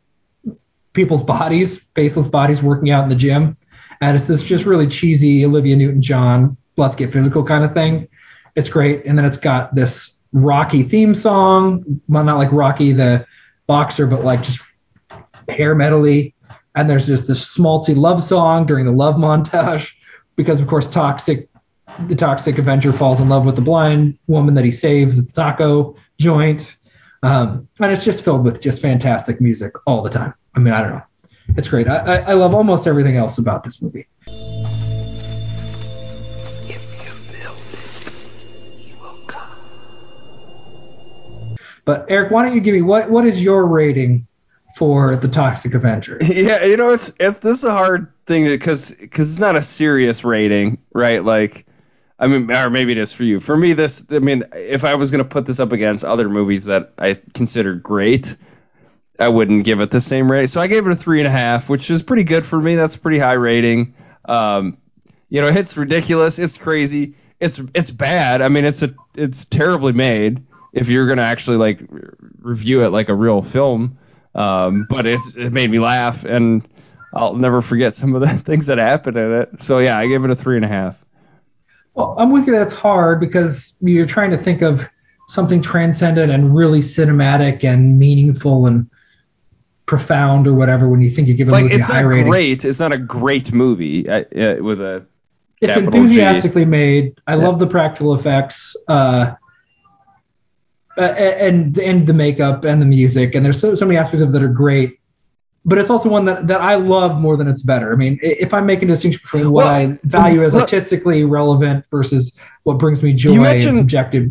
people's 0.95 1.23
bodies, 1.23 1.85
faceless 1.95 2.29
bodies 2.29 2.63
working 2.63 2.91
out 2.91 3.03
in 3.03 3.11
the 3.11 3.17
gym. 3.17 3.57
And 4.01 4.17
it's 4.17 4.27
this 4.27 4.43
just 4.43 4.65
really 4.65 4.87
cheesy 4.87 5.45
Olivia 5.45 5.77
Newton-John, 5.77 6.57
let's 6.79 6.97
get 6.97 7.11
physical 7.11 7.45
kind 7.45 7.63
of 7.65 7.75
thing. 7.75 8.09
It's 8.57 8.71
great. 8.71 9.05
And 9.05 9.16
then 9.16 9.27
it's 9.27 9.37
got 9.37 9.75
this 9.75 10.21
Rocky 10.33 10.83
theme 10.83 11.14
song, 11.14 12.01
well, 12.09 12.25
not 12.25 12.38
like 12.38 12.53
Rocky 12.53 12.92
the 12.92 13.27
boxer, 13.66 14.07
but 14.07 14.25
like 14.25 14.42
just 14.42 14.66
hair 15.49 15.75
metally. 15.77 16.35
And 16.75 16.90
there's 16.90 17.07
just 17.07 17.29
this 17.29 17.57
smalty 17.57 17.97
love 17.97 18.23
song 18.23 18.66
during 18.66 18.87
the 18.87 18.92
love 18.92 19.16
montage 19.16 19.95
because 20.37 20.61
of 20.61 20.66
course 20.66 20.90
Toxic 20.90 21.49
the 22.01 22.16
Toxic 22.16 22.59
Avenger 22.59 22.92
falls 22.92 23.21
in 23.21 23.29
love 23.29 23.47
with 23.47 23.55
the 23.55 23.62
blind 23.62 24.19
woman 24.27 24.55
that 24.55 24.64
he 24.64 24.73
saves 24.73 25.19
at 25.21 25.29
the 25.29 25.33
taco 25.33 25.95
joint. 26.19 26.77
Um, 27.23 27.69
and 27.79 27.92
it's 27.92 28.05
just 28.05 28.25
filled 28.25 28.45
with 28.45 28.61
just 28.61 28.83
fantastic 28.83 29.40
music 29.40 29.73
all 29.87 30.03
the 30.03 30.11
time. 30.11 30.35
I 30.55 30.59
mean, 30.59 30.75
I 30.75 30.83
don't 30.83 30.90
know. 30.92 31.03
It's 31.57 31.69
great. 31.69 31.87
I, 31.87 31.97
I, 31.97 32.16
I 32.16 32.33
love 32.33 32.55
almost 32.55 32.87
everything 32.87 33.16
else 33.16 33.38
about 33.38 33.62
this 33.62 33.81
movie. 33.81 34.09
But 41.87 42.07
Eric, 42.09 42.33
why 42.33 42.44
don't 42.44 42.55
you 42.55 42.61
give 42.61 42.75
me 42.75 42.83
what 42.83 43.09
what 43.09 43.25
is 43.25 43.42
your 43.42 43.64
rating 43.64 44.27
for 44.77 45.16
the 45.16 45.29
Toxic 45.29 45.72
Avenger? 45.72 46.18
Yeah, 46.22 46.64
you 46.64 46.77
know, 46.77 46.92
it's 46.92 47.14
it's 47.18 47.38
this 47.38 47.59
is 47.59 47.64
a 47.64 47.70
hard 47.70 48.12
thing 48.27 48.44
because 48.44 48.94
because 49.01 49.31
it's 49.31 49.40
not 49.40 49.57
a 49.57 49.62
serious 49.62 50.25
rating, 50.25 50.79
right? 50.92 51.25
Like, 51.25 51.64
I 52.18 52.27
mean, 52.27 52.51
or 52.51 52.70
maybe 52.70 52.92
it 52.92 52.99
is 52.99 53.12
for 53.12 53.22
you. 53.22 53.38
For 53.38 53.57
me, 53.57 53.72
this, 53.72 54.05
I 54.11 54.18
mean, 54.18 54.42
if 54.53 54.85
I 54.85 54.96
was 54.96 55.12
gonna 55.12 55.25
put 55.25 55.46
this 55.46 55.61
up 55.61 55.70
against 55.70 56.05
other 56.05 56.29
movies 56.29 56.66
that 56.66 56.92
I 56.99 57.20
consider 57.33 57.75
great, 57.75 58.37
I 59.20 59.29
wouldn't 59.29 59.64
give 59.64 59.81
it 59.81 59.92
the 59.92 60.01
same 60.01 60.31
rate. 60.31 60.49
So 60.51 60.61
I 60.61 60.66
gave 60.66 60.87
it 60.88 60.92
a 60.92 60.96
three 60.96 61.20
and 61.20 61.29
a 61.29 61.31
half, 61.31 61.70
which 61.70 61.88
is 61.88 62.03
pretty 62.03 62.25
good 62.25 62.44
for 62.44 62.61
me. 62.61 62.75
That's 62.75 62.96
pretty 62.96 63.20
high 63.20 63.35
rating. 63.35 63.94
Um, 64.25 64.77
you 65.29 65.40
know, 65.40 65.46
it's 65.46 65.77
ridiculous. 65.77 66.40
It's 66.40 66.59
crazy. 66.59 67.14
it's 67.38 67.61
it's 67.75 67.92
bad. 67.92 68.42
I 68.42 68.49
mean, 68.49 68.64
it's 68.64 68.83
a 68.83 68.92
it's 69.14 69.44
terribly 69.44 69.92
made 69.92 70.44
if 70.72 70.88
you're 70.90 71.09
gonna 71.09 71.22
actually 71.22 71.57
like 71.59 71.81
re- 71.88 72.09
review 72.40 72.85
it 72.85 72.90
like 72.90 73.09
a 73.09 73.14
real 73.14 73.42
film. 73.42 73.98
Um, 74.35 74.87
but 74.88 75.07
it's 75.07 75.37
it 75.37 75.52
made 75.52 75.70
me 75.70 75.79
laugh, 75.79 76.24
and 76.24 76.66
I'll 77.14 77.35
never 77.35 77.62
forget 77.62 77.96
some 77.96 78.14
of 78.14 78.20
the 78.20 78.26
things 78.48 78.66
that 78.66 78.79
happened 78.79 79.16
in 79.16 79.33
it. 79.33 79.61
So 79.61 79.79
yeah, 79.79 79.98
I 79.98 80.07
give 80.07 80.24
it 80.24 80.31
a 80.31 80.35
three 80.37 80.57
and 80.57 80.64
a 80.64 80.68
half. 80.68 81.02
Well, 81.94 82.14
I'm 82.18 82.31
with 82.31 82.46
you. 82.46 82.52
That's 82.52 82.74
hard 82.74 83.20
because 83.20 83.79
you're 83.81 84.05
trying 84.07 84.33
to 84.33 84.37
think 84.38 84.61
of 84.61 84.87
something 85.29 85.62
transcendent 85.62 86.31
and 86.31 86.55
really 86.55 86.81
cinematic 86.81 87.64
and 87.64 87.98
meaningful 87.98 88.66
and 88.66 88.90
profound 89.87 90.46
or 90.46 90.55
whatever 90.55 90.88
when 90.88 91.00
you 91.00 91.09
think 91.11 91.29
you 91.29 91.35
give 91.35 91.48
a 91.48 91.52
Like 91.52 91.64
movie 91.64 91.74
it's 91.76 91.88
a 91.88 91.94
high 91.94 92.02
not 92.02 92.09
rating. 92.09 92.31
great. 92.31 92.64
It's 92.64 92.81
not 92.81 92.92
a 92.92 92.98
great 92.98 93.52
movie 93.52 94.09
uh, 94.09 94.20
uh, 94.20 94.57
with 94.61 94.81
a 94.81 95.07
It's 95.61 95.70
capital 95.74 95.92
G. 95.92 95.98
enthusiastically 95.98 96.64
made. 96.64 97.18
I 97.26 97.37
Yeah. 97.37 97.46
love 97.46 97.59
the 97.59 97.66
practical 97.68 98.14
effects. 98.14 98.76
Uh, 98.87 99.35
uh, 100.99 101.01
and 101.03 101.79
and 101.79 102.07
the 102.07 102.15
makeup 102.15 102.65
and 102.65 102.81
the 102.81 102.87
music 102.87 103.35
and 103.35 103.45
there's 103.45 103.61
so, 103.61 103.75
so 103.75 103.85
many 103.87 103.99
aspects 103.99 104.23
of 104.23 104.31
it 104.31 104.33
that 104.33 104.43
are 104.43 104.49
great 104.49 104.99
but 105.69 105.79
it's 105.79 105.91
also 105.91 106.09
one 106.09 106.27
that, 106.27 106.47
that 106.47 106.61
I 106.61 106.77
love 106.77 107.21
more 107.21 107.37
than 107.37 107.49
it's 107.49 107.63
better. 107.63 107.93
I 107.93 107.97
mean, 107.97 108.21
if 108.23 108.55
I'm 108.55 108.67
making 108.67 108.89
a 108.89 108.93
distinction 108.93 109.21
between 109.25 109.51
what 109.51 109.65
Well, 109.65 109.75
I 109.91 109.93
value 110.05 110.45
as 110.45 110.55
look- 110.55 110.63
artistically 110.63 111.25
relevant 111.25 111.85
versus 111.91 112.39
what 112.63 112.79
brings 112.79 113.03
me 113.03 113.15
joy 113.15 113.31
You 113.31 113.35
and 113.41 113.43
mentioned- 113.43 113.75
subjective, 113.75 114.31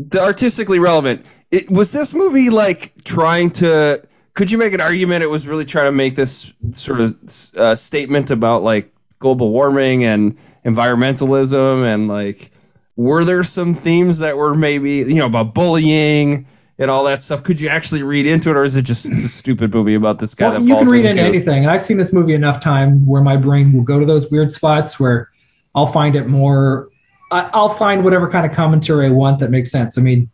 the 0.00 0.20
artistically 0.20 0.80
relevant. 0.80 1.24
It, 1.52 1.70
was 1.70 1.92
this 1.92 2.14
movie 2.14 2.50
like 2.50 2.92
trying 3.04 3.50
to? 3.52 4.02
Could 4.34 4.50
you 4.50 4.58
make 4.58 4.72
an 4.72 4.80
argument 4.80 5.22
it 5.22 5.30
was 5.30 5.46
really 5.46 5.66
trying 5.66 5.84
to 5.86 5.92
make 5.92 6.16
this 6.16 6.52
sort 6.72 7.00
of 7.00 7.16
uh, 7.56 7.76
statement 7.76 8.32
about 8.32 8.64
like 8.64 8.92
global 9.20 9.50
warming 9.50 10.02
and 10.02 10.36
environmentalism 10.66 11.84
and 11.84 12.08
like 12.08 12.50
were 12.96 13.24
there 13.24 13.42
some 13.42 13.74
themes 13.74 14.18
that 14.18 14.36
were 14.36 14.54
maybe 14.54 14.90
you 14.98 15.16
know 15.16 15.26
about 15.26 15.54
bullying 15.54 16.46
and 16.78 16.90
all 16.90 17.04
that 17.04 17.20
stuff? 17.20 17.42
Could 17.42 17.60
you 17.60 17.68
actually 17.68 18.02
read 18.02 18.26
into 18.26 18.50
it, 18.50 18.56
or 18.56 18.64
is 18.64 18.76
it 18.76 18.84
just 18.84 19.12
a 19.12 19.16
stupid 19.28 19.74
movie 19.74 19.94
about 19.94 20.18
this 20.18 20.34
guy 20.34 20.50
well, 20.50 20.60
that 20.60 20.66
you 20.66 20.74
falls 20.74 20.88
can 20.90 21.00
read 21.00 21.08
into? 21.08 21.22
anything. 21.22 21.66
I've 21.66 21.82
seen 21.82 21.96
this 21.96 22.12
movie 22.12 22.34
enough 22.34 22.60
time 22.60 23.06
where 23.06 23.22
my 23.22 23.36
brain 23.36 23.72
will 23.72 23.84
go 23.84 23.98
to 24.00 24.06
those 24.06 24.30
weird 24.30 24.52
spots 24.52 24.98
where 25.00 25.30
I'll 25.74 25.86
find 25.86 26.16
it 26.16 26.26
more. 26.26 26.88
I, 27.30 27.50
I'll 27.52 27.68
find 27.68 28.04
whatever 28.04 28.30
kind 28.30 28.44
of 28.44 28.52
commentary 28.52 29.06
I 29.06 29.10
want 29.10 29.38
that 29.40 29.50
makes 29.50 29.70
sense. 29.70 29.96
I 29.96 30.02
mean, 30.02 30.30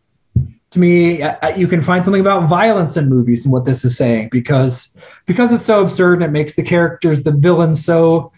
to 0.71 0.79
me, 0.79 1.23
I- 1.23 1.55
you 1.55 1.69
can 1.69 1.83
find 1.83 2.05
something 2.05 2.21
about 2.21 2.49
violence 2.49 2.97
in 2.97 3.09
movies 3.09 3.45
and 3.45 3.53
what 3.53 3.65
this 3.65 3.85
is 3.85 3.97
saying 3.97 4.31
because 4.33 4.99
because 5.27 5.53
it's 5.53 5.65
so 5.65 5.83
absurd 5.83 6.15
and 6.15 6.25
it 6.25 6.31
makes 6.31 6.55
the 6.57 6.63
characters, 6.65 7.23
the 7.23 7.31
villains, 7.31 7.85
so 7.85 8.33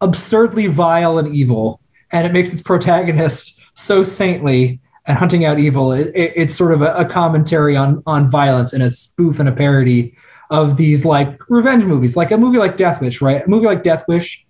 absurdly 0.00 0.66
vile 0.66 1.18
and 1.18 1.34
evil, 1.34 1.80
and 2.10 2.26
it 2.26 2.32
makes 2.32 2.52
its 2.52 2.62
protagonist 2.62 3.60
so 3.74 4.04
saintly 4.04 4.80
and 5.04 5.18
hunting 5.18 5.44
out 5.44 5.58
evil. 5.58 5.92
It, 5.92 6.08
it, 6.14 6.32
it's 6.36 6.54
sort 6.54 6.72
of 6.72 6.82
a, 6.82 6.94
a 6.94 7.04
commentary 7.04 7.76
on 7.76 8.02
on 8.06 8.30
violence 8.30 8.72
and 8.72 8.82
a 8.82 8.90
spoof 8.90 9.40
and 9.40 9.48
a 9.48 9.52
parody 9.52 10.16
of 10.50 10.76
these 10.76 11.04
like 11.04 11.40
revenge 11.48 11.84
movies, 11.84 12.16
like 12.16 12.30
a 12.30 12.36
movie 12.36 12.58
like 12.58 12.76
Death 12.76 13.00
Wish, 13.00 13.20
right? 13.22 13.44
A 13.44 13.48
movie 13.48 13.66
like 13.66 13.82
Death 13.82 14.04
Wish 14.06 14.46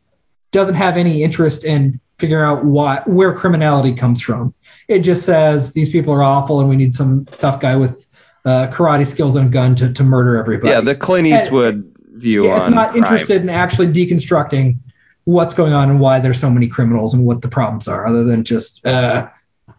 doesn't 0.51 0.75
have 0.75 0.97
any 0.97 1.23
interest 1.23 1.65
in 1.65 2.01
figuring 2.19 2.45
out 2.45 2.65
why 2.65 3.03
where 3.07 3.35
criminality 3.35 3.95
comes 3.95 4.21
from. 4.21 4.55
It 4.89 5.01
just 5.01 5.25
says 5.25 5.73
these 5.73 5.89
people 5.89 6.13
are 6.13 6.23
awful 6.23 6.61
and 6.61 6.69
we 6.69 6.77
need 6.77 6.95
some 6.95 7.25
tough 7.25 7.61
guy 7.61 7.77
with 7.77 8.07
uh, 8.45 8.67
karate 8.73 9.07
skills 9.07 9.37
and 9.37 9.47
a 9.47 9.51
gun 9.51 9.77
to, 9.77 9.93
to 9.93 10.03
murder 10.05 10.37
everybody. 10.37 10.71
yeah, 10.71 10.81
the 10.81 10.97
Clint 10.97 11.29
Eastwood 11.29 11.97
view 12.15 12.45
Yeah, 12.47 12.59
it's 12.59 12.69
not 12.69 12.91
crime. 12.91 13.03
interested 13.03 13.41
in 13.41 13.49
actually 13.49 13.87
deconstructing 13.87 14.79
what's 15.25 15.55
going 15.55 15.73
on 15.73 15.91
and 15.91 16.01
why 16.01 16.21
there's 16.21 16.41
so 16.41 16.51
many 16.51 16.69
criminals 16.69 17.15
and 17.15 17.25
what 17.25 17.43
the 17.43 17.49
problems 17.49 17.89
are, 17.89 18.07
other 18.07 18.25
than 18.25 18.45
just 18.45 18.85
uh, 18.87 19.29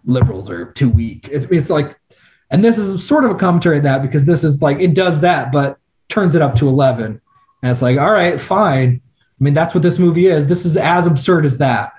liberals 0.06 0.50
are 0.50 0.72
too 0.72 0.90
weak. 0.90 1.30
It's, 1.32 1.46
it's 1.46 1.70
like, 1.70 2.00
and 2.50 2.64
this 2.64 2.78
is 2.78 3.06
sort 3.06 3.26
of 3.26 3.32
a 3.32 3.36
commentary 3.36 3.78
on 3.78 3.84
that 3.84 4.02
because 4.02 4.26
this 4.26 4.44
is 4.44 4.62
like 4.62 4.80
it 4.80 4.94
does 4.94 5.22
that, 5.22 5.52
but 5.52 5.78
turns 6.10 6.36
it 6.36 6.42
up 6.42 6.56
to 6.56 6.68
11, 6.68 7.22
and 7.62 7.72
it's 7.72 7.82
like, 7.82 7.98
all 7.98 8.12
right, 8.12 8.40
fine. 8.40 9.02
I 9.40 9.44
mean, 9.44 9.54
that's 9.54 9.74
what 9.74 9.84
this 9.84 10.00
movie 10.00 10.28
is. 10.28 10.48
This 10.48 10.66
is 10.66 10.78
as 10.78 11.08
absurd 11.08 11.46
as 11.46 11.58
that. 11.58 11.94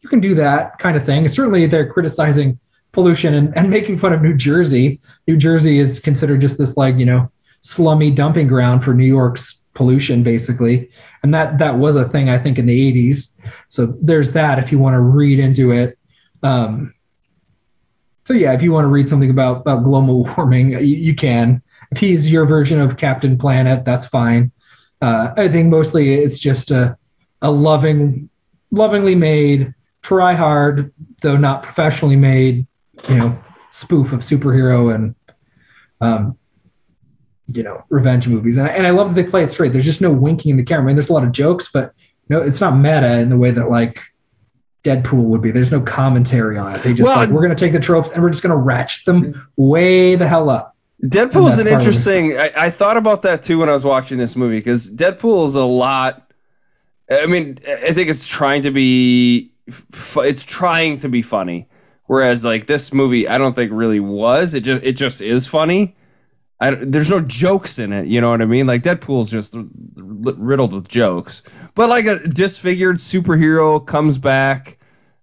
You 0.00 0.08
can 0.08 0.20
do 0.20 0.36
that 0.36 0.78
kind 0.78 0.96
of 0.96 1.04
thing. 1.04 1.28
Certainly, 1.28 1.66
they're 1.66 1.90
criticizing 1.92 2.58
pollution 2.92 3.34
and, 3.34 3.56
and 3.56 3.70
making 3.70 3.98
fun 3.98 4.12
of 4.12 4.22
New 4.22 4.36
Jersey. 4.36 5.00
New 5.26 5.36
Jersey 5.36 5.78
is 5.78 6.00
considered 6.00 6.40
just 6.40 6.58
this 6.58 6.76
like 6.76 6.96
you 6.96 7.06
know 7.06 7.30
slummy 7.60 8.10
dumping 8.10 8.48
ground 8.48 8.84
for 8.84 8.94
New 8.94 9.06
York's 9.06 9.59
pollution, 9.80 10.22
basically. 10.22 10.90
And 11.22 11.32
that 11.32 11.56
that 11.56 11.78
was 11.78 11.96
a 11.96 12.06
thing 12.06 12.28
I 12.28 12.36
think 12.36 12.58
in 12.58 12.66
the 12.66 13.10
80s. 13.10 13.34
So 13.68 13.96
there's 14.02 14.32
that 14.34 14.58
if 14.58 14.72
you 14.72 14.78
want 14.78 14.92
to 14.92 15.00
read 15.00 15.38
into 15.38 15.72
it. 15.72 15.98
Um, 16.42 16.92
so 18.26 18.34
yeah, 18.34 18.52
if 18.52 18.62
you 18.62 18.72
want 18.72 18.84
to 18.84 18.88
read 18.88 19.08
something 19.08 19.30
about 19.30 19.62
about 19.62 19.84
global 19.84 20.28
warming, 20.36 20.72
you, 20.72 20.78
you 20.80 21.14
can. 21.14 21.62
If 21.90 21.96
he's 21.96 22.30
your 22.30 22.44
version 22.44 22.78
of 22.78 22.98
Captain 22.98 23.38
Planet, 23.38 23.86
that's 23.86 24.06
fine. 24.06 24.52
Uh, 25.00 25.32
I 25.34 25.48
think 25.48 25.70
mostly 25.70 26.12
it's 26.12 26.38
just 26.38 26.70
a 26.70 26.98
a 27.40 27.50
loving, 27.50 28.28
lovingly 28.70 29.14
made, 29.14 29.72
try 30.02 30.34
hard 30.34 30.92
though 31.22 31.38
not 31.38 31.62
professionally 31.62 32.16
made, 32.16 32.66
you 33.08 33.16
know, 33.16 33.38
spoof 33.70 34.12
of 34.12 34.20
superhero 34.20 34.94
and 34.94 35.14
um, 36.02 36.36
you 37.56 37.62
know, 37.62 37.82
revenge 37.90 38.28
movies. 38.28 38.56
And 38.56 38.68
I, 38.68 38.72
and 38.72 38.86
I 38.86 38.90
love 38.90 39.14
that 39.14 39.22
they 39.22 39.28
play 39.28 39.42
it 39.42 39.50
straight. 39.50 39.72
There's 39.72 39.84
just 39.84 40.00
no 40.00 40.12
winking 40.12 40.50
in 40.50 40.56
the 40.56 40.64
camera. 40.64 40.84
I 40.84 40.86
mean, 40.86 40.96
there's 40.96 41.10
a 41.10 41.12
lot 41.12 41.24
of 41.24 41.32
jokes, 41.32 41.70
but 41.72 41.94
no, 42.28 42.40
it's 42.40 42.60
not 42.60 42.76
meta 42.76 43.18
in 43.18 43.28
the 43.28 43.36
way 43.38 43.50
that 43.50 43.70
like 43.70 44.02
Deadpool 44.84 45.24
would 45.24 45.42
be. 45.42 45.50
There's 45.50 45.72
no 45.72 45.80
commentary 45.80 46.58
on 46.58 46.74
it. 46.74 46.78
They 46.78 46.94
just 46.94 47.08
Well, 47.08 47.16
like 47.16 47.28
we're 47.28 47.42
gonna 47.42 47.54
take 47.54 47.72
the 47.72 47.80
tropes 47.80 48.12
and 48.12 48.22
we're 48.22 48.30
just 48.30 48.42
gonna 48.42 48.56
ratchet 48.56 49.04
them 49.04 49.50
way 49.56 50.14
the 50.14 50.26
hell 50.26 50.48
up. 50.48 50.76
Deadpool 51.02 51.48
is 51.48 51.58
an 51.58 51.66
part 51.66 51.66
of 51.66 51.66
it. 51.66 51.72
interesting. 51.72 52.38
I, 52.38 52.52
I 52.56 52.70
thought 52.70 52.96
about 52.96 53.22
that 53.22 53.42
too 53.42 53.58
when 53.58 53.68
I 53.68 53.72
was 53.72 53.84
watching 53.84 54.18
this 54.18 54.36
movie 54.36 54.58
because 54.58 54.90
Deadpool 54.90 55.46
is 55.46 55.54
a 55.54 55.64
lot. 55.64 56.30
I 57.10 57.26
mean, 57.26 57.58
I 57.66 57.92
think 57.92 58.08
it's 58.08 58.28
trying 58.28 58.62
to 58.62 58.70
be. 58.70 59.50
It's 59.66 60.44
trying 60.44 60.98
to 60.98 61.08
be 61.08 61.22
funny, 61.22 61.68
whereas 62.06 62.44
like 62.44 62.66
this 62.66 62.92
movie, 62.92 63.28
I 63.28 63.38
don't 63.38 63.54
think 63.54 63.72
really 63.72 64.00
was. 64.00 64.54
It 64.54 64.62
just 64.62 64.82
it 64.82 64.92
just 64.96 65.22
is 65.22 65.48
funny. 65.48 65.96
I, 66.60 66.72
there's 66.74 67.10
no 67.10 67.20
jokes 67.20 67.78
in 67.78 67.92
it. 67.92 68.06
You 68.06 68.20
know 68.20 68.28
what 68.30 68.42
I 68.42 68.44
mean? 68.44 68.66
Like 68.66 68.82
Deadpool's 68.82 69.30
just 69.30 69.56
riddled 69.96 70.74
with 70.74 70.88
jokes. 70.88 71.42
But 71.74 71.88
like 71.88 72.04
a 72.04 72.18
disfigured 72.28 72.96
superhero 72.96 73.84
comes 73.84 74.18
back. 74.18 74.76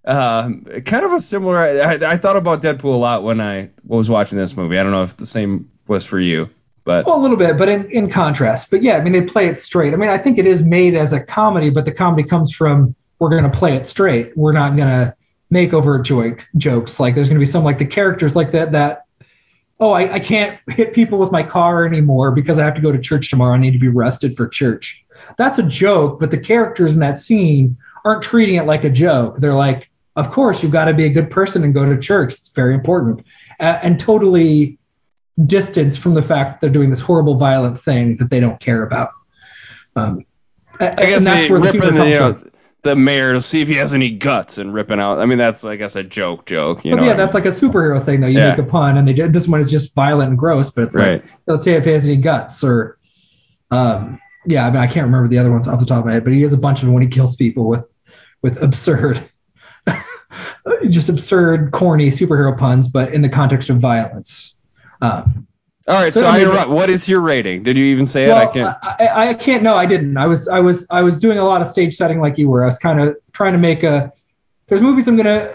Um, 0.04 0.64
kind 0.64 1.06
of 1.06 1.12
a 1.12 1.22
similar. 1.22 1.58
I, 1.58 1.94
I 1.94 2.18
thought 2.18 2.38
about 2.38 2.62
Deadpool 2.62 2.86
a 2.86 2.98
lot 2.98 3.24
when 3.24 3.40
I 3.40 3.70
was 3.86 4.10
watching 4.10 4.38
this 4.38 4.58
movie. 4.58 4.80
I 4.80 4.84
don't 4.84 4.94
know 4.94 5.04
if 5.04 5.16
the 5.16 5.26
same 5.26 5.70
was 5.86 6.08
for 6.08 6.20
you, 6.20 6.50
but 6.84 7.06
Well, 7.06 7.20
a 7.20 7.22
little 7.22 7.38
bit, 7.38 7.58
but 7.58 7.70
in, 7.70 7.92
in 7.92 8.10
contrast. 8.10 8.72
But 8.72 8.82
yeah, 8.82 8.98
I 8.98 9.04
mean, 9.04 9.14
they 9.14 9.24
play 9.24 9.48
it 9.48 9.58
straight. 9.58 9.94
I 9.94 9.98
mean, 9.98 10.10
I 10.10 10.18
think 10.18 10.40
it 10.40 10.48
is 10.48 10.64
made 10.64 10.96
as 10.96 11.14
a 11.14 11.20
comedy, 11.20 11.70
but 11.70 11.86
the 11.86 11.92
comedy 11.92 12.24
comes 12.28 12.56
from 12.56 12.96
we're 13.20 13.30
going 13.30 13.44
to 13.44 13.50
play 13.50 13.76
it 13.76 13.86
straight. 13.86 14.36
We're 14.36 14.54
not 14.54 14.76
going 14.76 14.88
to 14.88 15.16
make 15.50 15.74
over 15.74 16.00
jokes. 16.02 16.50
Jokes 16.56 17.00
like 17.00 17.14
there's 17.14 17.30
going 17.30 17.38
to 17.38 17.46
be 17.46 17.46
some 17.46 17.64
like 17.64 17.78
the 17.78 17.86
characters 17.86 18.36
like 18.36 18.54
that 18.54 18.72
that 18.72 19.07
oh 19.80 19.92
I, 19.92 20.14
I 20.14 20.20
can't 20.20 20.60
hit 20.70 20.94
people 20.94 21.20
with 21.20 21.32
my 21.32 21.44
car 21.44 21.86
anymore 21.86 22.32
because 22.32 22.60
I 22.60 22.66
have 22.66 22.76
to 22.76 22.82
go 22.82 22.92
to 22.92 23.00
church 23.00 23.30
tomorrow. 23.30 23.54
I 23.54 23.58
need 23.58 23.74
to 23.74 23.80
be 23.80 23.88
rested 23.88 24.36
for 24.36 24.48
church. 24.48 25.06
That's 25.38 25.60
a 25.60 25.68
joke, 25.68 26.20
but 26.20 26.32
the 26.32 26.40
characters 26.40 26.94
in 26.94 27.02
that 27.02 27.20
scene 27.20 27.78
aren't 28.06 28.24
treating 28.24 28.56
it 28.56 28.66
like 28.66 28.84
a 28.84 28.90
joke. 28.90 29.38
They're 29.38 29.54
like, 29.54 29.90
of 30.16 30.32
course 30.32 30.64
you've 30.64 30.72
got 30.72 30.86
to 30.86 30.94
be 30.94 31.06
a 31.06 31.10
good 31.10 31.30
person 31.30 31.64
and 31.64 31.74
go 31.74 31.86
to 31.86 32.00
church. 32.00 32.34
It's 32.34 32.50
very 32.50 32.74
important, 32.74 33.26
uh, 33.60 33.80
and 33.82 34.00
totally 34.00 34.80
distance 35.44 35.98
from 35.98 36.16
the 36.16 36.22
fact 36.22 36.50
that 36.50 36.62
they're 36.62 36.74
doing 36.74 36.90
this 36.90 37.02
horrible, 37.02 37.36
violent 37.36 37.80
thing 37.80 38.18
that 38.18 38.30
they 38.30 38.40
don't 38.40 38.60
care 38.60 38.84
about. 38.84 39.12
Um, 39.96 40.26
I 40.80 40.94
guess 40.96 41.26
that's 41.26 41.50
where 41.50 41.60
the 41.60 41.72
humor 41.72 41.86
the, 41.86 41.92
comes 41.92 42.12
know, 42.12 42.34
from. 42.34 42.52
The 42.84 42.96
mayor 42.96 43.34
to 43.34 43.42
see 43.42 43.62
if 43.62 43.68
he 43.68 43.76
has 43.76 43.94
any 43.94 44.12
guts 44.12 44.58
and 44.60 44.74
ripping 44.74 45.00
out. 45.00 45.20
I 45.20 45.26
mean, 45.26 45.38
that's 45.38 45.66
I 45.66 45.76
guess 45.76 45.96
a 45.96 46.04
joke, 46.04 46.46
joke. 46.46 46.86
You 46.86 46.92
But 46.92 46.98
know, 46.98 47.04
yeah, 47.04 47.10
what 47.10 47.20
I 47.20 47.24
that's 47.24 47.34
like 47.34 47.46
a 47.46 47.50
superhero 47.50 48.02
thing 48.02 48.22
though. 48.22 48.28
You 48.28 48.38
Yeah. 48.40 48.50
make 48.52 48.60
a 48.60 48.64
pun, 48.64 48.98
and 48.98 49.08
they 49.08 49.14
did 49.14 49.34
this 49.34 49.48
one 49.48 49.60
is 49.60 49.72
just 49.72 49.94
violent 49.96 50.30
and 50.30 50.38
gross, 50.38 50.70
but 50.70 50.86
it's 50.86 50.96
Right. 50.96 51.22
like 51.22 51.32
let's 51.48 51.64
say 51.64 51.74
if 51.74 51.86
he 51.86 51.92
has 51.92 52.06
any 52.06 52.18
guts 52.18 52.64
or, 52.64 52.98
um, 53.72 54.20
yeah, 54.46 54.66
I 54.66 54.72
mean 54.72 54.82
I 54.82 54.88
can't 54.88 55.06
remember 55.08 55.28
the 55.28 55.40
other 55.40 55.52
ones 55.52 55.68
off 55.68 55.80
the 55.80 55.86
top 55.86 56.00
of 56.00 56.06
my 56.06 56.14
head, 56.14 56.24
but 56.24 56.34
he 56.34 56.42
has 56.44 56.54
a 56.54 56.58
bunch 56.58 56.80
of 56.82 56.86
them 56.86 56.94
when 56.94 57.04
he 57.04 57.10
kills 57.10 57.36
people 57.36 57.68
with 57.68 57.86
with 58.42 58.62
absurd, 58.62 59.20
just 60.90 61.10
absurd, 61.10 61.72
corny 61.72 62.10
superhero 62.10 62.58
puns, 62.58 62.88
but 62.90 63.14
in 63.14 63.22
the 63.22 63.30
context 63.30 63.70
of 63.70 63.78
violence. 63.78 64.58
Um, 65.02 65.48
All 65.88 65.96
right, 65.96 66.14
so 66.14 66.26
I 66.26 66.32
I 66.32 66.34
mean- 66.34 66.48
interrupt. 66.48 66.70
What 66.70 66.90
is 66.90 67.08
your 67.08 67.22
rating? 67.22 67.64
Did 67.64 67.78
you 67.78 67.86
even 67.86 68.08
say 68.08 68.26
it? 68.26 68.32
I 68.32 68.52
can't. 68.52 68.78
I, 68.82 69.06
I, 69.08 69.30
I 69.30 69.34
can't. 69.34 69.64
No, 69.64 69.76
I 69.76 69.86
didn't. 69.86 70.18
I 70.18 70.28
was 70.28 70.50
I 70.50 70.60
was 70.60 70.88
I 70.90 71.04
was 71.04 71.18
doing 71.20 71.38
a 71.38 71.46
lot 71.46 71.62
of 71.62 71.68
stage 71.68 71.96
setting 71.96 72.20
like 72.20 72.38
you 72.38 72.50
were. 72.50 72.64
I 72.64 72.66
was 72.66 72.78
kind 72.78 73.00
of 73.00 73.16
trying 73.32 73.54
to 73.54 73.60
make 73.60 73.84
a. 73.84 74.12
There's 74.68 74.82
movies 74.82 75.08
I'm 75.08 75.16
gonna 75.16 75.54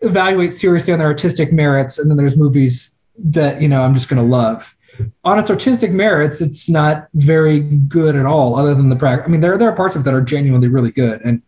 evaluate 0.00 0.54
seriously 0.54 0.92
on 0.92 1.00
their 1.00 1.08
artistic 1.08 1.52
merits, 1.52 1.98
and 1.98 2.08
then 2.08 2.16
there's 2.16 2.36
movies 2.36 3.00
that 3.18 3.62
you 3.62 3.68
know 3.68 3.82
I'm 3.82 3.94
just 3.94 4.08
gonna 4.08 4.22
love. 4.22 4.76
On 5.24 5.40
its 5.40 5.50
artistic 5.50 5.90
merits, 5.90 6.40
it's 6.40 6.70
not 6.70 7.08
very 7.14 7.58
good 7.58 8.14
at 8.14 8.26
all. 8.26 8.56
Other 8.56 8.74
than 8.76 8.90
the 8.90 8.96
practice, 8.96 9.26
I 9.26 9.30
mean, 9.30 9.40
there 9.40 9.58
there 9.58 9.68
are 9.70 9.74
parts 9.74 9.96
of 9.96 10.02
it 10.02 10.04
that 10.04 10.14
are 10.14 10.22
genuinely 10.22 10.68
really 10.68 10.92
good, 10.92 11.20
and 11.22 11.42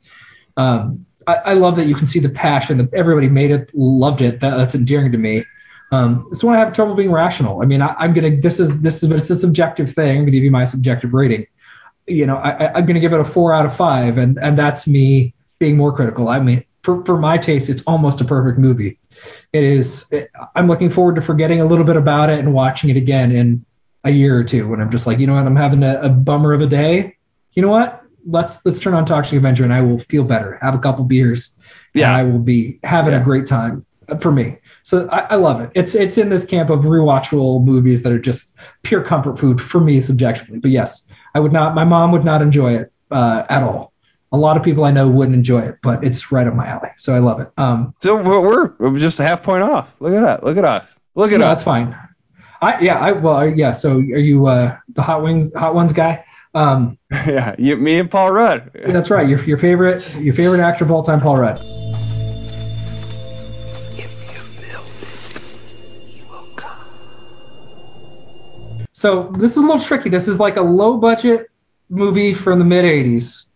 um, 0.56 1.06
I, 1.28 1.34
I 1.34 1.52
love 1.54 1.76
that 1.76 1.86
you 1.86 1.94
can 1.94 2.08
see 2.08 2.18
the 2.18 2.28
passion 2.28 2.78
that 2.78 2.92
everybody 2.92 3.28
made 3.28 3.52
it, 3.52 3.70
loved 3.72 4.20
it. 4.20 4.40
That, 4.40 4.56
that's 4.56 4.74
endearing 4.74 5.12
to 5.12 5.18
me. 5.18 5.44
Um, 5.92 6.28
it's 6.32 6.42
when 6.42 6.56
I 6.56 6.58
have 6.58 6.72
trouble 6.72 6.94
being 6.94 7.12
rational. 7.12 7.62
I 7.62 7.66
mean, 7.66 7.80
I, 7.80 7.94
I'm 7.98 8.12
gonna. 8.12 8.36
This 8.36 8.58
is 8.60 8.82
this 8.82 9.02
is, 9.02 9.08
but 9.08 9.18
it's 9.18 9.30
a 9.30 9.36
subjective 9.36 9.90
thing. 9.90 10.10
I'm 10.18 10.22
gonna 10.22 10.32
give 10.32 10.44
you 10.44 10.50
my 10.50 10.64
subjective 10.64 11.14
rating. 11.14 11.46
You 12.06 12.26
know, 12.26 12.36
I, 12.36 12.72
I'm 12.74 12.86
gonna 12.86 13.00
give 13.00 13.12
it 13.12 13.20
a 13.20 13.24
four 13.24 13.52
out 13.52 13.66
of 13.66 13.74
five, 13.76 14.18
and 14.18 14.38
and 14.38 14.58
that's 14.58 14.86
me 14.88 15.34
being 15.58 15.76
more 15.76 15.92
critical. 15.94 16.28
I 16.28 16.40
mean, 16.40 16.64
for 16.82 17.04
for 17.04 17.18
my 17.18 17.38
taste, 17.38 17.70
it's 17.70 17.82
almost 17.86 18.20
a 18.20 18.24
perfect 18.24 18.58
movie. 18.58 18.98
It 19.52 19.62
is. 19.62 20.12
I'm 20.54 20.66
looking 20.66 20.90
forward 20.90 21.16
to 21.16 21.22
forgetting 21.22 21.60
a 21.60 21.66
little 21.66 21.84
bit 21.84 21.96
about 21.96 22.30
it 22.30 22.38
and 22.40 22.52
watching 22.52 22.90
it 22.90 22.96
again 22.96 23.32
in 23.32 23.64
a 24.04 24.10
year 24.10 24.36
or 24.38 24.44
two 24.44 24.68
when 24.68 24.80
I'm 24.80 24.90
just 24.90 25.06
like, 25.06 25.18
you 25.18 25.26
know 25.26 25.34
what, 25.34 25.46
I'm 25.46 25.56
having 25.56 25.82
a, 25.82 26.00
a 26.02 26.08
bummer 26.08 26.52
of 26.52 26.60
a 26.60 26.66
day. 26.66 27.16
You 27.52 27.62
know 27.62 27.70
what? 27.70 28.02
Let's 28.28 28.64
let's 28.66 28.80
turn 28.80 28.94
on 28.94 29.04
Toxic 29.04 29.38
Avenger 29.38 29.64
and 29.64 29.72
I 29.72 29.82
will 29.82 29.98
feel 29.98 30.24
better. 30.24 30.58
Have 30.60 30.74
a 30.74 30.78
couple 30.78 31.04
beers. 31.04 31.58
Yeah. 31.94 32.08
And 32.08 32.16
I 32.16 32.30
will 32.30 32.40
be 32.40 32.78
having 32.84 33.12
Yeah. 33.14 33.20
a 33.20 33.24
great 33.24 33.46
time 33.46 33.86
for 34.20 34.30
me. 34.30 34.58
So 34.86 35.08
I, 35.10 35.18
I 35.30 35.34
love 35.34 35.60
it. 35.62 35.72
It's 35.74 35.96
it's 35.96 36.16
in 36.16 36.28
this 36.28 36.44
camp 36.44 36.70
of 36.70 36.84
rewatchable 36.84 37.64
movies 37.64 38.04
that 38.04 38.12
are 38.12 38.20
just 38.20 38.56
pure 38.84 39.02
comfort 39.02 39.36
food 39.36 39.60
for 39.60 39.80
me 39.80 40.00
subjectively. 40.00 40.60
But 40.60 40.70
yes, 40.70 41.08
I 41.34 41.40
would 41.40 41.52
not. 41.52 41.74
My 41.74 41.82
mom 41.82 42.12
would 42.12 42.24
not 42.24 42.40
enjoy 42.40 42.76
it 42.76 42.92
uh, 43.10 43.42
at 43.48 43.64
all. 43.64 43.92
A 44.30 44.36
lot 44.36 44.56
of 44.56 44.62
people 44.62 44.84
I 44.84 44.92
know 44.92 45.10
wouldn't 45.10 45.34
enjoy 45.34 45.62
it, 45.62 45.78
but 45.82 46.04
it's 46.04 46.30
right 46.30 46.46
up 46.46 46.54
my 46.54 46.68
alley. 46.68 46.90
So 46.98 47.12
I 47.12 47.18
love 47.18 47.40
it. 47.40 47.50
Um, 47.56 47.94
So 47.98 48.22
we're, 48.22 48.76
we're 48.78 48.98
just 49.00 49.18
a 49.18 49.24
half 49.24 49.42
point 49.42 49.64
off. 49.64 50.00
Look 50.00 50.12
at 50.12 50.20
that. 50.20 50.44
Look 50.44 50.56
at 50.56 50.64
us. 50.64 51.00
Look 51.16 51.32
at 51.32 51.40
no, 51.40 51.46
us. 51.46 51.50
that's 51.50 51.64
fine. 51.64 51.96
I 52.62 52.80
yeah. 52.80 53.00
I 53.00 53.10
well 53.10 53.44
yeah. 53.44 53.72
So 53.72 53.96
are 53.96 54.00
you 54.00 54.46
uh, 54.46 54.76
the 54.88 55.02
hot 55.02 55.20
wings 55.20 55.52
hot 55.52 55.74
ones 55.74 55.94
guy? 55.94 56.24
Um, 56.54 56.96
yeah, 57.10 57.56
you, 57.58 57.76
me 57.76 57.98
and 57.98 58.08
Paul 58.08 58.30
Rudd. 58.30 58.70
that's 58.72 59.10
right. 59.10 59.28
Your 59.28 59.44
your 59.46 59.58
favorite 59.58 60.14
your 60.14 60.34
favorite 60.34 60.60
actor 60.60 60.84
of 60.84 60.92
all 60.92 61.02
time, 61.02 61.20
Paul 61.20 61.38
Rudd. 61.38 61.85
So 68.96 69.24
this 69.24 69.50
is 69.50 69.58
a 69.58 69.60
little 69.60 69.78
tricky. 69.78 70.08
This 70.08 70.26
is 70.26 70.40
like 70.40 70.56
a 70.56 70.62
low 70.62 70.96
budget 70.96 71.50
movie 71.90 72.32
from 72.32 72.58
the 72.58 72.64
mid 72.64 72.86
'80s. 72.86 73.50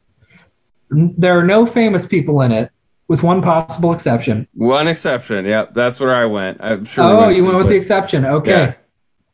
There 0.91 1.39
are 1.39 1.43
no 1.43 1.65
famous 1.65 2.05
people 2.05 2.43
in 2.43 2.53
it, 2.53 2.71
with 3.09 3.23
one 3.23 3.41
possible 3.41 3.95
exception. 3.95 4.49
One 4.53 4.87
exception. 4.87 5.47
Yep, 5.47 5.73
that's 5.73 5.99
where 5.99 6.15
I 6.15 6.27
went. 6.27 6.59
I'm 6.61 6.85
sure. 6.85 7.05
oh, 7.05 7.29
you 7.31 7.47
went 7.47 7.57
with 7.57 7.69
the 7.69 7.77
exception. 7.77 8.27
Okay. 8.27 8.51
Yeah. 8.51 8.75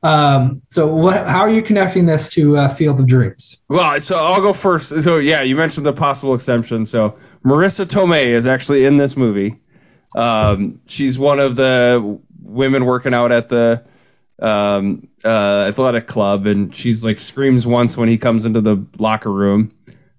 Um, 0.05 0.63
so 0.69 0.95
what? 0.95 1.29
How 1.29 1.41
are 1.41 1.51
you 1.51 1.63
connecting 1.63 2.07
this 2.07 2.29
to 2.35 2.57
uh, 2.57 2.69
Field 2.69 3.01
of 3.01 3.09
Dreams? 3.09 3.65
Well, 3.69 3.99
so 3.99 4.17
I'll 4.17 4.43
go 4.43 4.53
first. 4.53 5.03
So 5.03 5.17
yeah, 5.17 5.43
you 5.43 5.57
mentioned 5.57 5.87
the 5.87 5.93
possible 5.93 6.35
exception. 6.35 6.87
So 6.87 7.19
Marisa 7.45 7.85
Tomei 7.85 8.27
is 8.27 8.47
actually 8.47 8.85
in 8.85 8.97
this 8.97 9.17
movie. 9.17 9.61
Um, 10.15 10.83
she's 10.87 11.19
one 11.19 11.41
of 11.41 11.57
the 11.57 12.21
women 12.41 12.85
working 12.85 13.13
out 13.13 13.33
at 13.33 13.49
the 13.49 13.85
um, 14.41 15.09
uh, 15.25 15.67
athletic 15.69 16.07
club, 16.07 16.47
and 16.47 16.75
she's 16.75 17.05
like 17.05 17.19
screams 17.19 17.67
once 17.67 17.97
when 17.97 18.09
he 18.09 18.19
comes 18.19 18.47
into 18.47 18.61
the 18.61 18.87
locker 18.99 19.33
room. 19.33 19.73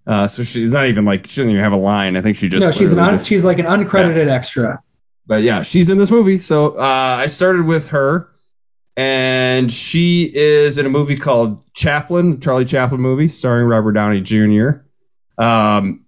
Uh, 0.05 0.27
so 0.27 0.43
she's 0.43 0.71
not 0.71 0.85
even 0.87 1.05
like 1.05 1.27
she 1.27 1.41
doesn't 1.41 1.51
even 1.51 1.63
have 1.63 1.73
a 1.73 1.77
line. 1.77 2.15
I 2.15 2.21
think 2.21 2.37
she 2.37 2.47
just 2.49 2.67
no, 2.67 2.71
she's 2.77 2.93
an 2.93 2.99
un- 2.99 3.11
just- 3.11 3.27
she's 3.27 3.43
like 3.45 3.59
an 3.59 3.65
uncredited 3.65 4.29
extra. 4.29 4.81
but 5.25 5.43
yeah, 5.43 5.61
she's 5.63 5.89
in 5.89 5.97
this 5.97 6.11
movie. 6.11 6.37
So 6.37 6.77
uh, 6.77 7.17
I 7.19 7.27
started 7.27 7.65
with 7.65 7.89
her, 7.89 8.29
and 8.95 9.71
she 9.71 10.23
is 10.33 10.77
in 10.77 10.85
a 10.85 10.89
movie 10.89 11.17
called 11.17 11.67
Chaplin, 11.73 12.39
Charlie 12.39 12.65
Chaplin 12.65 13.01
movie, 13.01 13.27
starring 13.27 13.65
Robert 13.67 13.91
Downey 13.91 14.21
Jr. 14.21 14.69
Um, 15.37 16.05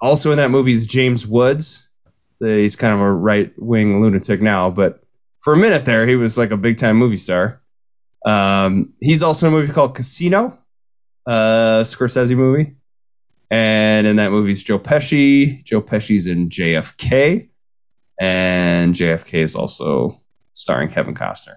also 0.00 0.30
in 0.30 0.38
that 0.38 0.50
movie 0.50 0.72
is 0.72 0.86
James 0.86 1.26
Woods. 1.26 1.88
He's 2.38 2.76
kind 2.76 2.94
of 2.94 3.00
a 3.00 3.12
right 3.12 3.52
wing 3.58 4.00
lunatic 4.00 4.40
now, 4.40 4.70
but 4.70 5.02
for 5.40 5.52
a 5.54 5.56
minute 5.56 5.84
there, 5.84 6.06
he 6.06 6.16
was 6.16 6.36
like 6.38 6.50
a 6.50 6.56
big 6.56 6.76
time 6.78 6.96
movie 6.96 7.16
star. 7.16 7.60
Um, 8.26 8.94
he's 9.00 9.22
also 9.22 9.48
in 9.48 9.54
a 9.54 9.56
movie 9.56 9.72
called 9.72 9.94
Casino, 9.94 10.58
uh, 11.26 11.80
Scorsese 11.82 12.36
movie. 12.36 12.76
And 13.50 14.06
in 14.06 14.16
that 14.16 14.30
movie 14.30 14.52
is 14.52 14.62
Joe 14.62 14.78
Pesci. 14.78 15.64
Joe 15.64 15.82
Pesci's 15.82 16.26
in 16.28 16.50
JFK 16.50 17.48
and 18.20 18.94
JFK 18.94 19.34
is 19.34 19.56
also 19.56 20.20
starring 20.54 20.88
Kevin 20.90 21.14
Costner, 21.14 21.56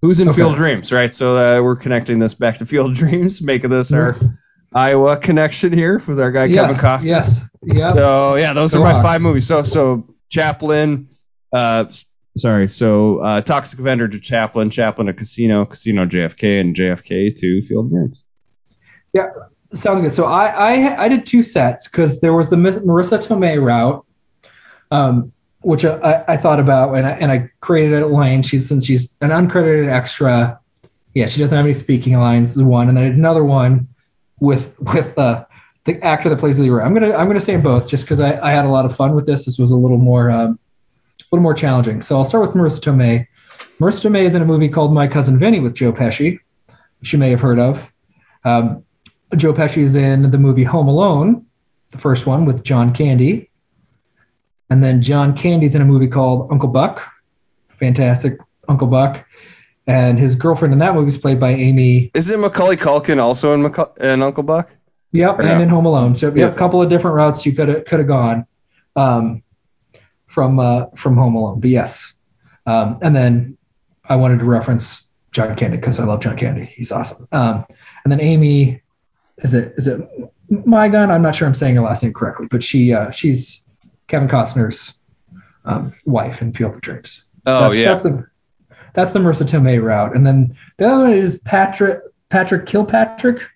who's 0.00 0.20
in 0.20 0.28
Okay. 0.28 0.36
Field 0.36 0.52
of 0.52 0.58
Dreams, 0.58 0.92
right? 0.92 1.12
So 1.12 1.36
uh, 1.36 1.62
we're 1.62 1.76
connecting 1.76 2.18
this 2.18 2.34
back 2.34 2.58
to 2.58 2.66
Field 2.66 2.92
of 2.92 2.96
Dreams, 2.96 3.42
making 3.42 3.70
this 3.70 3.92
our 3.92 4.14
Iowa 4.74 5.16
connection 5.18 5.72
here 5.72 6.00
with 6.06 6.18
our 6.20 6.30
guy 6.30 6.48
Kevin 6.48 6.76
Costner. 6.76 7.08
yes, 7.08 7.44
yeah. 7.62 7.80
So 7.92 8.36
yeah, 8.36 8.52
those 8.54 8.72
The 8.72 8.80
are 8.80 8.92
my 8.92 9.02
five 9.02 9.20
movies. 9.20 9.46
So 9.46 9.64
so 9.64 10.14
Chaplin, 10.30 11.08
uh, 11.52 11.86
sorry, 12.36 12.68
so 12.68 13.18
uh, 13.18 13.40
Toxic 13.40 13.78
Avenger 13.78 14.08
to 14.08 14.20
Chaplin, 14.20 14.70
Chaplin 14.70 15.06
to 15.06 15.12
Casino, 15.12 15.64
Casino 15.64 16.06
JFK, 16.06 16.60
and 16.60 16.74
JFK 16.74 17.34
to 17.36 17.60
Field 17.62 17.86
of 17.86 17.90
Dreams. 17.90 18.24
yeah, 19.12 19.30
sounds 19.74 20.02
good. 20.02 20.12
So 20.12 20.24
I 20.24 20.46
I, 20.46 21.04
I 21.04 21.08
did 21.08 21.26
two 21.26 21.42
sets 21.42 21.88
because 21.88 22.20
there 22.20 22.32
was 22.32 22.50
the 22.50 22.56
Miss 22.56 22.78
Marisa 22.78 23.18
Tomei 23.18 23.62
route, 23.62 24.04
um, 24.90 25.32
which 25.60 25.84
I, 25.84 26.24
I 26.26 26.36
thought 26.36 26.60
about 26.60 26.96
and 26.96 27.06
I, 27.06 27.10
and 27.10 27.32
I 27.32 27.50
created 27.60 28.02
a 28.02 28.06
lane. 28.06 28.42
She's 28.42 28.68
since 28.68 28.86
she's 28.86 29.16
an 29.20 29.30
uncredited 29.30 29.90
extra. 29.90 30.60
Yeah, 31.14 31.26
she 31.26 31.40
doesn't 31.40 31.56
have 31.56 31.64
any 31.64 31.74
speaking 31.74 32.18
lines. 32.18 32.56
Is 32.56 32.62
one, 32.62 32.88
and 32.88 32.96
then 32.96 33.04
another 33.04 33.44
one 33.44 33.88
with 34.40 34.78
with 34.80 35.16
uh, 35.18 35.44
the 35.84 36.02
actor 36.02 36.28
that 36.30 36.38
plays 36.38 36.58
Leroy. 36.58 36.82
I'm 36.82 36.94
gonna 36.94 37.14
I'm 37.14 37.26
gonna 37.26 37.40
say 37.40 37.60
both 37.60 37.88
just 37.88 38.04
because 38.04 38.20
I, 38.20 38.38
I 38.40 38.52
had 38.52 38.64
a 38.64 38.68
lot 38.68 38.84
of 38.84 38.96
fun 38.96 39.14
with 39.14 39.26
this. 39.26 39.46
This 39.46 39.58
was 39.58 39.70
a 39.70 39.76
little 39.76 39.98
more 39.98 40.30
um, 40.30 40.58
little 41.34 41.42
more 41.42 41.54
challenging. 41.54 42.00
So 42.00 42.16
I'll 42.16 42.24
start 42.24 42.46
with 42.46 42.56
Marisa 42.56 42.80
Tomei. 42.80 43.26
Marisa 43.80 44.08
Tomei 44.08 44.22
is 44.22 44.34
in 44.34 44.42
a 44.42 44.44
movie 44.44 44.68
called 44.68 44.94
My 44.94 45.08
Cousin 45.08 45.38
Vinny 45.38 45.60
with 45.60 45.74
Joe 45.74 45.92
Pesci, 45.92 46.38
which 47.00 47.12
you 47.12 47.18
may 47.18 47.30
have 47.30 47.40
heard 47.40 47.58
of. 47.58 47.90
Um, 48.44 48.84
Joe 49.36 49.52
Pesci 49.52 49.78
is 49.78 49.96
in 49.96 50.30
the 50.30 50.38
movie 50.38 50.64
Home 50.64 50.86
Alone, 50.86 51.46
the 51.90 51.98
first 51.98 52.26
one 52.26 52.44
with 52.44 52.62
John 52.62 52.94
Candy. 52.94 53.50
And 54.70 54.82
then 54.82 55.02
John 55.02 55.36
Candy's 55.36 55.74
in 55.74 55.82
a 55.82 55.84
movie 55.84 56.06
called 56.08 56.50
Uncle 56.52 56.68
Buck, 56.68 57.02
fantastic 57.68 58.38
Uncle 58.68 58.86
Buck. 58.86 59.26
And 59.86 60.18
his 60.18 60.36
girlfriend 60.36 60.72
in 60.72 60.78
that 60.78 60.94
movie 60.94 61.08
is 61.08 61.18
played 61.18 61.38
by 61.38 61.50
Amy 61.50 62.10
Isn't 62.14 62.40
Macaulay 62.40 62.76
Culkin 62.76 63.20
also 63.20 63.52
in, 63.52 63.62
Maca- 63.62 63.98
in 63.98 64.22
Uncle 64.22 64.42
Buck? 64.42 64.74
Yep, 65.12 65.38
Or 65.38 65.42
and 65.42 65.58
no? 65.58 65.62
in 65.62 65.68
Home 65.68 65.86
Alone. 65.86 66.16
So 66.16 66.30
we 66.30 66.40
have 66.40 66.54
a 66.54 66.56
couple 66.56 66.80
of 66.80 66.88
different 66.88 67.16
routes 67.16 67.44
you 67.44 67.54
could 67.54 67.68
have 67.68 67.84
could 67.84 67.98
have 67.98 68.08
gone 68.08 68.46
um, 68.96 69.43
from 70.34 70.58
uh, 70.58 70.86
from 70.96 71.16
Home 71.16 71.36
Alone. 71.36 71.60
But 71.60 71.70
yes, 71.70 72.14
um, 72.66 72.98
and 73.00 73.14
then 73.14 73.56
I 74.04 74.16
wanted 74.16 74.40
to 74.40 74.44
reference 74.44 75.08
John 75.30 75.54
Candy 75.54 75.76
because 75.76 76.00
I 76.00 76.04
love 76.04 76.20
John 76.20 76.36
Candy. 76.36 76.64
He's 76.64 76.90
awesome. 76.90 77.26
Um, 77.30 77.64
and 78.02 78.12
then 78.12 78.20
Amy, 78.20 78.82
is 79.38 79.54
it 79.54 79.74
is 79.76 79.86
it 79.86 80.06
Madigan? 80.50 81.10
I'm 81.10 81.22
not 81.22 81.36
sure 81.36 81.46
I'm 81.46 81.54
saying 81.54 81.76
her 81.76 81.82
last 81.82 82.02
name 82.02 82.12
correctly, 82.12 82.48
but 82.50 82.64
she 82.64 82.92
uh, 82.92 83.12
she's 83.12 83.64
Kevin 84.08 84.28
Costner's 84.28 85.00
um, 85.64 85.94
wife 86.04 86.42
in 86.42 86.52
Field 86.52 86.74
of 86.74 86.80
Dreams. 86.80 87.26
Oh 87.46 87.68
that's, 87.68 87.78
yeah. 87.78 87.88
that's 87.90 88.02
the 88.02 88.26
that's 88.92 89.12
the 89.12 89.20
Marisa 89.20 89.44
Tomei 89.44 89.80
route, 89.80 90.16
and 90.16 90.26
then 90.26 90.56
the 90.78 90.86
other 90.86 91.04
one 91.04 91.12
is 91.12 91.38
Patrick 91.38 92.00
Patrick 92.28 92.66
Kilpatrick. 92.66 93.48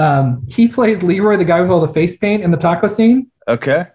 Um, 0.00 0.46
he 0.48 0.68
plays 0.68 1.02
Leroy, 1.02 1.36
the 1.36 1.44
guy 1.44 1.60
with 1.60 1.70
all 1.70 1.80
the 1.80 1.92
face 1.92 2.16
paint 2.16 2.42
in 2.42 2.50
the 2.50 2.56
taco 2.56 2.88
scene. 2.88 3.30
okay. 3.46 3.86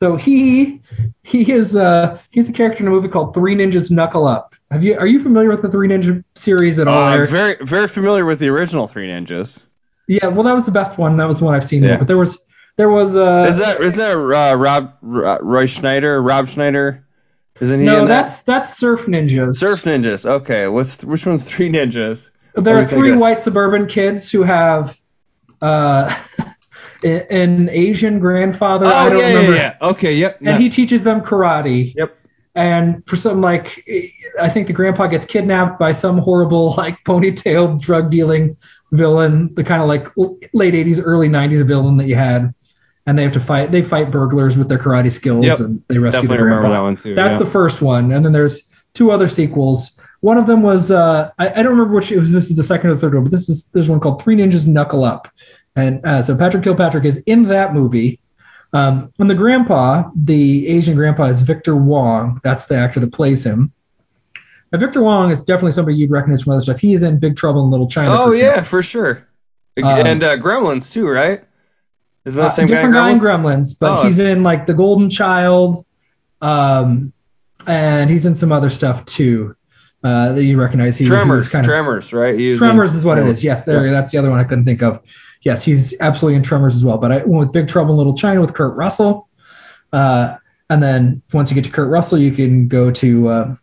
So 0.00 0.16
he 0.16 0.80
he 1.22 1.52
is 1.52 1.76
uh 1.76 2.18
he's 2.30 2.48
a 2.48 2.54
character 2.54 2.82
in 2.82 2.88
a 2.88 2.90
movie 2.90 3.08
called 3.08 3.34
Three 3.34 3.54
Ninjas 3.54 3.90
Knuckle 3.90 4.26
Up. 4.26 4.54
Have 4.70 4.82
you 4.82 4.96
are 4.98 5.06
you 5.06 5.22
familiar 5.22 5.50
with 5.50 5.60
the 5.60 5.68
Three 5.70 5.88
Ninja 5.88 6.24
series 6.34 6.80
at 6.80 6.88
Uh, 6.88 6.90
all? 6.92 7.02
I'm 7.02 7.26
very 7.26 7.56
very 7.60 7.86
familiar 7.86 8.24
with 8.24 8.38
the 8.38 8.48
original 8.48 8.86
Three 8.86 9.08
Ninjas. 9.08 9.66
yeah, 10.08 10.28
well 10.28 10.44
that 10.44 10.54
was 10.54 10.64
the 10.64 10.72
best 10.72 10.96
one. 10.96 11.18
That 11.18 11.28
was 11.28 11.40
the 11.40 11.44
one 11.44 11.54
I've 11.54 11.64
seen. 11.64 11.82
Yeah. 11.84 11.98
But 11.98 12.08
there 12.08 12.16
was 12.16 12.46
there 12.76 12.88
was 12.88 13.14
uh 13.14 13.44
Is 13.46 13.58
that 13.58 13.80
is 13.82 13.96
that 13.98 14.12
uh, 14.16 14.56
Rob 14.56 14.94
Ro- 15.02 15.38
Roy 15.42 15.66
Schneider? 15.66 16.22
Rob 16.22 16.48
Schneider? 16.48 17.04
Isn't 17.60 17.80
he 17.80 17.84
no 17.86 18.00
in 18.02 18.08
that? 18.08 18.22
that's 18.22 18.42
that's 18.44 18.74
Surf 18.78 19.04
Ninjas. 19.04 19.56
Surf 19.56 19.82
Ninjas. 19.82 20.24
Okay, 20.24 20.66
what's 20.66 21.04
which 21.04 21.26
one's 21.26 21.44
Three 21.54 21.70
Ninjas? 21.70 22.30
There 22.54 22.78
are 22.78 22.86
three 22.86 23.14
white 23.18 23.40
suburban 23.42 23.86
kids 23.86 24.30
who 24.32 24.44
have 24.44 24.96
uh 25.60 26.08
an 27.04 27.68
Asian 27.70 28.18
grandfather. 28.18 28.86
Oh 28.86 28.90
I 28.90 29.08
don't 29.08 29.18
yeah, 29.18 29.28
remember. 29.28 29.56
yeah, 29.56 29.76
yeah. 29.80 29.88
Okay, 29.88 30.14
yep. 30.14 30.38
and 30.42 30.62
he 30.62 30.68
teaches 30.68 31.02
them 31.02 31.22
karate. 31.22 31.94
Yep. 31.94 32.16
And 32.54 33.06
for 33.06 33.16
some 33.16 33.40
like, 33.40 33.84
I 34.40 34.48
think 34.48 34.66
the 34.66 34.72
grandpa 34.72 35.06
gets 35.06 35.24
kidnapped 35.26 35.78
by 35.78 35.92
some 35.92 36.18
horrible 36.18 36.74
like 36.76 36.98
ponytailed 37.04 37.80
drug 37.80 38.10
dealing 38.10 38.56
villain, 38.92 39.54
the 39.54 39.64
kind 39.64 39.82
of 39.82 39.88
like 39.88 40.08
late 40.52 40.74
80s, 40.74 41.00
early 41.02 41.28
90s 41.28 41.64
villain 41.66 41.98
that 41.98 42.06
you 42.06 42.16
had. 42.16 42.54
And 43.06 43.18
they 43.18 43.22
have 43.22 43.32
to 43.32 43.40
fight. 43.40 43.72
They 43.72 43.82
fight 43.82 44.10
burglars 44.10 44.58
with 44.58 44.68
their 44.68 44.78
karate 44.78 45.10
skills, 45.10 45.44
Yep. 45.46 45.58
and 45.60 45.82
they 45.88 45.98
rescue 45.98 46.22
Definitely 46.22 46.36
the 46.36 46.44
remember 46.44 46.68
that 46.68 46.80
one 46.80 46.96
too. 46.96 47.14
That's 47.14 47.32
yeah. 47.32 47.38
the 47.38 47.46
first 47.46 47.80
one, 47.80 48.12
and 48.12 48.24
then 48.24 48.32
there's 48.32 48.70
two 48.92 49.10
other 49.10 49.26
sequels. 49.26 49.98
One 50.20 50.36
of 50.36 50.46
them 50.46 50.62
was 50.62 50.90
uh, 50.90 51.30
I, 51.38 51.48
I 51.48 51.62
don't 51.62 51.72
remember 51.72 51.94
which 51.94 52.12
it 52.12 52.18
was. 52.18 52.30
This 52.30 52.50
is 52.50 52.56
the 52.56 52.62
second 52.62 52.90
or 52.90 52.96
third 52.96 53.14
one, 53.14 53.24
but 53.24 53.32
this 53.32 53.48
is 53.48 53.70
there's 53.70 53.88
one 53.88 54.00
called 54.00 54.22
Three 54.22 54.36
Ninjas 54.36 54.66
Knuckle 54.66 55.02
Up, 55.04 55.28
and 55.76 56.04
uh, 56.04 56.22
so 56.22 56.36
Patrick 56.36 56.64
Kilpatrick 56.64 57.04
is 57.04 57.18
in 57.26 57.44
that 57.48 57.72
movie 57.74 58.20
Um, 58.72 59.10
and 59.18 59.28
the 59.28 59.34
grandpa, 59.34 60.10
the 60.14 60.68
Asian 60.68 60.94
grandpa, 60.94 61.24
is 61.24 61.40
Victor 61.40 61.74
Wong. 61.74 62.40
That's 62.44 62.66
the 62.66 62.76
actor 62.76 63.00
that 63.00 63.12
plays 63.12 63.44
him. 63.44 63.72
Now, 64.72 64.78
Victor 64.78 65.02
Wong 65.02 65.32
is 65.32 65.42
definitely 65.42 65.72
somebody 65.72 65.96
you'd 65.96 66.12
recognize 66.12 66.44
from 66.44 66.52
other 66.52 66.60
stuff. 66.62 66.78
He 66.78 66.92
is 66.92 67.02
in 67.02 67.18
Big 67.18 67.34
Trouble 67.36 67.64
in 67.64 67.70
Little 67.70 67.88
China. 67.88 68.10
Oh 68.12 68.26
for 68.28 68.34
yeah, 68.36 68.62
for 68.62 68.82
sure. 68.82 69.26
Um, 69.82 70.06
and 70.06 70.22
uh, 70.22 70.36
Gremlins 70.36 70.92
too, 70.92 71.08
right? 71.08 71.40
Isn't 72.24 72.38
that 72.38 72.44
Uh, 72.44 72.48
the 72.48 72.50
same 72.50 72.66
different 72.68 72.94
guy? 72.94 73.10
in 73.10 73.16
in 73.16 73.22
Gremlins? 73.22 73.42
Gremlins, 73.42 73.78
but 73.80 73.98
Oh. 73.98 74.02
he's 74.04 74.18
in 74.20 74.42
like 74.44 74.66
The 74.66 74.74
Golden 74.74 75.10
Child, 75.10 75.84
um, 76.40 77.12
and 77.66 78.08
he's 78.10 78.26
in 78.26 78.34
some 78.34 78.52
other 78.52 78.70
stuff 78.70 79.04
too 79.04 79.56
uh, 80.04 80.32
that 80.32 80.44
you 80.44 80.60
recognize. 80.60 80.96
He, 80.98 81.04
he 81.04 81.08
Tremors, 81.10 81.50
kind 81.52 81.64
of, 81.64 81.68
Tremors, 81.68 82.12
right? 82.12 82.38
He 82.38 82.50
was 82.50 82.62
in- 82.62 82.68
Tremors 82.68 82.94
is 82.94 83.04
what 83.04 83.18
it 83.18 83.26
is. 83.26 83.42
Yes, 83.42 83.64
there. 83.64 83.90
That's 83.90 84.10
the 84.12 84.18
other 84.18 84.30
one 84.30 84.38
I 84.40 84.44
couldn't 84.44 84.64
think 84.64 84.82
of. 84.82 85.00
Yes, 85.42 85.64
he's 85.64 86.00
absolutely 86.00 86.36
in 86.36 86.42
Tremors 86.42 86.76
as 86.76 86.84
well. 86.84 86.98
But 86.98 87.12
I 87.12 87.16
went 87.18 87.28
with 87.28 87.52
Big 87.52 87.68
Trouble 87.68 87.92
in 87.92 87.98
Little 87.98 88.16
China 88.16 88.40
with 88.40 88.54
Kurt 88.54 88.76
Russell. 88.76 89.28
Uh, 89.92 90.36
and 90.68 90.82
then 90.82 91.22
once 91.32 91.50
you 91.50 91.54
get 91.54 91.64
to 91.64 91.70
Kurt 91.70 91.88
Russell, 91.88 92.18
you 92.18 92.32
can 92.32 92.68
go 92.68 92.90
to 92.90 93.28
uh, 93.28 93.56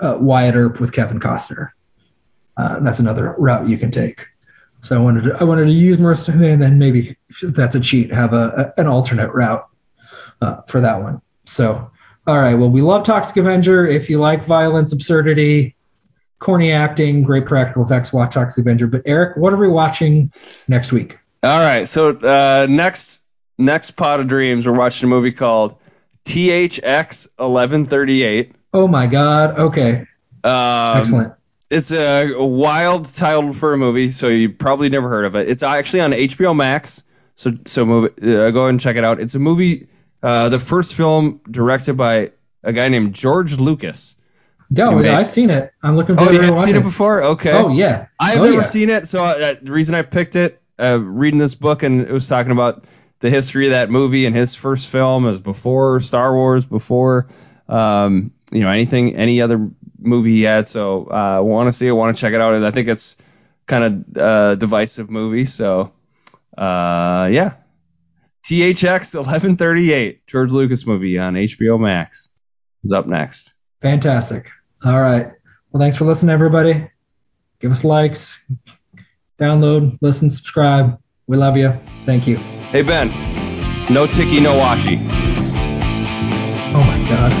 uh, 0.00 0.18
Wyatt 0.20 0.56
Earp 0.56 0.80
with 0.80 0.92
Kevin 0.92 1.20
Costner. 1.20 1.70
Uh, 2.56 2.80
that's 2.80 3.00
another 3.00 3.34
route 3.38 3.68
you 3.68 3.78
can 3.78 3.90
take. 3.90 4.26
So 4.80 4.96
I 4.96 5.02
wanted 5.02 5.24
to, 5.24 5.36
I 5.40 5.44
wanted 5.44 5.66
to 5.66 5.72
use 5.72 5.96
Marisa 5.96 6.32
Tomei 6.32 6.52
and 6.52 6.62
then 6.62 6.78
maybe 6.78 7.16
that's 7.42 7.76
a 7.76 7.80
cheat, 7.80 8.12
have 8.12 8.32
a, 8.32 8.72
a 8.76 8.80
an 8.80 8.86
alternate 8.86 9.32
route 9.32 9.66
uh, 10.40 10.62
for 10.62 10.82
that 10.82 11.02
one. 11.02 11.22
So 11.44 11.90
all 12.26 12.36
right, 12.36 12.54
well 12.54 12.70
we 12.70 12.82
love 12.82 13.04
Toxic 13.04 13.36
Avenger. 13.36 13.86
If 13.86 14.10
you 14.10 14.18
like 14.18 14.44
violence, 14.44 14.92
absurdity, 14.92 15.75
corny 16.46 16.70
acting, 16.70 17.24
great 17.24 17.44
practical 17.44 17.82
effects, 17.82 18.12
watch 18.12 18.34
Toxic 18.34 18.62
Avenger. 18.62 18.86
But 18.86 19.02
Eric, 19.04 19.36
what 19.36 19.52
are 19.52 19.56
we 19.56 19.68
watching 19.68 20.32
next 20.68 20.92
week? 20.92 21.18
All 21.42 21.58
right, 21.58 21.88
so 21.88 22.10
uh, 22.10 22.68
next 22.70 23.24
next 23.58 23.92
Pod 23.92 24.20
of 24.20 24.28
Dreams, 24.28 24.64
we're 24.64 24.78
watching 24.78 25.08
a 25.08 25.10
movie 25.10 25.32
called 25.32 25.76
THX 26.24 27.30
1138. 27.36 28.52
Oh 28.72 28.86
my 28.86 29.08
God. 29.08 29.58
Okay. 29.58 30.06
Um, 30.44 30.98
Excellent. 30.98 31.34
It's 31.68 31.90
a, 31.90 32.34
a 32.34 32.46
wild 32.46 33.12
title 33.12 33.52
for 33.52 33.72
a 33.72 33.76
movie, 33.76 34.12
so 34.12 34.28
you 34.28 34.50
probably 34.50 34.88
never 34.88 35.08
heard 35.08 35.24
of 35.24 35.34
it. 35.34 35.48
It's 35.48 35.64
actually 35.64 36.02
on 36.02 36.12
HBO 36.12 36.54
Max, 36.54 37.02
so 37.34 37.54
so 37.64 37.84
movie, 37.84 38.14
uh, 38.22 38.52
go 38.52 38.62
ahead 38.62 38.70
and 38.70 38.80
check 38.80 38.94
it 38.94 39.02
out. 39.02 39.18
It's 39.18 39.34
a 39.34 39.40
movie, 39.40 39.88
uh, 40.22 40.48
the 40.48 40.60
first 40.60 40.96
film 40.96 41.40
directed 41.50 41.96
by 41.96 42.30
a 42.62 42.72
guy 42.72 42.88
named 42.88 43.16
George 43.16 43.58
Lucas. 43.58 44.16
No, 44.70 44.98
I've 44.98 45.28
seen 45.28 45.50
it. 45.50 45.72
I'm 45.82 45.96
looking 45.96 46.16
forward 46.16 46.30
Oh, 46.30 46.32
forward 46.32 46.34
you 46.34 46.40
to 46.40 46.46
have 46.46 46.54
watching 46.54 46.74
seen 46.74 46.82
it 46.82 46.84
before? 46.84 47.22
Okay. 47.22 47.52
Oh 47.52 47.68
yeah. 47.68 48.06
I've 48.18 48.40
oh, 48.40 48.44
never 48.44 48.56
yeah. 48.56 48.62
seen 48.62 48.90
it, 48.90 49.06
so 49.06 49.22
uh, 49.22 49.54
the 49.62 49.72
reason 49.72 49.94
I 49.94 50.02
picked 50.02 50.36
it, 50.36 50.60
uh, 50.78 50.98
reading 51.00 51.38
this 51.38 51.54
book, 51.54 51.82
and 51.82 52.00
it 52.00 52.10
was 52.10 52.28
talking 52.28 52.52
about 52.52 52.84
the 53.20 53.30
history 53.30 53.66
of 53.66 53.70
that 53.72 53.90
movie 53.90 54.26
and 54.26 54.36
his 54.36 54.54
first 54.54 54.90
film 54.90 55.26
is 55.26 55.40
before 55.40 56.00
Star 56.00 56.34
Wars, 56.34 56.66
before 56.66 57.28
um, 57.68 58.32
you 58.50 58.60
know 58.60 58.70
anything, 58.70 59.16
any 59.16 59.40
other 59.40 59.70
movie 59.98 60.36
he 60.36 60.42
had. 60.42 60.66
So 60.66 61.04
uh, 61.10 61.40
want 61.42 61.68
to 61.68 61.72
see 61.72 61.86
it, 61.86 61.92
want 61.92 62.16
to 62.16 62.20
check 62.20 62.34
it 62.34 62.40
out, 62.40 62.54
and 62.54 62.64
I 62.64 62.70
think 62.70 62.88
it's 62.88 63.16
kind 63.66 63.84
of 63.84 64.18
uh, 64.18 64.54
divisive 64.56 65.10
movie. 65.10 65.44
So 65.44 65.92
uh, 66.56 67.28
yeah, 67.30 67.54
THX 68.44 69.14
1138, 69.14 70.26
George 70.26 70.50
Lucas 70.52 70.86
movie 70.86 71.18
on 71.18 71.34
HBO 71.34 71.80
Max 71.80 72.30
is 72.84 72.92
up 72.92 73.06
next. 73.06 73.54
Fantastic. 73.82 74.46
All 74.84 75.00
right. 75.00 75.32
Well, 75.70 75.80
thanks 75.80 75.96
for 75.96 76.04
listening, 76.04 76.32
everybody. 76.32 76.88
Give 77.60 77.70
us 77.70 77.84
likes, 77.84 78.44
download, 79.40 79.98
listen, 80.00 80.30
subscribe. 80.30 80.98
We 81.26 81.36
love 81.36 81.56
you. 81.56 81.72
Thank 82.04 82.26
you. 82.26 82.36
Hey 82.36 82.82
Ben, 82.82 83.08
no 83.92 84.06
ticky, 84.06 84.40
no 84.40 84.54
washi. 84.54 84.98
Oh 86.74 86.84
my 86.84 87.08
God. 87.08 87.32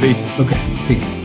Peace. 0.00 0.26
Okay. 0.38 0.60
Peace. 0.88 1.21